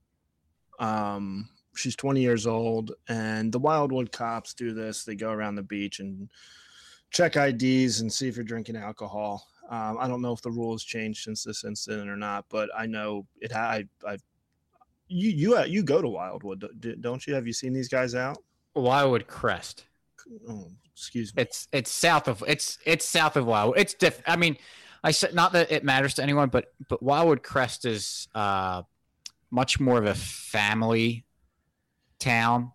Um, 0.79 1.49
she's 1.75 1.97
20 1.97 2.21
years 2.21 2.47
old, 2.47 2.93
and 3.09 3.51
the 3.51 3.59
Wildwood 3.59 4.12
cops 4.12 4.55
do 4.55 4.73
this. 4.73 5.03
They 5.03 5.17
go 5.17 5.33
around 5.33 5.57
the 5.57 5.64
beach 5.64 5.99
and 5.99 6.31
check 7.11 7.37
IDs 7.37 8.01
and 8.01 8.12
see 8.12 8.29
if 8.29 8.37
you're 8.37 8.45
drinking 8.45 8.77
alcohol. 8.77 9.45
Um, 9.69 9.97
I 9.99 10.07
don't 10.07 10.23
know 10.23 10.33
if 10.33 10.43
the 10.43 10.51
rule 10.53 10.73
has 10.73 10.85
changed 10.85 11.25
since 11.25 11.43
this 11.43 11.64
incident 11.64 12.09
or 12.09 12.17
not, 12.17 12.45
but 12.51 12.71
I 12.77 12.87
know 12.87 13.27
it. 13.40 13.51
ha- 13.51 13.71
I, 13.71 13.85
I, 14.07 14.17
you, 15.09 15.31
you, 15.31 15.57
uh, 15.57 15.64
you 15.64 15.83
go 15.83 16.01
to 16.01 16.09
Wildwood, 16.09 16.64
don't 17.01 17.27
you? 17.27 17.35
Have 17.35 17.49
you 17.49 17.53
seen 17.53 17.73
these 17.73 17.88
guys 17.88 18.14
out? 18.14 18.38
wildwood 18.77 19.29
crest 19.29 19.85
Oh, 20.49 20.69
excuse 20.97 21.35
me. 21.35 21.43
It's 21.43 21.69
it's 21.73 21.91
south 21.91 22.29
of 22.29 22.43
it's 22.47 22.79
it's 22.87 23.05
south 23.05 23.37
of 23.37 23.47
Wildwood. 23.47 23.79
It's 23.79 23.95
diff. 23.95 24.23
I 24.27 24.37
mean, 24.37 24.57
I 25.03 25.11
said 25.11 25.35
not 25.35 25.53
that 25.53 25.71
it 25.71 25.85
matters 25.85 26.15
to 26.15 26.23
anyone, 26.23 26.49
but 26.49 26.73
but 26.89 27.03
Wildwood 27.03 27.43
Crest 27.43 27.85
is 27.85 28.29
uh 28.35 28.83
much 29.51 29.79
more 29.81 29.99
of 29.99 30.07
a 30.07 30.15
family 30.15 31.25
town, 32.19 32.73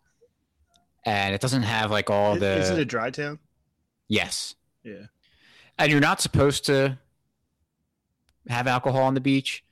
and 1.06 1.34
it 1.36 1.42
doesn't 1.42 1.64
have 1.64 1.92
like 1.92 2.10
all 2.10 2.36
Is- 2.36 2.40
the 2.40 2.58
is 2.60 2.70
it 2.70 2.80
a 2.80 2.86
dry 2.86 3.10
town? 3.10 3.40
yes, 4.08 4.56
Yeah. 4.84 5.06
and 5.78 5.92
you're 5.92 6.00
not 6.02 6.22
supposed 6.22 6.66
to 6.66 6.98
have 8.48 8.66
alcohol 8.68 9.04
on 9.04 9.14
the 9.14 9.22
beach, 9.22 9.64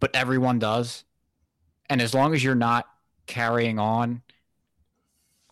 but 0.00 0.14
everyone 0.14 0.58
does, 0.58 1.04
and 1.90 2.00
as 2.00 2.14
long 2.14 2.32
as 2.34 2.42
you're 2.42 2.54
not 2.54 2.86
carrying 3.26 3.78
on, 3.78 4.22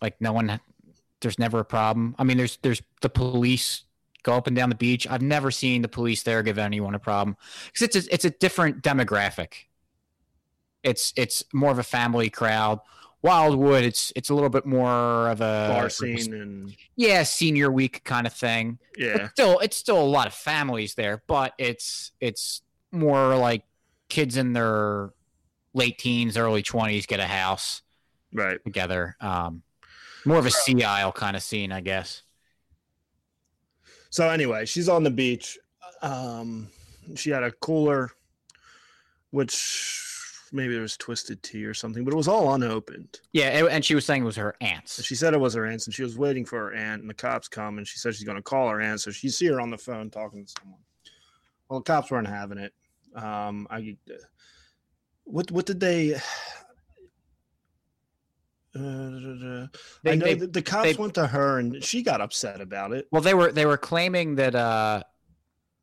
like 0.01 0.19
no 0.19 0.33
one 0.33 0.59
there's 1.21 1.39
never 1.39 1.59
a 1.59 1.65
problem. 1.65 2.15
I 2.19 2.23
mean, 2.23 2.37
there's 2.37 2.57
there's 2.61 2.81
the 3.01 3.09
police 3.09 3.83
go 4.23 4.33
up 4.33 4.47
and 4.47 4.55
down 4.55 4.69
the 4.69 4.75
beach. 4.75 5.07
I've 5.09 5.21
never 5.21 5.49
seen 5.51 5.81
the 5.81 5.87
police 5.87 6.23
there 6.23 6.43
give 6.43 6.57
anyone 6.57 6.93
a 6.95 6.99
problem 6.99 7.37
because 7.65 7.81
it's 7.95 8.07
a, 8.07 8.13
it's 8.13 8.25
a 8.25 8.29
different 8.29 8.81
demographic. 8.83 9.53
It's 10.83 11.13
it's 11.15 11.43
more 11.53 11.71
of 11.71 11.79
a 11.79 11.83
family 11.83 12.29
crowd. 12.29 12.79
Wildwood, 13.23 13.83
it's 13.83 14.11
it's 14.15 14.31
a 14.31 14.33
little 14.33 14.49
bit 14.49 14.65
more 14.65 15.29
of 15.29 15.41
a 15.41 15.67
Bar 15.69 15.89
scene 15.89 16.33
and 16.33 16.75
yeah, 16.95 17.21
senior 17.21 17.71
week 17.71 18.03
kind 18.03 18.25
of 18.25 18.33
thing. 18.33 18.79
yeah. 18.97 19.17
But 19.17 19.31
still, 19.31 19.59
it's 19.59 19.77
still 19.77 20.01
a 20.01 20.03
lot 20.03 20.25
of 20.25 20.33
families 20.33 20.95
there, 20.95 21.21
but 21.27 21.53
it's 21.59 22.13
it's 22.19 22.63
more 22.91 23.35
like 23.37 23.63
kids 24.09 24.37
in 24.37 24.53
their 24.53 25.11
late 25.75 25.99
teens, 25.99 26.35
early 26.35 26.63
twenties 26.63 27.05
get 27.05 27.19
a 27.19 27.27
house 27.27 27.83
Right. 28.33 28.63
together. 28.63 29.15
Um, 29.21 29.61
more 30.25 30.37
of 30.37 30.45
a 30.45 30.51
sea 30.51 30.83
isle 30.83 31.11
kind 31.11 31.35
of 31.35 31.43
scene, 31.43 31.71
I 31.71 31.81
guess. 31.81 32.23
So 34.09 34.29
anyway, 34.29 34.65
she's 34.65 34.89
on 34.89 35.03
the 35.03 35.09
beach. 35.11 35.57
Um, 36.01 36.67
she 37.15 37.29
had 37.29 37.43
a 37.43 37.51
cooler, 37.51 38.11
which 39.31 39.97
maybe 40.51 40.73
there 40.73 40.81
was 40.81 40.97
twisted 40.97 41.41
tea 41.41 41.63
or 41.65 41.73
something, 41.73 42.03
but 42.03 42.13
it 42.13 42.17
was 42.17 42.27
all 42.27 42.53
unopened. 42.53 43.19
Yeah, 43.31 43.65
and- 43.67 43.85
she 43.85 43.95
was 43.95 44.05
saying 44.05 44.23
it 44.23 44.25
was 44.25 44.35
her 44.35 44.55
aunt's. 44.59 45.01
She 45.03 45.15
said 45.15 45.33
it 45.33 45.39
was 45.39 45.53
her 45.53 45.65
aunt's, 45.65 45.87
and 45.87 45.93
she 45.93 46.03
was 46.03 46.17
waiting 46.17 46.45
for 46.45 46.59
her 46.59 46.73
aunt, 46.73 47.01
and 47.01 47.09
the 47.09 47.13
cops 47.13 47.47
come, 47.47 47.77
and 47.77 47.87
she 47.87 47.97
said 47.99 48.13
she's 48.13 48.25
going 48.25 48.35
to 48.37 48.41
call 48.43 48.67
her 48.69 48.81
aunt. 48.81 48.99
So 48.99 49.11
she 49.11 49.29
see 49.29 49.45
her 49.47 49.61
on 49.61 49.69
the 49.69 49.77
phone 49.77 50.09
talking 50.09 50.45
to 50.45 50.53
someone. 50.59 50.79
Well, 51.69 51.79
the 51.79 51.83
cops 51.83 52.11
weren't 52.11 52.27
having 52.27 52.57
it. 52.57 52.73
Um, 53.15 53.65
I, 53.69 53.95
what 55.23 55.51
what 55.51 55.65
did 55.65 55.79
they? 55.79 56.19
Uh, 58.73 59.67
They- 60.03 60.11
I 60.11 60.15
know 60.15 60.25
they- 60.25 60.33
the 60.35 60.61
cops 60.61 60.83
they- 60.89 60.95
went 60.95 61.13
to 61.15 61.27
her, 61.27 61.59
and 61.59 61.83
she 61.83 62.01
got 62.03 62.21
upset 62.21 62.61
about 62.61 62.93
it. 62.93 63.07
Well, 63.11 63.21
they 63.21 63.33
were 63.33 63.51
they 63.51 63.65
were 63.65 63.77
claiming 63.77 64.35
that 64.35 64.55
uh, 64.55 65.03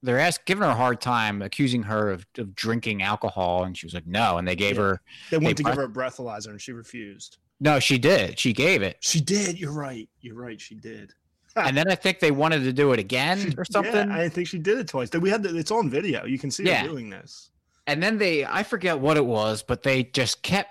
they're 0.02 0.18
ask, 0.18 0.44
giving 0.44 0.62
her 0.62 0.70
a 0.70 0.74
hard 0.74 1.00
time, 1.00 1.42
accusing 1.42 1.82
her 1.84 2.10
of, 2.10 2.24
of 2.38 2.54
drinking 2.54 3.02
alcohol, 3.02 3.64
and 3.64 3.76
she 3.76 3.84
was 3.86 3.94
like, 3.94 4.06
no. 4.06 4.38
And 4.38 4.46
they 4.48 4.56
gave 4.56 4.76
Yeah. 4.76 4.82
her 4.82 5.00
They 5.30 5.38
went 5.38 5.56
to 5.58 5.64
give 5.64 5.74
her 5.74 5.84
a 5.84 5.88
breathalyzer, 5.88 6.48
and 6.48 6.60
she 6.60 6.72
refused. 6.72 7.38
no, 7.60 7.78
she 7.80 7.98
did. 7.98 8.38
She 8.38 8.52
gave 8.52 8.82
it, 8.82 8.96
She 9.00 9.20
did. 9.20 9.58
You're 9.58 9.72
right. 9.72 10.08
You're 10.20 10.36
right. 10.36 10.60
She 10.60 10.74
did. 10.76 11.12
and 11.56 11.76
then 11.76 11.90
I 11.90 11.94
think 11.96 12.20
they 12.20 12.30
wanted 12.30 12.62
to 12.64 12.72
do 12.72 12.92
it 12.92 13.00
again 13.00 13.54
or 13.58 13.64
something. 13.64 14.08
Yeah, 14.08 14.16
I 14.16 14.28
think 14.28 14.46
she 14.46 14.58
did 14.58 14.78
it 14.78 14.86
twice. 14.88 15.10
We 15.12 15.28
had 15.28 15.42
the, 15.42 15.56
it's 15.58 15.72
on 15.72 15.90
video. 15.90 16.24
You 16.24 16.38
can 16.38 16.50
see 16.52 16.62
Yeah. 16.64 16.82
her 16.82 16.88
doing 16.88 17.10
this. 17.10 17.50
and 17.88 18.00
then 18.02 18.16
they 18.18 18.44
I 18.46 18.62
forget 18.62 18.98
what 19.00 19.16
it 19.16 19.26
was, 19.26 19.62
but 19.62 19.82
they 19.82 20.04
just 20.04 20.42
kept 20.42 20.70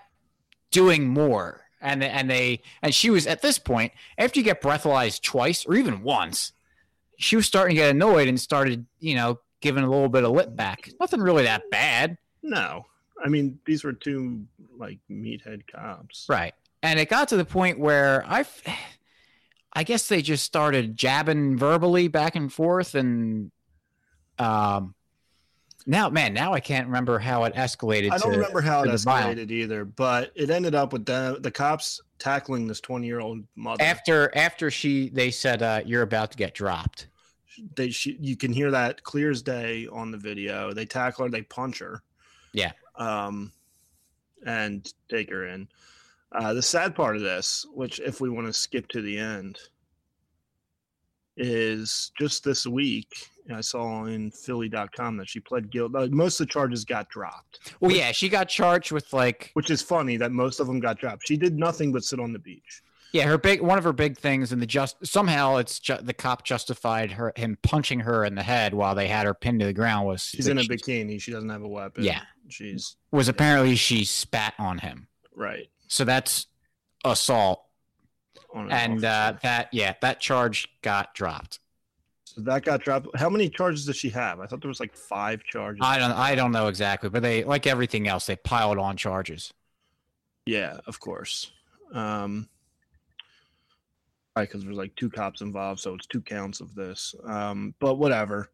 doing 0.72 1.06
more. 1.08 1.62
And 1.80 2.04
and 2.04 2.30
they 2.30 2.62
and 2.82 2.94
she 2.94 3.10
was 3.10 3.28
at 3.28 3.42
this 3.42 3.60
point 3.60 3.94
after 4.18 4.40
you 4.40 4.44
get 4.44 4.62
breathalyzed 4.62 5.22
twice 5.22 5.66
or 5.66 5.76
even 5.76 6.02
once, 6.02 6.52
she 7.18 7.36
was 7.36 7.46
starting 7.46 7.76
to 7.76 7.82
get 7.82 7.92
annoyed 7.92 8.28
and 8.28 8.40
started 8.40 8.86
you 9.00 9.14
know 9.16 9.40
giving 9.62 9.84
a 9.84 9.90
little 9.90 10.10
bit 10.10 10.24
of 10.24 10.32
lip 10.32 10.56
back. 10.56 10.90
Nothing 11.00 11.20
really 11.22 11.44
that 11.44 11.70
bad, 11.72 12.18
No, 12.42 12.86
I 13.24 13.30
mean 13.30 13.60
these 13.66 13.84
were 13.84 13.94
two 13.94 14.46
like 14.78 15.00
meathead 15.10 15.62
cops. 15.72 16.26
right? 16.30 16.54
And 16.84 17.00
it 17.00 17.10
got 17.10 17.28
to 17.30 17.38
the 17.38 17.46
point 17.46 17.80
where 17.80 18.24
I, 18.28 18.46
I 19.74 19.84
guess 19.84 20.08
they 20.08 20.22
just 20.22 20.44
started 20.44 20.96
jabbing 20.96 21.58
verbally 21.58 22.08
back 22.08 22.36
and 22.36 22.52
forth 22.54 22.94
and, 22.96 23.52
um. 24.40 24.94
Now, 25.90 26.10
man, 26.10 26.34
now 26.34 26.54
I 26.54 26.60
can't 26.60 26.86
remember 26.86 27.18
how 27.18 27.46
it 27.46 27.56
escalated. 27.56 28.12
I 28.12 28.18
don't 28.18 28.34
to, 28.34 28.38
remember 28.38 28.60
how 28.60 28.82
it 28.82 28.88
to 28.88 28.92
the 28.92 28.98
violence. 28.98 29.40
escalated 29.40 29.52
either, 29.52 29.86
but 29.86 30.34
it 30.36 30.50
ended 30.50 30.76
up 30.76 30.92
with 30.92 31.06
the 31.06 31.38
the 31.40 31.50
cops 31.50 32.02
tackling 32.20 32.68
this 32.68 32.82
twenty 32.82 33.08
year 33.08 33.22
old 33.22 33.44
mother. 33.56 33.82
after 33.82 34.36
after 34.36 34.70
she 34.70 35.08
they 35.10 35.32
said 35.32 35.64
uh, 35.64 35.82
you're 35.86 36.02
about 36.02 36.32
to 36.32 36.38
get 36.38 36.54
dropped 36.54 37.08
They 37.76 37.90
she, 37.90 38.18
you 38.20 38.36
can 38.36 38.52
hear 38.52 38.70
that 38.70 39.02
clear 39.04 39.32
as 39.32 39.42
day 39.42 39.88
on 39.90 40.12
the 40.12 40.18
video. 40.18 40.74
They 40.74 40.86
tackle 40.86 41.24
her, 41.24 41.32
they 41.32 41.44
punch 41.44 41.80
her. 41.80 42.04
Yeah. 42.52 42.74
Um, 42.98 43.54
and 44.46 44.92
take 45.10 45.30
her 45.30 45.48
in. 45.48 45.70
Uh, 46.34 46.54
the 46.54 46.62
sad 46.62 46.96
part 46.96 47.16
of 47.16 47.22
this, 47.22 47.66
which 47.74 48.02
if 48.02 48.20
we 48.20 48.30
want 48.30 48.48
to 48.48 48.54
skip 48.54 48.90
to 48.90 49.02
the 49.02 49.18
end, 49.18 49.58
is 51.38 52.12
just 52.20 52.44
this 52.44 52.68
week. 52.68 53.30
I 53.52 53.62
saw 53.62 54.06
in 54.06 54.32
Philly.com 54.32 55.18
that 55.18 55.30
she 55.30 55.40
pled 55.40 55.70
guilty. 55.70 55.96
Uh, 55.96 56.08
most 56.08 56.40
of 56.40 56.48
the 56.48 56.52
charges 56.52 56.86
got 56.86 57.10
dropped. 57.10 57.74
Well, 57.80 57.92
yeah, 57.92 58.12
she 58.12 58.30
got 58.30 58.50
charged 58.50 58.92
with 58.92 59.14
like, 59.14 59.52
which 59.54 59.70
is 59.70 59.82
funny 59.82 60.18
that 60.18 60.32
most 60.32 60.60
of 60.60 60.68
them 60.68 60.80
got 60.80 61.00
dropped. 61.00 61.28
She 61.28 61.38
did 61.38 61.58
nothing 61.58 61.92
but 61.92 62.04
sit 62.04 62.20
on 62.20 62.34
the 62.34 62.40
beach. 62.40 62.82
Yeah, 63.14 63.24
her 63.24 63.38
big 63.38 63.62
one 63.62 63.78
of 63.78 63.84
her 63.84 63.94
big 63.94 64.18
things, 64.18 64.52
and 64.52 64.62
the 64.62 64.66
just 64.66 64.98
somehow 65.06 65.58
it's 65.58 65.80
ju- 65.80 65.98
the 66.02 66.14
cop 66.14 66.44
justified 66.44 67.12
her 67.14 67.32
him 67.36 67.58
punching 67.64 68.02
her 68.02 68.26
in 68.26 68.36
the 68.36 68.44
head 68.44 68.74
while 68.74 68.96
they 68.96 69.08
had 69.08 69.26
her 69.26 69.34
pinned 69.34 69.62
to 69.62 69.66
the 69.66 69.74
ground 69.74 70.08
was 70.08 70.24
she's 70.24 70.48
in 70.48 70.58
a 70.58 70.62
bikini. 70.62 71.20
She 71.20 71.32
doesn't 71.32 71.50
have 71.50 71.64
a 71.64 71.68
weapon. 71.68 72.04
Yeah, 72.04 72.22
she's 72.50 72.98
was 73.12 73.30
apparently 73.30 73.76
she 73.76 74.04
spat 74.04 74.54
on 74.60 74.80
him. 74.80 75.08
Right. 75.34 75.70
So 75.88 76.04
that's 76.04 76.48
assault, 77.06 77.64
and 78.54 79.04
uh, 79.04 79.36
that 79.42 79.70
yeah 79.72 79.94
that 80.02 80.20
charge 80.20 80.68
got 80.82 81.16
dropped. 81.16 81.60
So 82.38 82.44
that 82.44 82.64
got 82.64 82.84
dropped. 82.84 83.08
How 83.18 83.32
many 83.32 83.50
charges 83.50 83.88
does 83.88 83.96
she 83.96 84.10
have? 84.10 84.40
I 84.40 84.46
thought 84.46 84.62
there 84.62 84.68
was 84.68 84.80
like 84.80 84.96
five 84.96 85.44
charges. 85.44 85.82
I 85.84 85.98
don't 85.98 86.12
I 86.12 86.36
don't 86.36 86.52
know 86.52 86.68
exactly, 86.68 87.10
but 87.10 87.24
they 87.24 87.44
like 87.44 87.66
everything 87.66 88.08
else 88.08 88.28
they 88.28 88.36
piled 88.36 88.78
on 88.78 88.96
charges. 88.96 89.52
Yeah, 90.46 90.78
of 90.86 91.00
course. 91.00 91.52
Um, 91.94 92.48
right, 94.36 94.48
because 94.48 94.64
there's 94.64 94.78
like 94.78 94.96
two 94.96 95.10
cops 95.10 95.42
involved, 95.42 95.80
so 95.80 95.96
it's 95.96 96.06
two 96.06 96.22
counts 96.22 96.62
of 96.62 96.76
this. 96.76 97.16
Um, 97.26 97.74
but 97.80 97.96
whatever. 97.96 98.52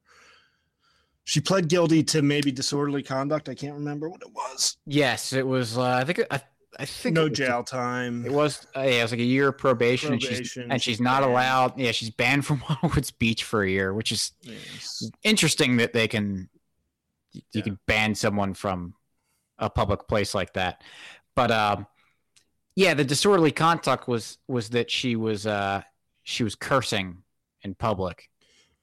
She 1.25 1.41
pled 1.41 1.67
guilty 1.67 2.03
to 2.03 2.21
maybe 2.21 2.51
disorderly 2.53 3.03
conduct. 3.03 3.49
I 3.49 3.55
can't 3.55 3.75
remember 3.75 4.09
what 4.09 4.21
it 4.21 4.31
was. 4.33 4.77
Yes, 4.85 5.33
it 5.33 5.45
was. 5.45 5.77
Uh, 5.77 5.83
I 5.83 6.05
think. 6.05 6.21
I, 6.31 6.41
I 6.79 6.85
think 6.85 7.15
no 7.15 7.29
jail 7.29 7.63
time. 7.63 8.25
It 8.25 8.31
was. 8.31 8.65
Uh, 8.75 8.81
yeah, 8.81 8.99
it 8.99 9.01
was 9.03 9.11
like 9.11 9.19
a 9.19 9.23
year 9.23 9.49
of 9.49 9.57
probation, 9.57 10.09
probation 10.09 10.33
and 10.33 10.43
she's 10.45 10.57
and 10.57 10.73
she's, 10.73 10.81
she's 10.81 11.01
not 11.01 11.21
banned. 11.21 11.31
allowed. 11.31 11.79
Yeah, 11.79 11.91
she's 11.91 12.09
banned 12.09 12.45
from 12.45 12.63
Wildwood's 12.69 13.11
Beach 13.11 13.43
for 13.43 13.63
a 13.63 13.69
year, 13.69 13.93
which 13.93 14.11
is 14.11 14.31
yes. 14.41 15.09
interesting 15.23 15.77
that 15.77 15.93
they 15.93 16.07
can. 16.07 16.49
You 17.31 17.41
yeah. 17.53 17.61
can 17.63 17.79
ban 17.87 18.13
someone 18.13 18.53
from 18.53 18.93
a 19.57 19.69
public 19.69 20.07
place 20.07 20.35
like 20.35 20.53
that, 20.53 20.83
but 21.35 21.49
um, 21.49 21.87
yeah, 22.75 22.93
the 22.93 23.03
disorderly 23.03 23.51
conduct 23.51 24.07
was 24.07 24.37
was 24.47 24.69
that 24.69 24.89
she 24.89 25.15
was 25.15 25.45
uh 25.45 25.81
she 26.23 26.43
was 26.43 26.55
cursing 26.55 27.23
in 27.63 27.75
public. 27.75 28.29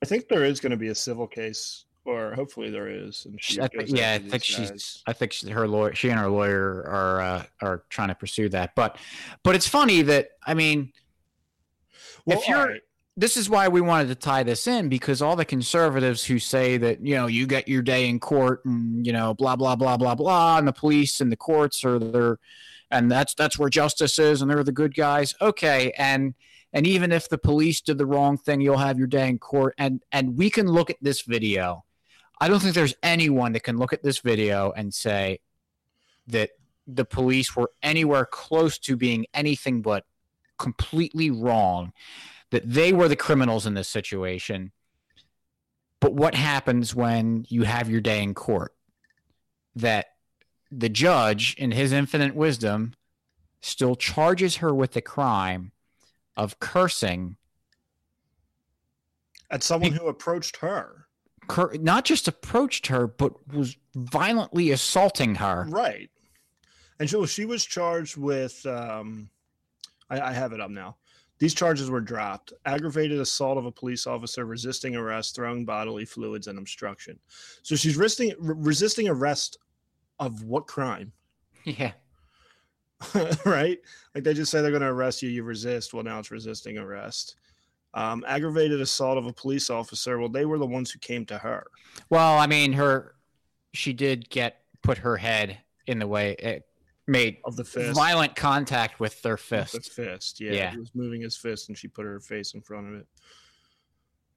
I 0.03 0.07
think 0.07 0.29
there 0.29 0.45
is 0.45 0.61
going 0.61 0.71
to 0.71 0.77
be 0.77 0.89
a 0.89 0.95
civil 0.95 1.27
case, 1.27 1.85
or 2.05 2.35
hopefully 2.35 2.71
there 2.71 2.89
is. 2.89 3.27
I 3.61 3.69
yeah, 3.87 4.15
I 4.15 4.19
think 4.19 4.45
she's. 4.45 4.71
Guys. 4.71 5.03
I 5.07 5.13
think 5.13 5.33
she, 5.33 5.51
her 5.51 5.69
lawyer, 5.69 5.95
she 5.95 6.09
and 6.11 6.19
her 6.19 6.29
lawyer 6.29 6.85
are 6.87 7.21
uh, 7.21 7.45
are 7.61 7.85
trying 7.89 8.09
to 8.09 8.15
pursue 8.15 8.49
that. 8.51 8.75
But 8.75 8.97
but 9.43 9.55
it's 9.55 9.69
funny 9.69 10.03
that 10.03 10.31
I 10.47 10.55
mean, 10.55 10.93
well, 12.25 12.39
if 12.39 12.49
you're. 12.49 12.67
Right. 12.67 12.81
This 13.17 13.37
is 13.37 13.51
why 13.51 13.69
we 13.69 13.83
wanted 13.83 14.09
to 14.09 14.15
tie 14.15 14.45
this 14.45 14.67
in 14.67 14.89
because 14.89 15.21
all 15.21 15.37
the 15.37 15.45
conservatives 15.45 16.25
who 16.25 16.39
say 16.39 16.79
that 16.79 17.05
you 17.05 17.17
know 17.17 17.27
you 17.27 17.47
get 17.47 17.69
your 17.69 17.83
day 17.83 18.09
in 18.09 18.19
court 18.19 18.65
and 18.65 19.05
you 19.05 19.13
know 19.13 19.35
blah 19.35 19.57
blah 19.57 19.77
blah 19.77 19.99
blah 19.99 20.15
blah 20.15 20.57
and 20.57 20.67
the 20.67 20.73
police 20.73 21.21
and 21.21 21.31
the 21.31 21.37
courts 21.37 21.85
are 21.85 21.99
they're 21.99 22.39
and 22.91 23.11
that's 23.11 23.35
that's 23.35 23.59
where 23.59 23.69
justice 23.69 24.19
is 24.19 24.41
and 24.41 24.51
they're 24.51 24.65
the 24.65 24.73
good 24.73 24.95
guys 24.95 25.35
okay 25.41 25.93
and 25.99 26.35
and 26.73 26.87
even 26.87 27.13
if 27.13 27.29
the 27.29 27.37
police 27.37 27.83
did 27.83 27.99
the 27.99 28.07
wrong 28.07 28.39
thing 28.39 28.61
you'll 28.61 28.79
have 28.79 28.97
your 28.97 29.09
day 29.09 29.29
in 29.29 29.39
court 29.39 29.75
and 29.77 30.03
and 30.13 30.39
we 30.39 30.49
can 30.49 30.67
look 30.67 30.89
at 30.89 30.97
this 31.03 31.23
video 31.23 31.85
i 32.41 32.49
don't 32.49 32.61
think 32.61 32.75
there's 32.75 32.95
anyone 33.03 33.53
that 33.53 33.63
can 33.63 33.79
look 33.79 33.93
at 33.93 34.03
this 34.03 34.19
video 34.19 34.73
and 34.73 34.93
say 34.93 35.41
that 36.27 36.51
the 36.87 37.05
police 37.05 37.55
were 37.55 37.71
anywhere 37.83 38.25
close 38.25 38.79
to 38.79 38.97
being 38.97 39.27
anything 39.35 39.83
but 39.83 40.05
completely 40.59 41.31
wrong 41.31 41.93
that 42.51 42.69
they 42.69 42.93
were 42.93 43.09
the 43.09 43.17
criminals 43.17 43.67
in 43.67 43.75
this 43.75 43.89
situation 43.89 44.73
but 46.01 46.15
what 46.15 46.35
happens 46.35 46.95
when 46.95 47.45
you 47.49 47.63
have 47.63 47.91
your 47.91 48.01
day 48.01 48.23
in 48.23 48.35
court 48.35 48.75
that 49.77 50.07
the 50.71 50.89
judge, 50.89 51.55
in 51.57 51.73
his 51.73 51.93
infinite 51.93 52.35
wisdom, 52.35 52.95
still 53.61 53.97
charges 53.97 54.57
her 54.57 54.75
with 54.75 54.93
the 54.93 55.01
crime 55.01 55.73
of 56.37 56.59
cursing 56.61 57.37
at 59.51 59.63
someone 59.63 59.93
who 59.93 60.07
approached 60.07 60.59
her. 60.59 61.00
Cur- 61.51 61.75
not 61.81 62.05
just 62.05 62.29
approached 62.29 62.87
her, 62.89 63.07
but 63.07 63.33
was 63.53 63.77
violently 63.95 64.71
assaulting 64.71 65.37
her. 65.37 65.67
Right. 65.69 66.11
And 66.99 67.09
so 67.09 67.27
she 67.27 67.45
was 67.45 67.65
charged 67.65 68.17
with, 68.17 68.65
um, 68.67 69.31
I, 70.09 70.21
I 70.21 70.33
have 70.33 70.53
it 70.53 70.61
up 70.61 70.71
now. 70.71 70.97
These 71.39 71.55
charges 71.55 71.89
were 71.89 72.03
dropped 72.03 72.53
aggravated 72.67 73.19
assault 73.19 73.57
of 73.57 73.65
a 73.65 73.73
police 73.73 74.07
officer, 74.07 74.45
resisting 74.45 74.95
arrest, 74.95 75.35
throwing 75.35 75.65
bodily 75.65 76.05
fluids, 76.05 76.49
and 76.49 76.59
obstruction. 76.59 77.19
So 77.63 77.77
she's 77.77 77.97
resisting, 77.97 78.35
resisting 78.39 79.09
arrest 79.09 79.57
of 80.19 80.43
what 80.45 80.67
crime? 80.67 81.13
Yeah. 81.65 81.93
right? 83.47 83.79
Like 84.15 84.25
they 84.25 84.35
just 84.35 84.51
say 84.51 84.61
they're 84.61 84.71
going 84.71 84.83
to 84.83 84.89
arrest 84.89 85.23
you, 85.23 85.31
you 85.31 85.43
resist. 85.43 85.95
Well, 85.95 86.05
now 86.05 86.19
it's 86.19 86.31
resisting 86.31 86.77
arrest. 86.77 87.37
Um, 87.93 88.25
aggravated 88.27 88.81
assault 88.81 89.19
of 89.19 89.27
a 89.27 89.33
police 89.33 89.69
officer. 89.69 90.19
Well, 90.19 90.29
they 90.29 90.45
were 90.45 90.59
the 90.59 90.67
ones 90.67 90.91
who 90.93 91.01
came 91.01 91.27
to 91.27 91.39
her. 91.39 91.67
Well, 92.09 92.39
I 92.39 92.47
mean, 92.47 92.73
her, 92.75 93.17
she 93.73 93.93
did 93.93 94.31
get 94.31 94.63
put 94.83 94.99
her 94.99 95.17
head 95.17 95.59
in 95.87 95.99
the 95.99 96.07
way. 96.07 96.37
It 96.39 96.67
made 97.11 97.39
of 97.45 97.57
the 97.57 97.65
fist, 97.65 97.95
violent 97.95 98.37
contact 98.37 99.01
with 99.01 99.21
their 99.23 99.37
fist. 99.37 99.73
The 99.73 99.81
fist, 99.81 100.41
yeah. 100.41 100.53
yeah. 100.53 100.71
He 100.71 100.79
was 100.79 100.95
moving 100.95 101.21
his 101.21 101.37
fist, 101.37 101.69
and 101.69 101.77
she 101.77 101.89
put 101.89 102.05
her 102.05 102.21
face 102.21 102.55
in 102.55 102.61
front 102.61 102.89
of 102.89 102.95
it. 103.01 103.07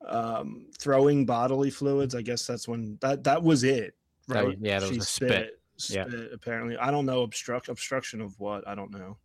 Um, 0.08 0.66
throwing 0.80 1.26
bodily 1.26 1.70
fluids. 1.70 2.16
I 2.16 2.22
guess 2.22 2.46
that's 2.46 2.68
when 2.68 2.98
that 3.02 3.24
that 3.24 3.42
was 3.42 3.63
it. 3.63 3.96
Right? 4.28 4.60
That, 4.60 4.66
yeah, 4.66 4.80
that 4.80 4.89
she 4.89 4.96
was 4.96 5.06
a 5.06 5.10
spit. 5.10 5.60
spit 5.78 6.10
yeah. 6.12 6.26
apparently. 6.34 6.78
I 6.78 6.92
don't 6.92 7.06
know 7.06 7.22
obstruct 7.22 7.70
obstruction 7.70 8.20
of 8.20 8.38
what. 8.39 8.68
I 8.68 8.76
don't 8.76 8.92
know. 8.92 9.18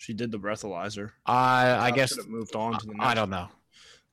She 0.00 0.14
did 0.14 0.32
the 0.32 0.38
breathalyzer. 0.38 1.10
I 1.26 1.76
I 1.78 1.90
guess 1.90 2.16
it 2.16 2.26
moved 2.26 2.56
on 2.56 2.78
to 2.78 2.86
the 2.86 2.94
next. 2.94 3.04
I 3.04 3.12
don't 3.12 3.28
know. 3.28 3.48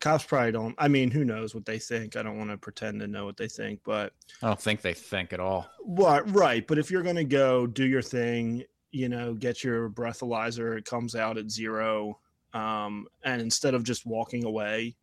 Cops 0.02 0.26
probably 0.26 0.52
don't. 0.52 0.76
I 0.78 0.90
mean, 0.90 1.10
who 1.10 1.24
knows 1.24 1.56
what 1.56 1.66
they 1.66 1.80
think? 1.80 2.18
I 2.18 2.24
don't 2.24 2.38
want 2.38 2.50
to 2.50 2.58
pretend 2.58 3.00
to 3.00 3.08
know 3.08 3.24
what 3.24 3.38
they 3.38 3.48
think, 3.48 3.80
but 3.86 4.12
I 4.44 4.48
don't 4.48 4.60
think 4.60 4.82
they 4.82 4.94
think 4.94 5.32
at 5.32 5.40
all. 5.40 5.66
What 5.80 6.30
right? 6.36 6.68
But 6.68 6.78
if 6.78 6.92
you're 6.92 7.04
gonna 7.04 7.24
go 7.24 7.66
do 7.66 7.88
your 7.88 8.02
thing, 8.02 8.66
you 8.92 9.08
know, 9.08 9.34
get 9.34 9.64
your 9.64 9.90
breathalyzer, 9.90 10.78
it 10.78 10.84
comes 10.84 11.16
out 11.16 11.38
at 11.38 11.50
zero, 11.50 12.20
um, 12.54 13.08
and 13.24 13.42
instead 13.42 13.74
of 13.74 13.86
just 13.86 14.06
walking 14.06 14.44
away, 14.44 14.98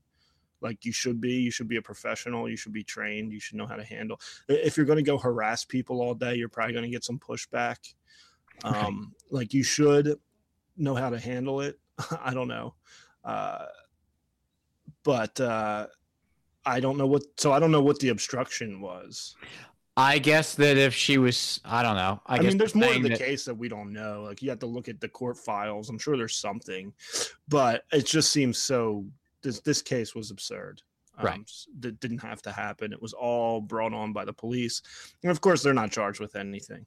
like 0.61 0.85
you 0.85 0.93
should 0.93 1.19
be. 1.19 1.33
You 1.33 1.51
should 1.51 1.67
be 1.67 1.77
a 1.77 1.83
professional. 1.83 2.47
You 2.47 2.59
should 2.59 2.75
be 2.75 2.85
trained. 2.85 3.33
You 3.33 3.41
should 3.41 3.57
know 3.57 3.67
how 3.67 3.77
to 3.77 3.85
handle. 3.85 4.21
If 4.49 4.77
you're 4.77 4.87
going 4.87 5.03
to 5.03 5.03
go 5.03 5.17
harass 5.17 5.65
people 5.65 6.03
all 6.03 6.15
day, 6.15 6.35
you're 6.35 6.51
probably 6.51 6.75
going 6.75 6.85
to 6.85 6.91
get 6.91 7.05
some 7.05 7.19
pushback. 7.19 7.79
Um, 8.65 9.15
Like 9.31 9.55
you 9.55 9.63
should 9.63 10.19
know 10.77 10.95
how 10.95 11.11
to 11.11 11.19
handle 11.19 11.61
it. 11.61 11.79
I 12.21 12.35
don't 12.35 12.49
know, 12.49 12.75
uh, 13.25 13.67
but 15.03 15.39
uh, 15.41 15.87
I 16.67 16.81
don't 16.81 16.97
know 16.97 17.07
what. 17.07 17.23
So 17.37 17.53
I 17.53 17.59
don't 17.59 17.71
know 17.71 17.83
what 17.83 17.99
the 17.99 18.09
obstruction 18.09 18.81
was. 18.81 19.37
I 19.97 20.19
guess 20.19 20.57
that 20.57 20.77
if 20.77 20.93
she 20.93 21.19
was, 21.19 21.61
I 21.65 21.83
don't 21.83 21.95
know. 21.95 22.21
I, 22.27 22.39
I 22.39 22.41
mean, 22.41 22.59
there's 22.59 22.75
more 22.75 22.93
to 22.93 22.99
the 22.99 23.11
that, 23.11 23.19
case 23.19 23.45
that 23.45 23.55
we 23.55 23.69
don't 23.69 23.93
know. 23.93 24.25
Like 24.27 24.43
you 24.43 24.51
have 24.51 24.59
to 24.61 24.67
look 24.67 24.89
at 24.89 25.01
the 25.01 25.09
court 25.09 25.39
files. 25.39 25.89
I'm 25.89 25.99
sure 25.99 26.17
there's 26.17 26.37
something, 26.37 26.93
but 27.47 27.85
it 27.93 28.05
just 28.05 28.33
seems 28.33 28.59
so 28.59 29.05
this 29.43 29.61
this 29.61 29.83
case 29.83 30.15
was 30.15 30.31
absurd. 30.31 30.83
Um, 31.17 31.27
right. 31.27 31.53
That 31.79 32.01
didn't 32.01 32.19
have 32.19 32.43
to 32.43 32.51
happen. 32.51 32.93
It 32.93 33.01
was 33.01 33.13
all 33.13 33.61
brought 33.61 33.95
on 33.95 34.13
by 34.13 34.25
the 34.25 34.33
police, 34.33 34.83
and 35.23 35.31
of 35.31 35.41
course, 35.41 35.63
they're 35.63 35.73
not 35.73 35.93
charged 35.93 36.19
with 36.19 36.35
anything. 36.35 36.87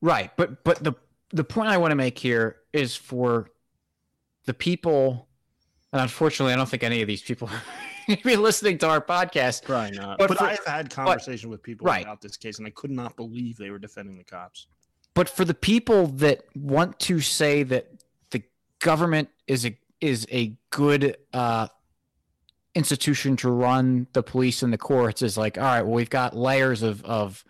Right, 0.00 0.32
but 0.36 0.64
but 0.64 0.82
the 0.82 0.94
the 1.32 1.44
point 1.44 1.68
I 1.68 1.78
want 1.78 1.90
to 1.92 1.96
make 1.96 2.18
here 2.18 2.56
is 2.72 2.94
for 2.94 3.50
the 4.44 4.54
people, 4.54 5.28
and 5.92 6.02
unfortunately, 6.02 6.52
I 6.52 6.56
don't 6.56 6.68
think 6.68 6.82
any 6.82 7.02
of 7.02 7.08
these 7.08 7.22
people 7.22 7.48
be 8.24 8.36
listening 8.36 8.78
to 8.78 8.88
our 8.88 9.00
podcast. 9.00 9.64
Probably 9.64 9.96
not. 9.96 10.18
But, 10.18 10.28
but 10.28 10.38
for, 10.38 10.44
I've 10.44 10.64
had 10.64 10.90
conversation 10.90 11.48
but, 11.48 11.52
with 11.52 11.62
people 11.62 11.86
right. 11.86 12.02
about 12.02 12.20
this 12.20 12.36
case, 12.36 12.58
and 12.58 12.66
I 12.66 12.70
could 12.70 12.90
not 12.90 13.16
believe 13.16 13.56
they 13.56 13.70
were 13.70 13.78
defending 13.78 14.16
the 14.16 14.24
cops. 14.24 14.66
But 15.14 15.28
for 15.28 15.44
the 15.44 15.54
people 15.54 16.06
that 16.06 16.44
want 16.54 16.98
to 17.00 17.20
say 17.20 17.62
that 17.64 17.88
the 18.30 18.42
government 18.80 19.28
is 19.46 19.66
a 19.66 19.76
is 20.00 20.26
a 20.32 20.56
good 20.70 21.16
uh, 21.32 21.68
institution 22.74 23.36
to 23.36 23.50
run 23.50 24.06
the 24.12 24.22
police 24.22 24.62
and 24.62 24.72
the 24.72 24.78
courts 24.78 25.22
is 25.22 25.36
like, 25.36 25.58
all 25.58 25.64
right, 25.64 25.82
well, 25.82 25.94
we've 25.94 26.10
got 26.10 26.36
layers 26.36 26.82
of 26.82 27.04
of 27.04 27.44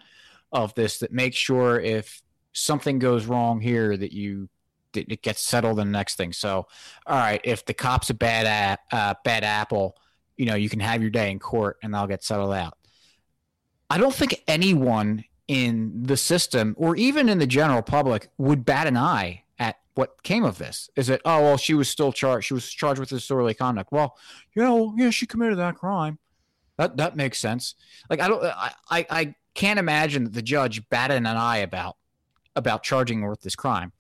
of 0.53 0.75
this 0.75 0.99
that 0.99 1.13
make 1.13 1.35
sure 1.35 1.81
if 1.81 2.22
something 2.53 2.99
goes 2.99 3.27
wrong 3.27 3.61
here 3.61 3.97
that 3.97 4.13
you 4.13 4.49
that 4.93 5.11
it 5.11 5.23
gets 5.23 5.41
settled 5.43 5.79
in 5.81 5.87
the 5.89 5.99
next 5.99 6.17
thing. 6.17 6.33
So, 6.33 6.67
all 7.07 7.19
right, 7.19 7.41
if 7.45 7.65
the 7.65 7.75
cop's 7.75 8.11
a 8.11 8.15
bad 8.15 8.79
a- 8.93 8.95
uh, 8.95 9.15
bad 9.25 9.43
apple, 9.43 9.97
you 10.37 10.47
know, 10.47 10.55
you 10.55 10.69
can 10.69 10.81
have 10.81 11.01
your 11.01 11.11
day 11.11 11.31
in 11.31 11.39
court 11.39 11.79
and 11.83 11.95
they'll 11.95 12.07
get 12.07 12.23
settled 12.23 12.53
out. 12.53 12.77
I 13.89 13.99
don't 13.99 14.15
think 14.15 14.43
anyone 14.47 15.25
in 15.49 16.05
the 16.05 16.17
system 16.17 16.75
or 16.79 16.97
even 16.97 17.29
in 17.29 17.39
the 17.39 17.47
general 17.47 17.83
public 17.83 18.29
would 18.39 18.65
bat 18.65 18.87
an 18.87 18.97
eye 18.97 19.45
at 19.59 19.77
what 19.95 20.23
came 20.23 20.45
of 20.45 20.59
this. 20.59 20.89
Is 20.97 21.11
it, 21.11 21.21
oh, 21.25 21.43
well, 21.43 21.57
she 21.57 21.75
was 21.75 21.89
still 21.89 22.13
charged. 22.13 22.47
She 22.47 22.55
was 22.55 22.69
charged 22.69 23.01
with 23.01 23.11
disorderly 23.11 23.55
conduct. 23.55 23.93
Well, 23.93 24.17
you 24.55 24.63
know, 24.63 24.95
yeah, 24.97 25.11
she 25.11 25.27
committed 25.27 25.59
that 25.59 25.75
crime. 25.75 26.19
That, 26.79 26.97
that 26.97 27.17
makes 27.17 27.39
sense. 27.39 27.75
Like, 28.09 28.21
I 28.21 28.29
don't, 28.29 28.43
I, 28.45 28.73
I, 28.91 29.07
I 29.11 29.35
can't 29.55 29.79
imagine 29.79 30.25
that 30.25 30.33
the 30.33 30.43
judge 30.43 30.89
batted 30.89 31.19
an 31.19 31.27
eye 31.27 31.59
about, 31.59 31.97
about 32.57 32.83
charging 32.83 33.23
her 33.23 33.31
with 33.31 33.43
this 33.43 33.57
crime. 33.57 33.93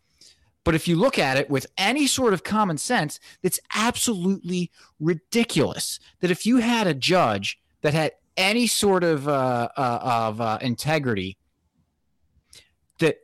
But 0.64 0.74
if 0.74 0.86
you 0.86 0.96
look 0.96 1.18
at 1.18 1.36
it 1.36 1.50
with 1.50 1.66
any 1.76 2.06
sort 2.06 2.32
of 2.32 2.44
common 2.44 2.78
sense, 2.78 3.18
it's 3.42 3.58
absolutely 3.74 4.70
ridiculous 5.00 5.98
that 6.20 6.30
if 6.30 6.46
you 6.46 6.58
had 6.58 6.86
a 6.86 6.94
judge 6.94 7.58
that 7.80 7.94
had 7.94 8.12
any 8.36 8.66
sort 8.66 9.02
of 9.02 9.26
uh, 9.26 9.68
uh, 9.76 9.98
of 10.02 10.40
uh, 10.40 10.58
integrity, 10.60 11.36
that 13.00 13.18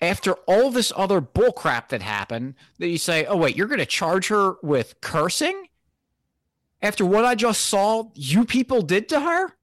after 0.00 0.34
all 0.46 0.70
this 0.70 0.92
other 0.94 1.20
bullcrap 1.20 1.88
that 1.88 2.02
happened, 2.02 2.54
that 2.78 2.88
you 2.88 2.98
say, 2.98 3.24
"Oh 3.24 3.36
wait, 3.36 3.56
you're 3.56 3.66
going 3.66 3.78
to 3.78 3.86
charge 3.86 4.28
her 4.28 4.56
with 4.62 5.00
cursing?" 5.00 5.68
After 6.80 7.04
what 7.04 7.24
I 7.24 7.34
just 7.34 7.62
saw 7.62 8.10
you 8.14 8.44
people 8.44 8.82
did 8.82 9.08
to 9.08 9.20
her? 9.20 9.54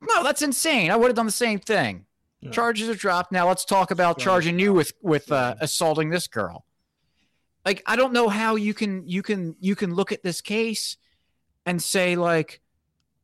No, 0.00 0.22
that's 0.24 0.40
insane. 0.40 0.90
I 0.90 0.96
would 0.96 1.08
have 1.08 1.16
done 1.16 1.26
the 1.26 1.32
same 1.32 1.58
thing. 1.58 2.06
Yeah. 2.42 2.50
Charges 2.50 2.88
are 2.88 2.94
dropped. 2.94 3.30
Now 3.30 3.46
let's 3.46 3.64
talk 3.64 3.92
about 3.92 4.18
charging 4.18 4.58
you 4.58 4.72
with 4.72 4.92
with 5.00 5.30
uh, 5.30 5.54
assaulting 5.60 6.10
this 6.10 6.26
girl. 6.26 6.64
Like 7.64 7.82
I 7.86 7.94
don't 7.94 8.12
know 8.12 8.28
how 8.28 8.56
you 8.56 8.74
can 8.74 9.06
you 9.06 9.22
can 9.22 9.54
you 9.60 9.76
can 9.76 9.94
look 9.94 10.10
at 10.10 10.24
this 10.24 10.40
case 10.40 10.96
and 11.64 11.80
say 11.80 12.16
like, 12.16 12.60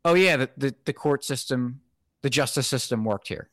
oh 0.04 0.14
yeah, 0.14 0.36
the 0.36 0.50
the, 0.56 0.74
the 0.84 0.92
court 0.92 1.24
system, 1.24 1.80
the 2.22 2.30
justice 2.30 2.68
system 2.68 3.04
worked 3.04 3.26
here. 3.26 3.50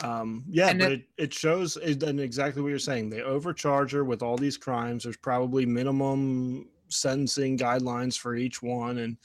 Um, 0.00 0.44
yeah, 0.48 0.68
and 0.68 0.78
but 0.78 0.92
it, 0.92 1.08
it 1.16 1.34
shows 1.34 1.76
and 1.76 2.20
exactly 2.20 2.62
what 2.62 2.68
you're 2.68 2.78
saying. 2.78 3.10
They 3.10 3.22
overcharge 3.22 3.90
her 3.90 4.04
with 4.04 4.22
all 4.22 4.36
these 4.36 4.56
crimes. 4.56 5.02
There's 5.02 5.16
probably 5.16 5.66
minimum 5.66 6.68
sentencing 6.88 7.58
guidelines 7.58 8.16
for 8.16 8.36
each 8.36 8.62
one, 8.62 8.98
and 8.98 9.16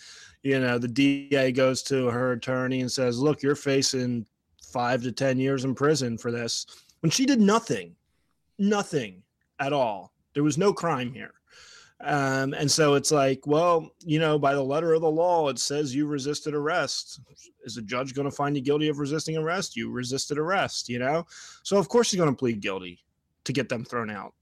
you 0.41 0.59
know 0.59 0.79
the 0.79 0.87
DA 0.87 1.51
goes 1.51 1.83
to 1.83 2.07
her 2.07 2.31
attorney 2.31 2.81
and 2.81 2.91
says, 2.91 3.19
"Look, 3.19 3.43
you're 3.43 3.55
facing 3.55 4.25
five 4.73 5.03
to 5.03 5.11
10 5.11 5.37
years 5.37 5.63
in 5.63 5.75
prison 5.75 6.17
for 6.17 6.31
this 6.31 6.65
when 7.01 7.11
she 7.11 7.25
did 7.25 7.39
nothing, 7.39 7.95
nothing 8.57 9.21
at 9.59 9.71
all. 9.73 10.13
There 10.33 10.43
was 10.43 10.57
no 10.57 10.73
crime 10.73 11.13
here. 11.13 11.33
Um, 12.03 12.53
and 12.53 12.69
so 12.69 12.95
it's 12.95 13.11
like, 13.11 13.45
well, 13.47 13.91
you 13.99 14.19
know, 14.19 14.37
by 14.37 14.55
the 14.55 14.63
letter 14.63 14.93
of 14.93 15.01
the 15.01 15.09
law, 15.09 15.47
it 15.47 15.59
says 15.59 15.95
you 15.95 16.05
resisted 16.05 16.53
arrest. 16.53 17.21
Is 17.63 17.75
the 17.75 17.81
judge 17.81 18.13
going 18.13 18.29
to 18.29 18.35
find 18.35 18.55
you 18.55 18.61
guilty 18.61 18.89
of 18.89 18.99
resisting 18.99 19.37
arrest? 19.37 19.77
You 19.77 19.89
resisted 19.91 20.37
arrest, 20.37 20.89
you 20.89 20.99
know? 20.99 21.25
So, 21.63 21.77
of 21.77 21.87
course, 21.87 22.07
she's 22.07 22.19
going 22.19 22.31
to 22.31 22.35
plead 22.35 22.59
guilty 22.59 22.99
to 23.45 23.53
get 23.53 23.69
them 23.69 23.85
thrown 23.85 24.09
out. 24.09 24.33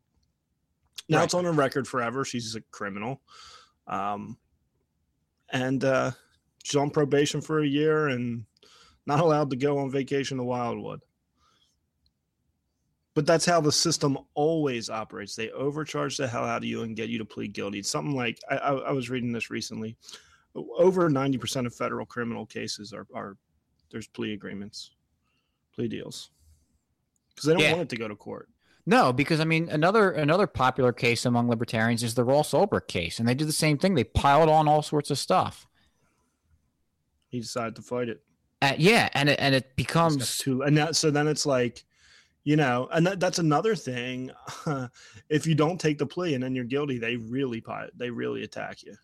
Now 1.08 1.18
right. 1.18 1.24
it's 1.26 1.34
on 1.34 1.46
her 1.46 1.52
record 1.52 1.88
forever. 1.88 2.24
She's 2.26 2.56
a 2.56 2.62
criminal. 2.72 3.22
Um, 3.86 4.38
and 5.52 5.84
uh, 5.84 6.12
she's 6.64 6.78
on 6.78 6.90
probation 6.90 7.42
for 7.42 7.60
a 7.60 7.68
year 7.68 8.08
and 8.08 8.46
not 9.12 9.24
allowed 9.24 9.50
to 9.50 9.56
go 9.56 9.78
on 9.78 9.92
vacation 9.92 10.38
to 10.38 10.44
Wildwood. 10.44 11.02
But 13.14 13.26
that's 13.26 13.46
how 13.46 13.60
the 13.60 13.72
system 13.72 14.18
always 14.36 14.90
operates. 14.90 15.36
They 15.36 15.50
overcharge 15.52 16.16
the 16.16 16.28
hell 16.28 16.46
out 16.46 16.60
of 16.60 16.64
you 16.64 16.84
and 16.84 16.96
get 16.96 17.10
you 17.10 17.18
to 17.18 17.26
plead 17.26 17.52
guilty. 17.52 17.80
It's 17.80 17.90
something 17.90 18.16
like 18.16 18.40
I, 18.50 18.56
I, 18.56 18.72
I 18.74 18.92
was 18.92 19.10
reading 19.10 19.34
this 19.34 19.50
recently. 19.50 19.98
Over 20.56 21.10
ninety 21.10 21.38
percent 21.38 21.68
of 21.68 21.76
federal 21.76 22.06
criminal 22.06 22.46
cases 22.46 22.94
are, 22.94 23.06
are 23.14 23.36
there's 23.90 24.08
plea 24.08 24.34
agreements, 24.34 24.92
plea 25.76 25.90
deals, 25.90 26.30
because 27.30 27.46
they 27.46 27.54
don't 27.54 27.62
yeah. 27.62 27.72
want 27.72 27.84
it 27.84 27.90
to 27.90 27.98
go 27.98 28.08
to 28.08 28.16
court. 28.16 28.48
No, 28.86 29.12
because 29.12 29.42
I 29.42 29.46
mean 29.46 29.68
another 29.70 30.12
another 30.12 30.48
popular 30.48 30.94
case 30.94 31.26
among 31.26 31.50
libertarians 31.50 32.04
is 32.04 32.16
the 32.16 32.24
Ross 32.24 32.52
Ulbricht 32.52 32.88
case, 32.88 33.20
and 33.20 33.28
they 33.28 33.36
do 33.36 33.46
the 33.46 33.52
same 33.52 33.78
thing. 33.78 33.96
They 33.96 34.06
piled 34.06 34.50
on 34.50 34.68
all 34.70 34.82
sorts 34.82 35.12
of 35.12 35.18
stuff. 35.18 35.68
He 37.28 37.40
decided 37.40 37.76
to 37.76 37.82
fight 37.82 38.10
it. 38.10 38.22
Uh, 38.62 38.74
yeah, 38.78 39.10
and 39.14 39.30
it, 39.30 39.40
and 39.40 39.56
it 39.56 39.76
becomes 39.76 40.38
too, 40.38 40.62
and 40.62 40.78
that, 40.78 40.96
so 40.96 41.10
then 41.10 41.28
it's 41.28 41.46
like, 41.48 41.84
you 42.44 42.56
know, 42.56 42.88
and 42.92 43.06
that, 43.08 43.20
that's 43.20 43.40
another 43.40 43.76
thing. 43.76 44.32
if 45.30 45.48
you 45.48 45.56
don't 45.56 45.80
take 45.80 45.98
the 45.98 46.06
plea 46.06 46.36
and 46.36 46.44
then 46.44 46.54
you're 46.54 46.66
guilty, 46.66 47.00
they 47.00 47.16
really 47.16 47.64
they 47.96 48.10
really 48.10 48.44
attack 48.44 48.84
you. 48.84 48.96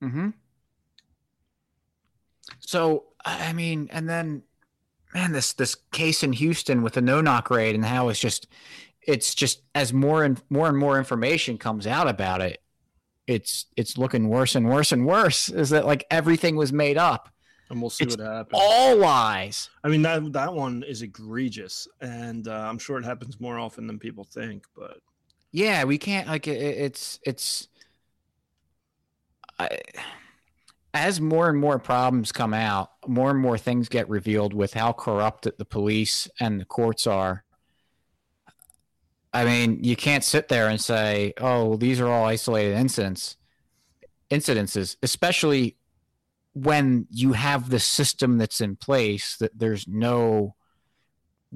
Hmm. 0.00 0.30
So 2.60 3.04
I 3.24 3.52
mean, 3.52 3.88
and 3.92 4.08
then, 4.08 4.42
man, 5.14 5.32
this 5.32 5.52
this 5.52 5.76
case 5.92 6.22
in 6.22 6.32
Houston 6.32 6.82
with 6.82 6.94
the 6.94 7.02
no 7.02 7.20
knock 7.20 7.50
raid 7.50 7.74
and 7.74 7.84
how 7.84 8.08
it's 8.08 8.20
just, 8.20 8.46
it's 9.06 9.34
just 9.34 9.62
as 9.74 9.92
more 9.92 10.24
and 10.24 10.40
more 10.50 10.68
and 10.68 10.78
more 10.78 10.98
information 10.98 11.58
comes 11.58 11.86
out 11.86 12.08
about 12.08 12.40
it, 12.40 12.62
it's 13.26 13.66
it's 13.76 13.98
looking 13.98 14.28
worse 14.28 14.54
and 14.54 14.68
worse 14.68 14.92
and 14.92 15.06
worse. 15.06 15.48
Is 15.48 15.70
that 15.70 15.86
like 15.86 16.06
everything 16.10 16.56
was 16.56 16.72
made 16.72 16.98
up? 16.98 17.30
And 17.70 17.80
we'll 17.80 17.90
see 17.90 18.04
it's 18.04 18.16
what 18.16 18.26
happens. 18.26 18.60
All 18.62 18.96
lies. 18.96 19.70
I 19.82 19.88
mean 19.88 20.02
that 20.02 20.32
that 20.32 20.52
one 20.52 20.82
is 20.86 21.02
egregious, 21.02 21.88
and 22.00 22.48
uh, 22.48 22.52
I'm 22.52 22.78
sure 22.78 22.98
it 22.98 23.04
happens 23.04 23.40
more 23.40 23.58
often 23.58 23.86
than 23.86 23.98
people 23.98 24.24
think. 24.24 24.66
But 24.76 24.98
yeah, 25.52 25.84
we 25.84 25.98
can't 25.98 26.28
like 26.28 26.46
it, 26.48 26.60
it's 26.60 27.18
it's. 27.24 27.68
I, 29.58 29.78
as 30.92 31.20
more 31.20 31.48
and 31.48 31.58
more 31.58 31.78
problems 31.78 32.32
come 32.32 32.54
out, 32.54 32.90
more 33.06 33.30
and 33.30 33.40
more 33.40 33.58
things 33.58 33.88
get 33.88 34.08
revealed 34.08 34.54
with 34.54 34.74
how 34.74 34.92
corrupt 34.92 35.48
the 35.58 35.64
police 35.64 36.28
and 36.38 36.60
the 36.60 36.64
courts 36.64 37.06
are. 37.06 37.44
I 39.32 39.44
mean, 39.44 39.82
you 39.82 39.96
can't 39.96 40.22
sit 40.22 40.48
there 40.48 40.68
and 40.68 40.80
say, 40.80 41.34
"Oh, 41.40 41.76
these 41.76 42.00
are 42.00 42.08
all 42.08 42.24
isolated 42.24 42.76
incidents." 42.76 43.36
Incidences, 44.30 44.96
especially 45.02 45.76
when 46.54 47.06
you 47.10 47.32
have 47.32 47.68
the 47.68 47.80
system 47.80 48.38
that's 48.38 48.60
in 48.60 48.76
place 48.76 49.36
that 49.36 49.58
there's 49.58 49.86
no 49.88 50.54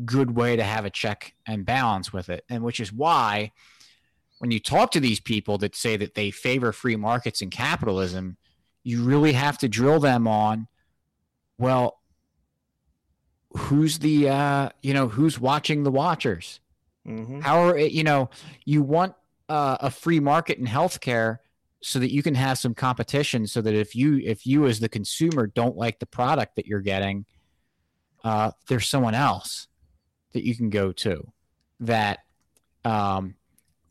good 0.04 0.36
way 0.36 0.56
to 0.56 0.62
have 0.62 0.84
a 0.84 0.90
check 0.90 1.34
and 1.46 1.64
balance 1.64 2.12
with 2.12 2.28
it 2.28 2.44
and 2.48 2.62
which 2.62 2.78
is 2.78 2.92
why 2.92 3.50
when 4.38 4.50
you 4.50 4.60
talk 4.60 4.92
to 4.92 5.00
these 5.00 5.18
people 5.18 5.58
that 5.58 5.74
say 5.74 5.96
that 5.96 6.14
they 6.14 6.30
favor 6.30 6.72
free 6.72 6.96
markets 6.96 7.40
and 7.40 7.50
capitalism 7.50 8.36
you 8.84 9.02
really 9.02 9.32
have 9.32 9.58
to 9.58 9.68
drill 9.68 9.98
them 9.98 10.28
on 10.28 10.68
well 11.58 12.00
who's 13.56 13.98
the 13.98 14.28
uh 14.28 14.68
you 14.82 14.94
know 14.94 15.08
who's 15.08 15.40
watching 15.40 15.82
the 15.82 15.90
watchers 15.90 16.60
mm-hmm. 17.06 17.40
how 17.40 17.60
are 17.66 17.76
it 17.76 17.90
you 17.92 18.04
know 18.04 18.30
you 18.64 18.82
want 18.82 19.14
uh, 19.48 19.78
a 19.80 19.90
free 19.90 20.20
market 20.20 20.58
in 20.58 20.66
healthcare 20.66 21.38
so 21.80 21.98
that 21.98 22.12
you 22.12 22.22
can 22.22 22.34
have 22.34 22.58
some 22.58 22.74
competition 22.74 23.46
so 23.46 23.60
that 23.62 23.74
if 23.74 23.94
you 23.94 24.18
if 24.24 24.46
you 24.46 24.66
as 24.66 24.80
the 24.80 24.88
consumer 24.88 25.46
don't 25.46 25.76
like 25.76 25.98
the 25.98 26.06
product 26.06 26.56
that 26.56 26.66
you're 26.66 26.80
getting 26.80 27.24
uh, 28.24 28.50
there's 28.68 28.88
someone 28.88 29.14
else 29.14 29.68
that 30.32 30.44
you 30.44 30.56
can 30.56 30.70
go 30.70 30.92
to 30.92 31.24
that 31.80 32.18
um, 32.84 33.34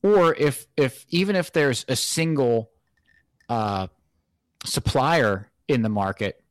or 0.03 0.35
if 0.35 0.67
if 0.75 1.05
even 1.09 1.35
if 1.35 1.51
there's 1.53 1.85
a 1.87 1.95
single 1.95 2.69
uh, 3.47 3.87
supplier 4.65 5.49
in 5.67 5.81
the 5.81 5.89
market 5.89 6.43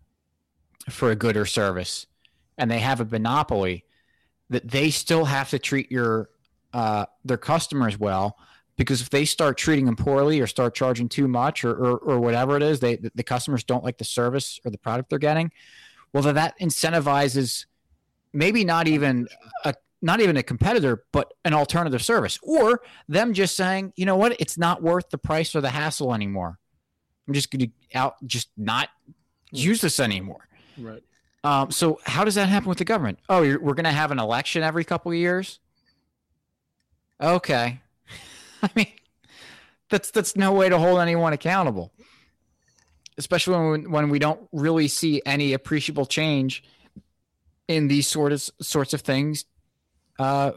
for 0.88 1.10
a 1.10 1.16
good 1.16 1.36
or 1.36 1.46
service 1.46 2.06
and 2.56 2.70
they 2.70 2.78
have 2.78 3.00
a 3.00 3.04
monopoly 3.04 3.84
that 4.48 4.68
they 4.68 4.90
still 4.90 5.24
have 5.24 5.50
to 5.50 5.58
treat 5.58 5.90
your 5.90 6.30
uh, 6.72 7.04
their 7.24 7.36
customers 7.36 7.98
well 7.98 8.36
because 8.76 9.00
if 9.00 9.10
they 9.10 9.24
start 9.24 9.56
treating 9.56 9.86
them 9.86 9.96
poorly 9.96 10.40
or 10.40 10.46
start 10.46 10.74
charging 10.74 11.08
too 11.08 11.28
much 11.28 11.64
or, 11.64 11.72
or, 11.72 11.98
or 11.98 12.20
whatever 12.20 12.56
it 12.56 12.62
is, 12.62 12.80
they 12.80 12.96
the 13.14 13.22
customers 13.22 13.64
don't 13.64 13.84
like 13.84 13.98
the 13.98 14.04
service 14.04 14.60
or 14.64 14.70
the 14.70 14.78
product 14.78 15.10
they're 15.10 15.18
getting. 15.18 15.50
Well, 16.12 16.22
then 16.22 16.34
that 16.36 16.58
incentivizes 16.60 17.66
maybe 18.32 18.64
not 18.64 18.86
even 18.88 19.28
a 19.64 19.74
not 20.02 20.20
even 20.20 20.36
a 20.36 20.42
competitor, 20.42 21.04
but 21.12 21.32
an 21.44 21.54
alternative 21.54 22.02
service, 22.04 22.38
or 22.42 22.82
them 23.08 23.32
just 23.32 23.56
saying, 23.56 23.92
you 23.96 24.04
know 24.04 24.16
what, 24.16 24.38
it's 24.38 24.58
not 24.58 24.82
worth 24.82 25.08
the 25.10 25.18
price 25.18 25.54
or 25.54 25.60
the 25.60 25.70
hassle 25.70 26.14
anymore. 26.14 26.58
I'm 27.26 27.34
just 27.34 27.50
going 27.50 27.60
to 27.60 27.98
out 27.98 28.16
just 28.26 28.50
not 28.56 28.90
use 29.50 29.80
this 29.80 29.98
anymore. 29.98 30.46
Right. 30.78 31.02
Um, 31.42 31.70
so 31.70 31.98
how 32.04 32.24
does 32.24 32.34
that 32.34 32.48
happen 32.48 32.68
with 32.68 32.78
the 32.78 32.84
government? 32.84 33.18
Oh, 33.28 33.40
we're 33.40 33.74
going 33.74 33.84
to 33.84 33.92
have 33.92 34.10
an 34.10 34.18
election 34.18 34.62
every 34.62 34.84
couple 34.84 35.12
of 35.12 35.18
years. 35.18 35.60
Okay, 37.20 37.80
I 38.70 38.70
mean, 38.74 38.92
that's 39.90 40.10
that's 40.10 40.36
no 40.36 40.52
way 40.52 40.68
to 40.68 40.78
hold 40.78 41.00
anyone 41.00 41.32
accountable, 41.32 41.92
especially 43.18 43.70
when 43.70 43.90
when 43.90 44.08
we 44.08 44.18
don't 44.18 44.40
really 44.52 44.88
see 44.88 45.22
any 45.24 45.52
appreciable 45.52 46.06
change 46.06 46.64
in 47.68 47.88
these 47.88 48.06
sort 48.06 48.32
of 48.32 48.48
sorts 48.60 48.92
of 48.92 49.02
things. 49.02 49.44
Uh, 50.18 50.52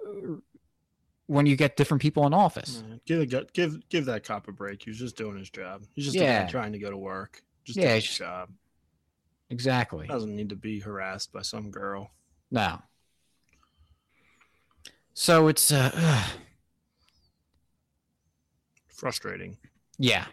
when 1.27 1.45
you 1.45 1.55
get 1.55 1.75
different 1.75 2.01
people 2.01 2.25
in 2.25 2.33
office, 2.33 2.83
give 3.05 3.29
give 3.53 3.87
give 3.89 4.05
that 4.05 4.23
cop 4.23 4.47
a 4.47 4.51
break. 4.51 4.83
He's 4.83 4.97
just 4.97 5.15
doing 5.15 5.37
his 5.37 5.49
job. 5.49 5.83
He's 5.93 6.05
just 6.05 6.17
yeah. 6.17 6.47
trying 6.47 6.71
to 6.71 6.79
go 6.79 6.89
to 6.89 6.97
work. 6.97 7.43
Just 7.65 7.77
Yeah, 7.77 7.93
it's 7.93 8.17
job. 8.17 8.49
Exactly. 9.51 10.07
Doesn't 10.07 10.35
need 10.35 10.49
to 10.49 10.55
be 10.55 10.79
harassed 10.79 11.31
by 11.31 11.41
some 11.41 11.69
girl. 11.69 12.09
No. 12.49 12.81
So 15.13 15.49
it's 15.49 15.71
uh 15.71 16.23
Frustrating. 18.99 19.57
yeah. 19.97 20.25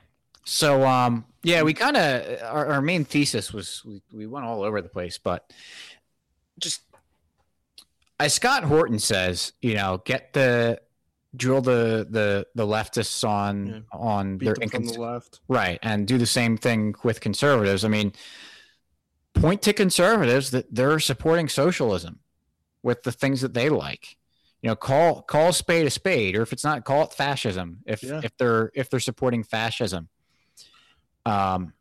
So 0.44 0.86
um 0.86 1.24
yeah, 1.42 1.62
we 1.62 1.74
kind 1.74 1.96
of 1.96 2.40
our, 2.42 2.66
our 2.74 2.82
main 2.82 3.04
thesis 3.04 3.52
was 3.52 3.82
we, 3.84 4.00
we 4.12 4.26
went 4.26 4.44
all 4.46 4.62
over 4.62 4.80
the 4.82 4.88
place, 4.88 5.18
but 5.18 5.52
just 6.58 6.82
as 8.18 8.32
Scott 8.34 8.64
Horton 8.64 8.98
says, 8.98 9.52
you 9.60 9.74
know, 9.74 10.02
get 10.04 10.32
the 10.32 10.80
drill 11.36 11.60
the 11.60 12.06
the 12.08 12.46
the 12.54 12.66
leftists 12.66 13.28
on 13.28 13.66
Yeah. 13.66 13.80
on 13.92 14.38
Beat 14.38 14.46
their 14.46 14.54
incons- 14.54 14.94
the 14.94 15.00
left. 15.00 15.40
Right. 15.48 15.78
And 15.82 16.06
do 16.06 16.16
the 16.16 16.26
same 16.26 16.56
thing 16.56 16.94
with 17.02 17.20
conservatives. 17.20 17.84
I 17.84 17.88
mean, 17.88 18.12
point 19.34 19.62
to 19.62 19.72
conservatives 19.72 20.50
that 20.52 20.74
they're 20.74 20.98
supporting 21.00 21.48
socialism 21.48 22.20
with 22.82 23.02
the 23.02 23.12
things 23.12 23.40
that 23.42 23.52
they 23.54 23.68
like. 23.68 24.16
You 24.66 24.72
know, 24.72 24.74
call 24.76 25.22
call 25.22 25.52
spade 25.52 25.86
a 25.86 25.90
spade, 25.90 26.34
or 26.34 26.42
if 26.42 26.52
it's 26.52 26.64
not, 26.64 26.84
call 26.84 27.04
it 27.04 27.12
fascism. 27.12 27.84
If 27.86 28.02
Yeah. 28.02 28.20
if 28.24 28.36
they're 28.36 28.72
if 28.74 28.90
they're 28.90 28.98
supporting 28.98 29.44
fascism. 29.44 30.08
Um 31.24 31.72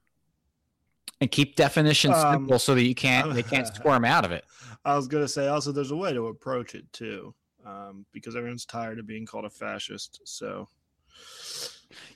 and 1.19 1.31
keep 1.31 1.55
definitions 1.55 2.15
Um, 2.15 2.33
simple 2.33 2.59
so 2.59 2.75
that 2.75 2.83
you 2.83 2.93
can't 2.93 3.33
they 3.33 3.41
can't 3.41 3.65
squirm 3.75 4.05
out 4.05 4.23
of 4.23 4.31
it. 4.31 4.45
I 4.85 4.95
was 4.95 5.07
gonna 5.07 5.27
say 5.27 5.47
also 5.47 5.71
there's 5.71 5.89
a 5.89 5.95
way 5.95 6.13
to 6.13 6.27
approach 6.27 6.75
it 6.75 6.85
too, 6.93 7.33
um, 7.65 8.05
because 8.11 8.35
everyone's 8.35 8.67
tired 8.67 8.99
of 8.99 9.07
being 9.07 9.25
called 9.25 9.45
a 9.45 9.49
fascist. 9.49 10.21
So 10.23 10.69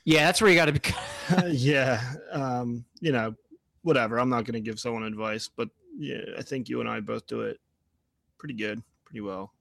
Yeah, 0.04 0.24
that's 0.26 0.40
where 0.40 0.50
you 0.52 0.56
gotta 0.56 0.70
be 0.70 0.80
yeah, 1.48 2.00
um, 2.30 2.84
you 3.00 3.10
know, 3.10 3.34
whatever. 3.82 4.20
I'm 4.20 4.28
not 4.30 4.44
gonna 4.44 4.60
give 4.60 4.78
someone 4.78 5.02
advice, 5.02 5.48
but 5.48 5.68
yeah, 5.98 6.20
I 6.38 6.42
think 6.42 6.68
you 6.68 6.78
and 6.78 6.88
I 6.88 7.00
both 7.00 7.26
do 7.26 7.40
it 7.40 7.58
pretty 8.38 8.54
good, 8.54 8.80
pretty 9.04 9.20
well. 9.20 9.52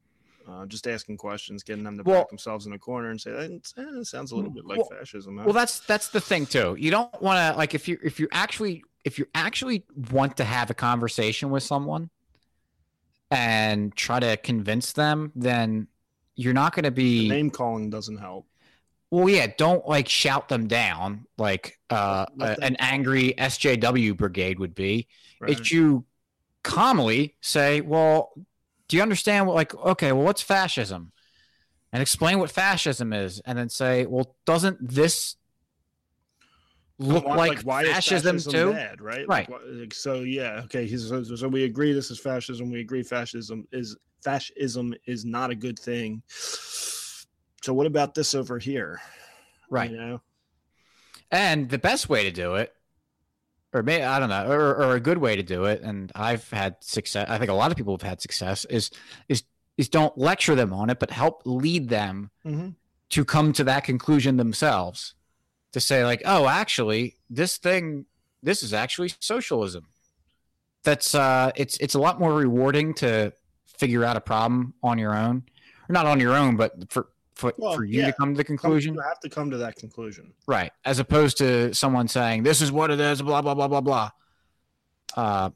Uh, 0.49 0.65
just 0.65 0.87
asking 0.87 1.15
questions, 1.17 1.61
getting 1.63 1.83
them 1.83 1.97
to 1.97 2.03
Well- 2.03 2.21
back 2.21 2.29
themselves 2.29 2.65
in 2.65 2.73
a 2.73 2.79
corner 2.79 3.11
and 3.11 3.21
say 3.21 3.31
that 3.31 3.51
eh, 3.77 4.03
sounds 4.03 4.31
a 4.31 4.35
little 4.35 4.49
bit 4.51 4.65
like 4.65 4.79
Well- 4.79 4.89
fascism. 4.89 5.37
huh?" 5.37 5.43
Well, 5.45 5.53
that's 5.53 5.79
that's 5.81 6.09
the 6.09 6.19
thing 6.21 6.45
too. 6.47 6.75
You 6.79 6.89
don't 6.91 7.21
want 7.21 7.37
to 7.53 7.57
like 7.57 7.75
if 7.75 7.87
you 7.87 7.99
if 8.03 8.19
you 8.19 8.27
actually 8.31 8.83
if 9.05 9.19
you 9.19 9.25
actually 9.35 9.85
want 10.11 10.37
to 10.37 10.43
have 10.43 10.69
a 10.69 10.73
conversation 10.73 11.49
with 11.51 11.63
someone 11.63 12.09
and 13.31 13.95
try 13.95 14.19
to 14.19 14.37
convince 14.37 14.93
them, 14.93 15.31
then 15.35 15.87
you're 16.35 16.53
not 16.53 16.73
going 16.73 16.83
to 16.85 16.91
be 16.91 17.27
name 17.29 17.49
calling 17.49 17.89
doesn't 17.89 18.17
help. 18.17 18.47
well. 19.11 19.29
Yeah, 19.29 19.47
don't 19.57 19.87
like 19.87 20.07
shout 20.09 20.49
them 20.49 20.67
down 20.67 21.25
like 21.37 21.79
uh, 21.89 22.25
a- 22.39 22.57
an 22.63 22.75
angry 22.79 23.33
SJW 23.37 24.17
brigade 24.17 24.57
would 24.59 24.73
be. 24.73 25.07
Right? 25.39 25.51
It's 25.51 25.71
you 25.71 26.05
calmly 26.63 27.35
say, 27.41 27.81
"Well, 27.81 28.31
do 28.89 28.97
you 28.97 29.01
understand 29.03 29.47
what 29.47 29.55
like 29.55 29.73
okay, 29.73 30.11
well, 30.11 30.25
what's 30.25 30.41
fascism?" 30.41 31.13
And 31.93 32.01
explain 32.01 32.37
what 32.39 32.51
fascism 32.51 33.13
is, 33.13 33.39
and 33.45 33.57
then 33.57 33.69
say, 33.69 34.05
"Well, 34.05 34.35
doesn't 34.45 34.77
this 34.93 35.37
look 36.99 37.25
Why- 37.25 37.35
like, 37.35 37.61
why 37.61 37.83
is 37.83 37.93
fascism, 37.93 38.39
too?" 38.39 38.73
bad, 38.73 39.01
right? 39.01 39.25
Right. 39.27 39.49
Like, 39.49 39.61
like, 39.71 39.93
so 39.93 40.21
yeah, 40.21 40.61
okay. 40.65 40.87
So, 40.97 41.23
so 41.23 41.47
we 41.47 41.63
agree 41.63 41.93
this 41.93 42.11
is 42.11 42.19
fascism. 42.19 42.69
We 42.69 42.81
agree 42.81 43.03
fascism 43.03 43.65
is 43.71 43.95
fascism 44.23 44.93
is 45.07 45.23
not 45.25 45.49
a 45.49 45.55
good 45.55 45.79
thing. 45.79 46.21
So 46.27 47.73
what 47.73 47.87
about 47.87 48.13
this 48.13 48.35
over 48.35 48.59
here? 48.59 49.01
Right. 49.69 49.91
You 49.91 49.97
know, 49.97 50.21
And 51.31 51.69
the 51.69 51.77
best 51.77 52.09
way 52.09 52.23
to 52.23 52.31
do 52.31 52.55
it, 52.55 52.73
or 53.73 53.83
maybe 53.83 54.03
I 54.03 54.19
don't 54.19 54.29
know, 54.29 54.49
or, 54.49 54.75
or 54.75 54.95
a 54.95 54.99
good 54.99 55.17
way 55.19 55.35
to 55.35 55.43
do 55.43 55.65
it, 55.65 55.81
and 55.81 56.11
I've 56.15 56.49
had 56.49 56.77
success. 56.81 57.27
I 57.29 57.37
think 57.37 57.49
a 57.51 57.53
lot 57.53 57.71
of 57.71 57.77
people 57.77 57.93
have 57.93 58.01
had 58.01 58.21
success. 58.21 58.65
Is 58.65 58.91
is 59.27 59.43
is 59.77 59.89
don't 59.89 60.17
lecture 60.17 60.55
them 60.55 60.73
on 60.73 60.89
it, 60.89 60.99
but 60.99 61.11
help 61.11 61.41
lead 61.45 61.89
them 61.89 62.31
Mhm. 62.45 62.75
to 63.09 63.25
come 63.25 63.53
to 63.53 63.63
that 63.65 63.83
conclusion 63.83 64.37
themselves. 64.37 65.13
To 65.73 65.79
say 65.79 66.03
like, 66.03 66.21
oh, 66.25 66.47
actually, 66.47 67.15
this 67.29 67.57
thing, 67.57 68.05
this 68.41 68.63
is 68.63 68.73
actually 68.73 69.11
socialism. 69.19 69.87
That's 70.83 71.13
uh, 71.13 71.51
it's 71.55 71.77
it's 71.77 71.93
a 71.93 71.99
lot 71.99 72.19
more 72.19 72.33
rewarding 72.33 72.93
to 72.95 73.33
figure 73.77 74.03
out 74.03 74.17
a 74.17 74.21
problem 74.21 74.73
on 74.81 74.97
your 74.97 75.15
own, 75.15 75.43
or 75.87 75.93
not 75.93 76.05
on 76.05 76.19
your 76.19 76.33
own, 76.35 76.55
but 76.57 76.91
for 76.91 77.09
for, 77.39 77.53
Well, 77.57 77.73
for 77.73 77.83
you 77.85 78.01
yeah. 78.01 78.07
to 78.07 78.13
come 78.13 78.33
to 78.33 78.37
the 78.37 78.43
conclusion. 78.43 78.93
you 78.95 78.99
have 79.01 79.19
to 79.21 79.29
come 79.29 79.49
to 79.51 79.57
that 79.57 79.75
conclusion. 79.77 80.33
Right. 80.47 80.71
As 80.85 80.99
opposed 80.99 81.37
to 81.37 81.73
someone 81.73 82.07
saying, 82.07 82.43
this 82.43 82.61
is 82.61 82.71
what 82.71 82.91
it 82.91 82.99
is, 82.99 83.21
blah, 83.21 83.41
blah, 83.41 83.53
blah, 83.55 83.67
blah, 83.67 83.81
blah. 83.81 84.09
Uh, 85.15 85.49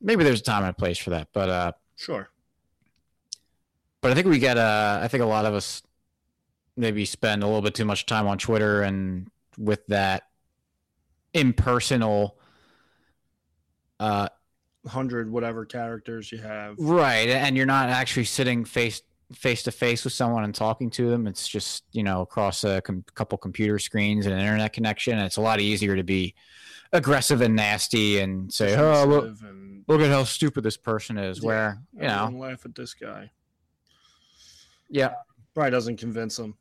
maybe 0.00 0.22
there's 0.22 0.40
a 0.40 0.44
time 0.44 0.62
and 0.62 0.70
a 0.70 0.74
place 0.74 0.98
for 0.98 1.10
that. 1.10 1.28
But, 1.32 1.48
uh, 1.48 1.72
Sure. 1.96 2.30
but 4.02 4.10
I 4.12 4.14
think 4.14 4.26
we 4.26 4.38
get, 4.38 4.56
uh, 4.58 5.00
I 5.02 5.08
think 5.08 5.22
a 5.22 5.26
lot 5.26 5.44
of 5.46 5.54
us 5.54 5.82
maybe 6.76 7.04
spend 7.04 7.42
a 7.42 7.46
little 7.46 7.62
bit 7.62 7.74
too 7.74 7.84
much 7.84 8.06
time 8.06 8.26
on 8.26 8.38
Twitter 8.38 8.82
and 8.82 9.28
with 9.58 9.86
that 9.88 10.24
impersonal, 11.34 12.38
uh, 13.98 14.28
Hundred 14.86 15.30
whatever 15.30 15.66
characters 15.66 16.32
you 16.32 16.38
have. 16.38 16.76
right. 16.78 17.28
And 17.28 17.54
you're 17.54 17.66
not 17.66 17.90
actually 17.90 18.24
sitting 18.24 18.64
face, 18.64 19.02
face 19.32 19.62
to 19.64 19.70
face 19.72 20.04
with 20.04 20.12
someone 20.12 20.44
and 20.44 20.54
talking 20.54 20.90
to 20.90 21.08
them. 21.10 21.26
It's 21.26 21.46
just, 21.46 21.84
you 21.92 22.02
know, 22.02 22.20
across 22.22 22.64
a 22.64 22.80
com- 22.80 23.04
couple 23.14 23.38
computer 23.38 23.78
screens 23.78 24.26
and 24.26 24.34
an 24.34 24.40
internet 24.40 24.72
connection. 24.72 25.14
And 25.18 25.26
it's 25.26 25.36
a 25.36 25.40
lot 25.40 25.60
easier 25.60 25.94
to 25.96 26.02
be 26.02 26.34
aggressive 26.92 27.40
and 27.40 27.54
nasty 27.54 28.18
and 28.18 28.52
say, 28.52 28.76
oh, 28.76 29.04
look, 29.04 29.24
and 29.42 29.84
look 29.86 30.00
at 30.00 30.10
how 30.10 30.24
stupid 30.24 30.64
this 30.64 30.76
person 30.76 31.16
is. 31.18 31.38
Yeah, 31.38 31.46
Where 31.46 31.78
you 31.94 32.02
know, 32.02 32.30
laugh 32.34 32.64
at 32.64 32.74
this 32.74 32.94
guy. 32.94 33.30
yeah, 34.88 35.12
Probably 35.54 35.70
doesn't 35.70 35.96
convince 35.98 36.36
them. 36.36 36.56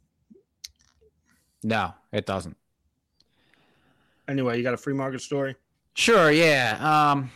no, 1.63 1.93
it 2.11 2.25
doesn't. 2.25 2.55
Anyway, 4.27 4.57
you 4.57 4.63
got 4.63 4.73
a 4.75 4.77
free 4.77 4.93
market 4.93 5.21
story? 5.21 5.55
Sure, 5.95 6.29
yeah. 6.31 6.77
Um, 7.11 7.31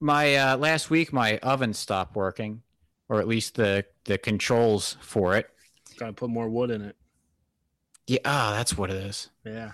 my 0.00 0.34
uh, 0.36 0.56
last 0.58 0.90
week, 0.90 1.12
my 1.12 1.38
oven 1.38 1.72
stopped 1.72 2.14
working, 2.14 2.62
or 3.08 3.20
at 3.20 3.28
least 3.28 3.54
the 3.54 3.84
the 4.04 4.18
controls 4.18 4.96
for 5.00 5.36
it. 5.36 5.48
Got 5.98 6.06
to 6.08 6.12
put 6.12 6.30
more 6.30 6.48
wood 6.48 6.70
in 6.70 6.82
it. 6.82 6.96
Yeah, 8.06 8.20
ah, 8.24 8.52
that's 8.56 8.76
what 8.76 8.90
it 8.90 8.96
is. 8.96 9.28
Yeah. 9.44 9.72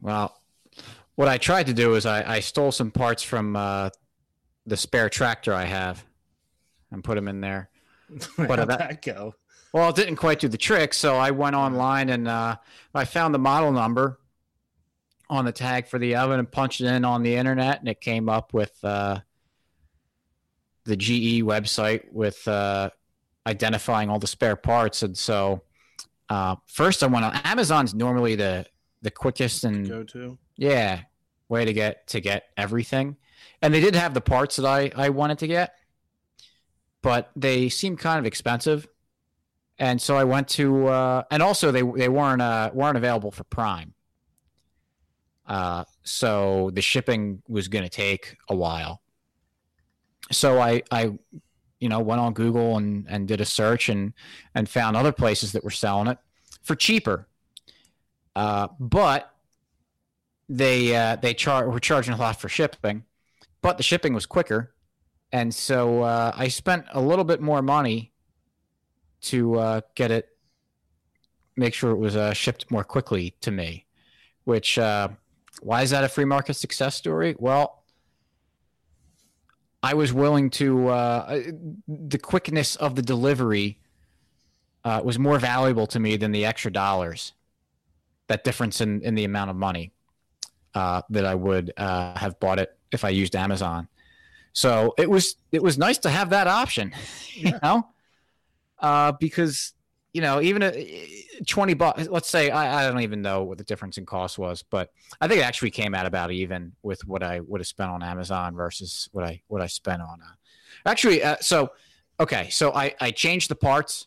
Well, 0.00 0.36
what 1.14 1.28
I 1.28 1.38
tried 1.38 1.66
to 1.66 1.74
do 1.74 1.94
is 1.94 2.04
I, 2.04 2.36
I 2.36 2.40
stole 2.40 2.72
some 2.72 2.90
parts 2.90 3.22
from 3.22 3.56
uh, 3.56 3.90
the 4.66 4.76
spare 4.76 5.08
tractor 5.08 5.54
I 5.54 5.64
have 5.64 6.04
and 6.90 7.02
put 7.02 7.14
them 7.14 7.28
in 7.28 7.40
there. 7.40 7.70
How'd 8.36 8.58
about- 8.58 8.78
that 8.78 9.02
go? 9.02 9.34
Well, 9.72 9.88
it 9.88 9.96
didn't 9.96 10.16
quite 10.16 10.38
do 10.38 10.48
the 10.48 10.58
trick, 10.58 10.92
so 10.92 11.16
I 11.16 11.30
went 11.30 11.56
online 11.56 12.10
and 12.10 12.28
uh, 12.28 12.56
I 12.94 13.06
found 13.06 13.34
the 13.34 13.38
model 13.38 13.72
number 13.72 14.18
on 15.30 15.46
the 15.46 15.52
tag 15.52 15.86
for 15.86 15.98
the 15.98 16.16
oven 16.16 16.38
and 16.38 16.50
punched 16.50 16.82
it 16.82 16.88
in 16.88 17.06
on 17.06 17.22
the 17.22 17.36
internet, 17.36 17.80
and 17.80 17.88
it 17.88 18.02
came 18.02 18.28
up 18.28 18.52
with 18.52 18.72
uh, 18.84 19.20
the 20.84 20.96
GE 20.96 21.42
website 21.42 22.02
with 22.12 22.46
uh, 22.48 22.90
identifying 23.46 24.10
all 24.10 24.18
the 24.18 24.26
spare 24.26 24.56
parts. 24.56 25.02
And 25.02 25.16
so, 25.16 25.62
uh, 26.28 26.56
first 26.66 27.02
I 27.02 27.06
went 27.06 27.24
on 27.24 27.34
Amazon's 27.44 27.94
normally 27.94 28.36
the 28.36 28.66
the 29.02 29.10
quickest 29.10 29.64
and 29.64 29.88
Go 29.88 30.04
to. 30.04 30.38
yeah 30.56 31.00
way 31.48 31.64
to 31.64 31.72
get 31.72 32.06
to 32.08 32.20
get 32.20 32.44
everything, 32.56 33.16
and 33.60 33.74
they 33.74 33.80
did 33.80 33.94
have 33.94 34.14
the 34.14 34.20
parts 34.20 34.56
that 34.56 34.66
I 34.66 34.90
I 34.96 35.10
wanted 35.10 35.38
to 35.40 35.46
get, 35.46 35.74
but 37.02 37.30
they 37.36 37.68
seemed 37.68 37.98
kind 37.98 38.18
of 38.18 38.26
expensive 38.26 38.88
and 39.82 40.00
so 40.00 40.16
I 40.16 40.22
went 40.22 40.46
to, 40.50 40.86
uh, 40.86 41.22
and 41.32 41.42
also 41.42 41.72
they 41.72 41.82
they 41.82 42.08
weren't 42.08 42.40
uh, 42.40 42.70
weren't 42.72 42.96
available 42.96 43.32
for 43.32 43.42
Prime. 43.42 43.94
Uh, 45.44 45.84
so 46.04 46.70
the 46.72 46.80
shipping 46.80 47.42
was 47.48 47.66
going 47.66 47.82
to 47.82 47.90
take 47.90 48.36
a 48.48 48.54
while. 48.54 49.01
So 50.30 50.60
I 50.60 50.82
I, 50.90 51.12
you 51.80 51.88
know, 51.88 52.00
went 52.00 52.20
on 52.20 52.32
Google 52.32 52.76
and 52.76 53.06
and 53.08 53.26
did 53.26 53.40
a 53.40 53.44
search 53.44 53.88
and 53.88 54.12
and 54.54 54.68
found 54.68 54.96
other 54.96 55.12
places 55.12 55.52
that 55.52 55.64
were 55.64 55.70
selling 55.70 56.08
it 56.08 56.18
for 56.62 56.74
cheaper. 56.74 57.26
Uh, 58.34 58.68
but 58.78 59.34
they 60.48 60.94
uh, 60.94 61.16
they 61.16 61.34
char- 61.34 61.68
were 61.68 61.80
charging 61.80 62.14
a 62.14 62.16
lot 62.16 62.40
for 62.40 62.48
shipping, 62.48 63.04
but 63.60 63.76
the 63.76 63.82
shipping 63.82 64.14
was 64.14 64.26
quicker, 64.26 64.74
and 65.32 65.54
so 65.54 66.02
uh, 66.02 66.32
I 66.34 66.48
spent 66.48 66.86
a 66.92 67.00
little 67.00 67.24
bit 67.24 67.40
more 67.40 67.62
money 67.62 68.12
to 69.22 69.58
uh, 69.58 69.80
get 69.94 70.10
it, 70.10 70.28
make 71.56 71.74
sure 71.74 71.90
it 71.90 71.96
was 71.96 72.16
uh, 72.16 72.32
shipped 72.32 72.70
more 72.70 72.84
quickly 72.84 73.34
to 73.40 73.50
me. 73.50 73.86
Which, 74.44 74.78
uh, 74.78 75.08
why 75.60 75.82
is 75.82 75.90
that 75.90 76.02
a 76.04 76.08
free 76.08 76.24
market 76.24 76.54
success 76.54 76.96
story? 76.96 77.36
Well, 77.38 77.81
I 79.82 79.94
was 79.94 80.12
willing 80.12 80.50
to, 80.50 80.88
uh, 80.88 81.40
the 81.88 82.18
quickness 82.18 82.76
of 82.76 82.94
the 82.94 83.02
delivery 83.02 83.78
uh, 84.84 85.00
was 85.04 85.18
more 85.18 85.38
valuable 85.38 85.86
to 85.88 86.00
me 86.00 86.16
than 86.16 86.32
the 86.32 86.44
extra 86.44 86.72
dollars, 86.72 87.32
that 88.28 88.44
difference 88.44 88.80
in, 88.80 89.02
in 89.02 89.14
the 89.14 89.24
amount 89.24 89.50
of 89.50 89.56
money. 89.56 89.92
uh, 90.74 91.02
that 91.10 91.26
I 91.26 91.34
would 91.34 91.72
uh, 91.76 92.18
have 92.18 92.40
bought 92.40 92.58
it 92.60 92.70
if 92.92 93.04
I 93.04 93.10
used 93.10 93.36
Amazon. 93.36 93.88
So 94.54 94.94
it 94.98 95.10
was 95.10 95.36
it 95.52 95.62
was 95.62 95.78
nice 95.78 95.98
to 96.00 96.10
have 96.10 96.30
that 96.30 96.48
option, 96.48 96.92
you 97.34 97.52
Yeah. 97.52 97.58
know, 97.62 97.88
uh, 98.80 99.12
because 99.20 99.74
you 100.12 100.20
know 100.20 100.40
even 100.40 100.62
a, 100.62 101.24
twenty 101.46 101.74
bucks. 101.74 102.08
Let's 102.08 102.28
say 102.28 102.50
I, 102.50 102.80
I 102.82 102.90
don't 102.90 103.00
even 103.00 103.22
know 103.22 103.42
what 103.44 103.58
the 103.58 103.64
difference 103.64 103.98
in 103.98 104.06
cost 104.06 104.38
was, 104.38 104.62
but 104.62 104.90
I 105.20 105.28
think 105.28 105.40
it 105.40 105.44
actually 105.44 105.70
came 105.70 105.94
out 105.94 106.06
about 106.06 106.30
even 106.30 106.72
with 106.82 107.06
what 107.06 107.22
I 107.22 107.40
would 107.40 107.60
have 107.60 107.66
spent 107.66 107.90
on 107.90 108.02
Amazon 108.02 108.54
versus 108.54 109.08
what 109.12 109.24
I 109.24 109.42
what 109.48 109.62
I 109.62 109.66
spent 109.66 110.02
on. 110.02 110.20
Uh, 110.22 110.34
actually, 110.86 111.22
uh, 111.22 111.36
so 111.40 111.72
okay, 112.20 112.50
so 112.50 112.72
I 112.74 112.94
I 113.00 113.10
changed 113.10 113.48
the 113.48 113.54
parts, 113.54 114.06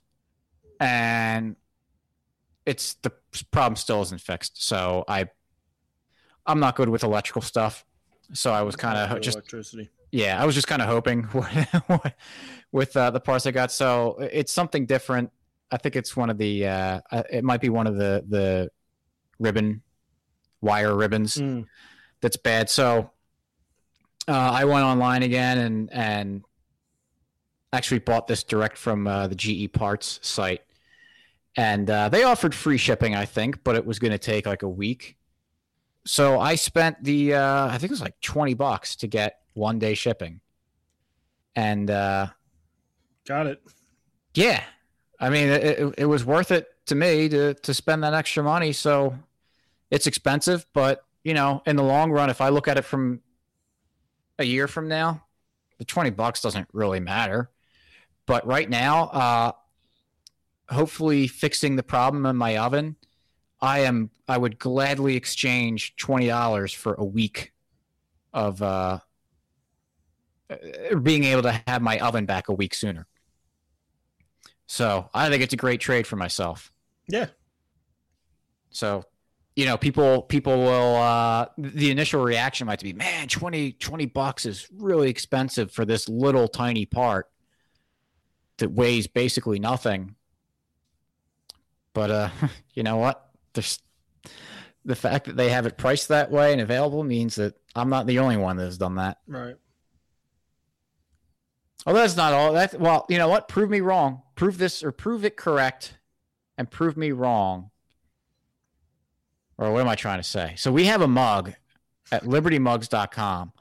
and 0.80 1.56
it's 2.66 2.96
the 2.96 3.12
problem 3.52 3.76
still 3.76 4.02
isn't 4.02 4.22
fixed. 4.22 4.64
So 4.64 5.04
I 5.08 5.30
I'm 6.46 6.60
not 6.60 6.76
good 6.76 6.90
with 6.90 7.04
electrical 7.04 7.42
stuff. 7.42 7.86
So 8.34 8.52
I 8.52 8.64
was 8.64 8.76
kind 8.76 8.98
of 8.98 9.22
just 9.22 9.38
electricity. 9.38 9.90
yeah, 10.12 10.42
I 10.42 10.46
was 10.46 10.56
just 10.56 10.68
kind 10.68 10.82
of 10.82 10.88
hoping 10.88 11.28
with 12.72 12.98
uh, 12.98 13.12
the 13.12 13.20
parts 13.20 13.46
I 13.46 13.52
got. 13.52 13.72
So 13.72 14.18
it's 14.20 14.52
something 14.52 14.86
different. 14.86 15.32
I 15.72 15.78
think 15.78 15.96
it's 15.96 16.16
one 16.16 16.30
of 16.30 16.38
the. 16.38 16.68
Uh, 16.68 17.02
uh, 17.12 17.24
it 17.32 17.44
might 17.44 17.62
be 17.62 17.70
one 17.70 17.88
of 17.88 17.96
the 17.98 18.24
the 18.28 18.70
ribbon 19.40 19.82
wire 20.62 20.96
ribbons 20.96 21.36
Mm. 21.38 21.66
that's 22.22 22.38
bad. 22.38 22.70
So 22.70 23.12
uh, 24.28 24.32
I 24.32 24.66
went 24.66 24.84
online 24.86 25.24
again 25.24 25.58
and 25.58 25.92
and 25.94 26.44
actually 27.74 28.00
bought 28.00 28.28
this 28.28 28.44
direct 28.44 28.78
from 28.78 29.06
uh, 29.08 29.28
the 29.28 29.36
GE 29.36 29.72
Parts 29.74 30.20
site, 30.22 30.62
and 31.58 31.90
uh, 31.90 32.10
they 32.10 32.24
offered 32.24 32.56
free 32.56 32.78
shipping, 32.78 33.16
I 33.16 33.26
think, 33.26 33.64
but 33.64 33.76
it 33.76 33.86
was 33.86 34.00
going 34.00 34.12
to 34.12 34.18
take 34.18 34.46
like 34.46 34.64
a 34.64 34.70
week. 34.70 35.18
So 36.06 36.40
I 36.40 36.56
spent 36.56 37.04
the 37.04 37.34
uh, 37.34 37.68
I 37.68 37.78
think 37.78 37.86
it 37.86 37.92
was 37.92 38.02
like 38.02 38.20
twenty 38.22 38.54
bucks 38.54 38.96
to 38.98 39.08
get 39.08 39.40
one 39.54 39.80
day 39.80 39.94
shipping, 39.96 40.40
and 41.56 41.90
uh, 41.90 42.28
Got 43.28 43.48
it. 43.48 43.62
yeah, 44.36 44.64
I 45.20 45.30
mean 45.30 45.48
it, 45.50 45.96
it, 45.98 46.06
was 46.06 46.26
worth 46.26 46.52
it 46.52 46.68
to 46.88 46.96
me 46.96 47.30
to 47.30 47.54
to 47.54 47.74
spend 47.74 48.04
that 48.04 48.14
extra 48.14 48.44
money. 48.44 48.72
So 48.74 49.16
it's 49.90 50.08
expensive, 50.08 50.66
but 50.74 51.06
you 51.24 51.34
know, 51.34 51.62
in 51.66 51.76
the 51.76 51.84
long 51.84 52.12
run, 52.12 52.30
if 52.30 52.42
I 52.42 52.50
look 52.50 52.68
at 52.68 52.78
it 52.78 52.84
from 52.84 53.22
a 54.38 54.44
year 54.44 54.68
from 54.68 54.88
now, 54.88 55.24
the 55.78 55.86
twenty 55.86 56.10
bucks 56.10 56.42
doesn't 56.42 56.68
really 56.74 57.00
matter. 57.00 57.50
But 58.26 58.46
right 58.46 58.70
now, 58.70 59.04
uh, 59.06 59.52
hopefully 60.70 61.28
fixing 61.28 61.76
the 61.76 61.84
problem 61.84 62.26
in 62.26 62.36
my 62.36 62.58
oven, 62.58 62.96
I 63.62 63.80
am 63.80 64.10
I 64.28 64.38
would 64.38 64.60
gladly 64.60 65.16
exchange 65.16 65.96
twenty 65.96 66.28
dollars 66.28 66.74
for 66.74 66.94
a 66.96 67.06
week 67.06 67.54
of 68.34 68.62
uh, 68.62 69.00
being 71.02 71.24
able 71.24 71.44
to 71.44 71.64
have 71.68 71.82
my 71.82 72.00
oven 72.00 72.26
back 72.26 72.50
a 72.50 72.54
week 72.54 72.74
sooner. 72.74 73.08
So 74.68 75.10
I 75.14 75.30
think 75.30 75.44
it's 75.44 75.54
a 75.54 75.58
great 75.58 75.80
trade 75.80 76.08
for 76.08 76.16
myself. 76.16 76.72
Yeah. 77.08 77.28
So, 78.72 79.04
you 79.56 79.66
know, 79.66 79.78
people 79.78 80.24
people 80.24 80.58
will 80.58 80.96
uh 80.96 81.48
the 81.58 81.92
initial 81.92 82.24
reaction 82.24 82.68
might 82.68 82.82
be, 82.82 82.94
"Man, 82.94 83.28
20 83.28 83.74
20 83.74 84.06
bucks 84.08 84.46
is 84.46 84.68
really 84.74 85.10
expensive 85.10 85.72
for 85.72 85.86
this 85.86 86.10
little 86.10 86.48
tiny 86.48 86.86
part 86.86 87.30
that 88.58 88.72
weighs 88.72 89.08
basically 89.08 89.60
nothing." 89.60 90.16
But 91.94 92.12
uh, 92.12 92.30
you 92.74 92.84
know 92.84 92.98
what? 92.98 93.30
There's 93.54 93.80
the 94.84 94.96
fact 94.96 95.26
that 95.26 95.36
they 95.36 95.50
have 95.50 95.66
it 95.66 95.78
priced 95.78 96.10
that 96.10 96.30
way 96.30 96.52
and 96.52 96.62
available 96.62 97.04
means 97.04 97.36
that 97.36 97.56
I'm 97.76 97.90
not 97.90 98.06
the 98.06 98.20
only 98.20 98.38
one 98.38 98.58
that 98.58 98.66
has 98.66 98.78
done 98.78 98.96
that. 98.96 99.18
Right. 99.28 99.56
Oh, 101.88 101.94
that's 101.94 102.16
not 102.16 102.34
all. 102.34 102.54
That 102.54 102.80
well, 102.80 103.06
you 103.10 103.18
know 103.18 103.30
what? 103.30 103.48
Prove 103.48 103.70
me 103.70 103.80
wrong. 103.80 104.22
Prove 104.36 104.58
this 104.58 104.84
or 104.84 104.92
prove 104.92 105.24
it 105.26 105.38
correct, 105.38 105.98
and 106.58 106.70
prove 106.70 106.98
me 106.98 107.12
wrong. 107.12 107.72
Or 109.58 109.72
what 109.72 109.82
am 109.82 109.88
I 109.88 109.96
trying 109.96 110.20
to 110.20 110.24
say? 110.24 110.54
So 110.58 110.72
we 110.72 110.86
have 110.86 111.02
a 111.02 111.08
mug 111.08 111.54
at 112.12 112.24
libertymugs.com 112.24 113.54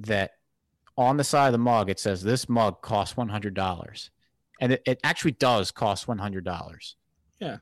that 0.00 0.32
on 0.96 1.16
the 1.16 1.24
side 1.24 1.46
of 1.46 1.52
the 1.52 1.58
mug 1.58 1.88
it 1.88 2.00
says 2.00 2.22
this 2.22 2.48
mug 2.48 2.82
costs 2.82 3.16
one 3.16 3.28
hundred 3.28 3.54
dollars, 3.54 4.10
and 4.60 4.72
it, 4.72 4.82
it 4.84 5.00
actually 5.04 5.32
does 5.32 5.70
cost 5.70 6.08
one 6.08 6.18
hundred 6.18 6.44
dollars. 6.44 6.96
Yeah 7.38 7.58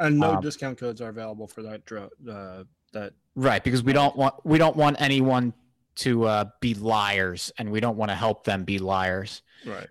and 0.00 0.18
no 0.18 0.34
Um, 0.36 0.40
discount 0.40 0.78
codes 0.78 1.00
are 1.00 1.10
available 1.10 1.46
for 1.46 1.62
that 1.62 1.82
uh, 2.28 2.64
that 2.92 3.12
Right, 3.36 3.62
because 3.62 3.82
we 3.84 3.92
don't 3.92 4.16
want 4.16 4.34
we 4.44 4.58
don't 4.58 4.76
want 4.76 5.00
anyone 5.00 5.52
to 5.96 6.24
uh, 6.24 6.44
be 6.60 6.74
liars, 6.74 7.52
and 7.58 7.70
we 7.70 7.80
don't 7.80 7.96
want 7.96 8.10
to 8.10 8.14
help 8.14 8.44
them 8.44 8.64
be 8.64 8.78
liars. 8.78 9.42
right. 9.66 9.86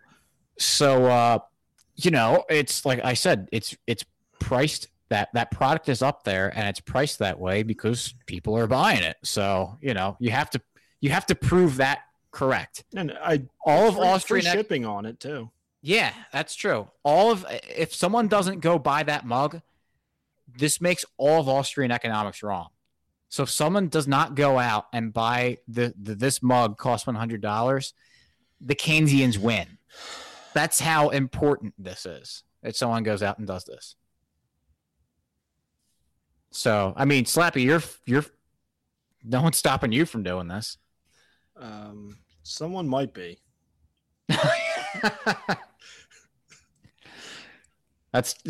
so 0.58 1.06
uh 1.06 1.39
you 2.04 2.12
know 2.12 2.43
it's 2.50 2.86
like 2.86 3.04
i 3.04 3.14
said 3.14 3.47
it's 3.52 3.76
it's 3.88 4.04
priced 4.39 4.88
that 5.10 5.30
that 5.34 5.52
product 5.52 5.89
is 5.89 6.02
up 6.02 6.24
there 6.24 6.52
and 6.56 6.68
it's 6.68 6.80
priced 6.80 7.20
that 7.20 7.39
way 7.39 7.64
because 7.64 8.14
people 8.26 8.56
are 8.58 8.68
buying 8.68 9.04
it. 9.04 9.18
So 9.24 9.78
you 9.82 9.93
know 9.93 10.16
you 10.20 10.32
have 10.32 10.50
to 10.52 10.62
you 11.02 11.10
have 11.10 11.26
to 11.28 11.36
prove 11.36 11.78
that 11.78 12.00
correct. 12.32 12.84
And 12.95 13.12
I 13.12 13.43
all 13.66 13.89
of 13.89 13.95
free, 13.95 14.02
free 14.02 14.10
austrian 14.10 14.45
ec- 14.45 14.54
shipping 14.54 14.86
on 14.86 15.06
it 15.06 15.20
too. 15.20 15.52
yeah 15.82 16.14
that's 16.32 16.56
true. 16.56 16.89
All 17.04 17.32
of 17.32 17.45
if 17.50 17.93
someone 17.93 18.28
doesn't 18.28 18.60
go 18.60 18.80
buy 18.80 19.04
that 19.04 19.26
mug 19.26 19.62
this 20.58 20.82
makes 20.82 21.06
all 21.18 21.41
of 21.41 21.50
austrian 21.50 21.91
economics 21.91 22.41
wrong. 22.41 22.70
So 23.32 23.43
if 23.43 23.52
someone 23.52 23.89
does 23.89 24.08
not 24.08 24.34
go 24.34 24.58
out 24.58 24.88
and 24.91 25.14
buy 25.14 25.60
the, 25.68 25.93
the 26.02 26.16
this 26.16 26.41
mug 26.41 26.78
costs 26.78 27.06
$100 27.08 27.93
the 28.62 28.76
keynesians 28.76 29.38
win 29.38 29.78
that's 30.60 30.80
how 30.82 31.07
important 31.10 31.74
this 31.78 32.05
is 32.05 32.43
that 32.64 32.76
someone 32.76 33.01
goes 33.03 33.24
out 33.24 33.38
and 33.38 33.47
does 33.47 33.64
this 33.64 33.95
so 36.51 36.93
i 36.97 37.05
mean 37.05 37.24
slappy 37.24 37.64
you're 37.64 37.82
you're 38.05 38.26
no 39.24 39.41
one's 39.41 39.57
stopping 39.57 39.93
you 39.93 40.05
from 40.05 40.22
doing 40.24 40.47
this 40.47 40.78
Um, 41.55 42.18
someone 42.43 42.88
might 42.88 43.14
be. 43.14 43.39
that's 48.12 48.34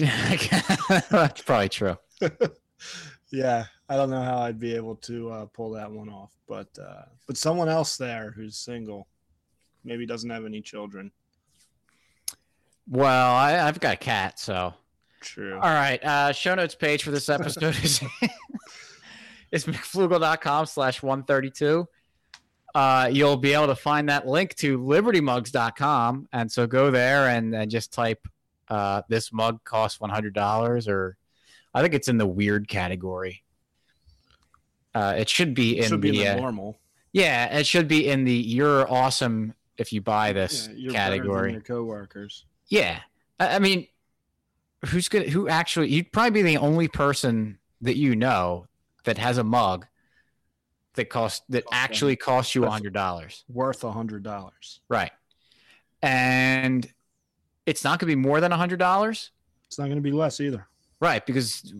that's 1.09 1.41
probably 1.41 1.69
true 1.69 1.97
yeah, 3.31 3.65
I 3.87 3.95
don't 3.95 4.09
know 4.09 4.23
how 4.23 4.39
I'd 4.39 4.59
be 4.59 4.75
able 4.75 4.95
to 4.97 5.31
uh, 5.31 5.45
pull 5.45 5.71
that 5.71 5.91
one 5.91 6.09
off, 6.09 6.31
but 6.47 6.67
uh, 6.81 7.03
but 7.27 7.37
someone 7.37 7.69
else 7.69 7.97
there 7.97 8.31
who's 8.35 8.57
single, 8.57 9.07
maybe 9.83 10.05
doesn't 10.05 10.29
have 10.29 10.45
any 10.45 10.61
children. 10.61 11.11
Well 12.89 13.35
I, 13.35 13.59
i've 13.67 13.79
got 13.79 13.93
a 13.93 13.97
cat 13.97 14.39
so 14.39 14.73
True. 15.21 15.55
All 15.55 15.59
right. 15.59 16.03
Uh, 16.03 16.31
show 16.31 16.55
notes 16.55 16.75
page 16.75 17.03
for 17.03 17.11
this 17.11 17.29
episode 17.29 17.75
is 17.83 18.01
is 19.51 19.65
mcflugel.com 19.65 20.65
slash 20.65 21.03
132. 21.03 21.87
Uh, 22.73 23.09
you'll 23.11 23.37
be 23.37 23.53
able 23.53 23.67
to 23.67 23.75
find 23.75 24.07
that 24.09 24.27
link 24.27 24.55
to 24.55 24.79
libertymugs.com. 24.79 26.29
And 26.31 26.51
so 26.51 26.67
go 26.67 26.91
there 26.91 27.29
and, 27.29 27.53
and 27.53 27.69
just 27.69 27.91
type 27.91 28.25
uh, 28.69 29.01
this 29.09 29.33
mug 29.33 29.63
costs 29.63 29.97
$100 29.99 30.87
or 30.87 31.17
I 31.73 31.81
think 31.81 31.93
it's 31.93 32.07
in 32.07 32.17
the 32.17 32.27
weird 32.27 32.67
category. 32.67 33.43
Uh, 34.95 35.15
it 35.17 35.27
should 35.29 35.53
be 35.53 35.79
in 35.79 35.83
Should 35.83 36.01
the, 36.01 36.11
be 36.11 36.21
in 36.21 36.25
the 36.25 36.27
uh, 36.29 36.35
normal 36.39 36.77
yeah, 37.11 37.57
it 37.57 37.65
should 37.65 37.87
be 37.87 38.07
in 38.07 38.23
the 38.23 38.33
you're 38.33 38.89
awesome 38.89 39.53
if 39.77 39.91
you 39.91 39.99
buy 39.99 40.31
this 40.31 40.67
Yeah, 40.67 40.75
you're 40.75 40.93
better 40.93 41.09
than 41.09 41.19
category. 41.19 41.51
your 41.53 41.61
coworkers. 41.61 42.45
Yeah, 42.69 42.99
I, 43.39 43.55
I 43.55 43.59
mean, 43.59 43.87
who's 44.85 45.09
gonna? 45.09 45.25
Who 45.29 45.47
actually? 45.47 45.89
You'd 45.89 46.11
probably 46.11 46.31
be 46.31 46.41
the 46.43 46.57
only 46.57 46.87
person 46.87 47.57
that 47.81 47.97
you 47.97 48.15
know 48.15 48.67
that 49.05 49.17
has 49.17 49.37
a 49.37 49.43
mug 49.43 49.85
that 50.95 51.09
cost 51.09 51.43
that 51.49 51.63
actually 51.71 52.15
costs 52.15 52.53
you 52.55 52.65
a 52.65 52.69
hundred 52.69 52.93
dollars, 52.93 53.43
Worth 53.47 53.83
a 53.83 53.91
hundred 53.91 54.23
dollars. 54.23 54.81
right? 54.89 55.11
And 56.01 56.87
it's 57.65 57.83
not 57.83 57.99
gonna 57.99 58.09
be 58.09 58.15
more 58.15 58.39
than 58.41 58.51
a 58.51 58.57
hundred 58.57 58.79
dollars, 58.79 59.31
It's 59.67 59.77
not 59.77 59.85
going 59.85 59.97
to 59.97 60.01
be 60.01 60.11
less 60.11 60.39
either. 60.39 60.67
right? 60.99 61.25
Because 61.25 61.73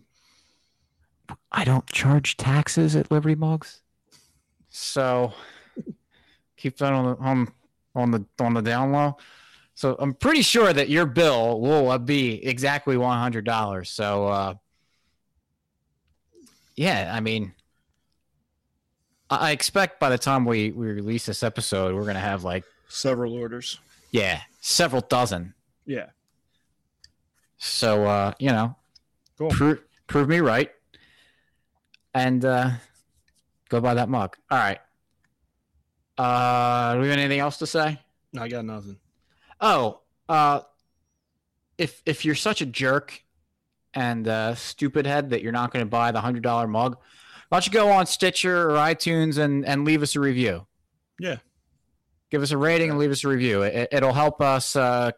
I 1.52 1.64
don't 1.64 1.86
charge 1.88 2.38
taxes 2.38 2.96
at 2.96 3.12
Liberty 3.12 3.36
Mugs, 3.36 3.82
so 4.70 5.34
keep 6.58 6.78
that 6.78 6.94
on 6.94 7.06
the 7.06 7.18
on 7.22 7.48
on 7.96 8.12
the 8.12 8.26
on 8.40 8.54
the 8.54 8.62
down 8.62 8.92
low. 8.92 9.18
So 9.80 9.96
I'm 9.98 10.14
pretty 10.14 10.42
sure 10.42 10.74
that 10.74 10.90
your 10.90 11.06
bill 11.06 11.62
will 11.62 11.90
uh, 11.90 11.98
be 11.98 12.46
exactly 12.46 12.98
one 12.98 13.18
hundred 13.18 13.46
dollars. 13.46 13.90
So 13.90 14.28
uh, 14.28 14.54
yeah, 16.76 17.10
I 17.16 17.22
mean, 17.22 17.54
I 19.30 19.52
expect 19.52 20.02
by 20.02 20.10
the 20.10 20.18
time 20.18 20.44
we 20.44 20.72
we 20.74 20.88
release 20.88 21.26
this 21.26 21.44
episode, 21.44 21.96
we're 21.96 22.04
gonna 22.06 22.20
have 22.20 22.44
like 22.44 22.66
Several 22.90 23.34
orders. 23.34 23.80
yeah 24.12 24.42
several 24.60 25.02
dozen. 25.02 25.54
Yeah. 25.86 26.08
So 27.58 28.04
uh, 28.06 28.34
you 28.38 28.50
know, 28.50 28.76
Cool. 29.38 29.50
prove 29.52 29.82
prove 30.08 30.28
me 30.28 30.40
right, 30.42 30.72
and 32.14 32.44
uh, 32.44 32.72
Go 33.70 33.80
buy 33.80 33.94
that 33.94 34.10
mug. 34.10 34.36
All 34.52 34.58
right. 34.58 34.80
Uh, 36.18 36.96
do 36.96 37.00
we 37.00 37.08
have 37.08 37.18
anything 37.18 37.40
else 37.40 37.58
to 37.60 37.66
say? 37.68 37.98
No, 38.34 38.42
I 38.42 38.50
got 38.50 38.66
nothing. 38.66 38.98
Oh, 39.62 40.02
uh, 40.28 40.62
if 41.78 42.02
if 42.06 42.26
you're 42.26 42.36
such 42.36 42.62
a 42.62 42.66
jerk 42.66 43.24
and 43.94 44.28
uh, 44.28 44.56
stupid 44.56 45.06
head 45.06 45.32
that 45.32 45.42
you're 45.42 45.52
not 45.52 45.72
going 45.72 45.86
to 45.86 45.90
buy 45.90 46.12
the 46.12 46.22
hundred 46.22 46.44
dollar 46.44 46.68
mug, 46.68 46.98
why 47.50 47.58
don't 47.58 47.66
you 47.66 47.72
go 47.74 47.92
on 47.92 48.06
Stitcher 48.06 48.70
or 48.70 48.76
iTunes 48.76 49.38
and 49.38 49.66
and 49.66 49.86
leave 49.86 50.04
us 50.04 50.16
a 50.16 50.20
review? 50.20 50.66
Yeah. 51.20 51.38
Give 52.30 52.44
us 52.44 52.52
a 52.52 52.58
rating 52.58 52.92
and 52.92 53.00
leave 53.00 53.12
us 53.12 53.24
a 53.24 53.28
review. 53.28 53.64
It, 53.64 53.90
it'll 53.92 54.14
help 54.14 54.40
us 54.40 54.76
uh, 54.76 55.12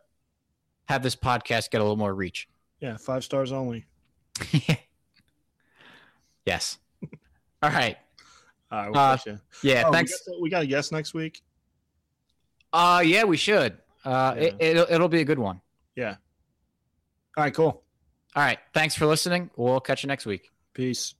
have 0.86 1.04
this 1.04 1.16
podcast 1.16 1.70
get 1.70 1.82
a 1.82 1.84
little 1.84 1.98
more 1.98 2.16
reach. 2.16 2.48
Yeah, 2.80 2.98
five 2.98 3.24
stars 3.24 3.52
only. 3.52 3.86
yes. 6.46 6.78
All 7.62 7.70
right. 7.70 7.98
All 8.72 8.80
right, 8.80 8.89
we'll 9.26 9.34
Uh. 9.36 9.38
Yeah. 9.62 9.84
Oh, 9.86 9.92
thanks. 9.92 10.14
We 10.26 10.34
got, 10.34 10.42
we 10.42 10.50
got 10.50 10.64
a 10.64 10.68
guest 10.68 10.92
next 10.92 11.14
week. 11.14 11.42
Uh, 12.72 13.04
yeah, 13.06 13.26
we 13.26 13.36
should. 13.36 13.78
Uh, 14.04 14.36
it, 14.38 14.56
it'll 14.60 14.88
it'll 14.89 15.10
be 15.10 15.22
a 15.22 15.26
good 15.26 15.39
one. 15.39 15.62
Yeah. 15.95 16.16
All 17.38 17.43
right, 17.43 17.54
cool. 17.54 17.84
All 18.36 18.43
right. 18.43 18.60
Thanks 18.74 18.95
for 18.95 19.06
listening. 19.06 19.49
We'll 19.56 19.80
catch 19.80 20.04
you 20.04 20.08
next 20.08 20.26
week. 20.26 20.49
Peace. 20.74 21.16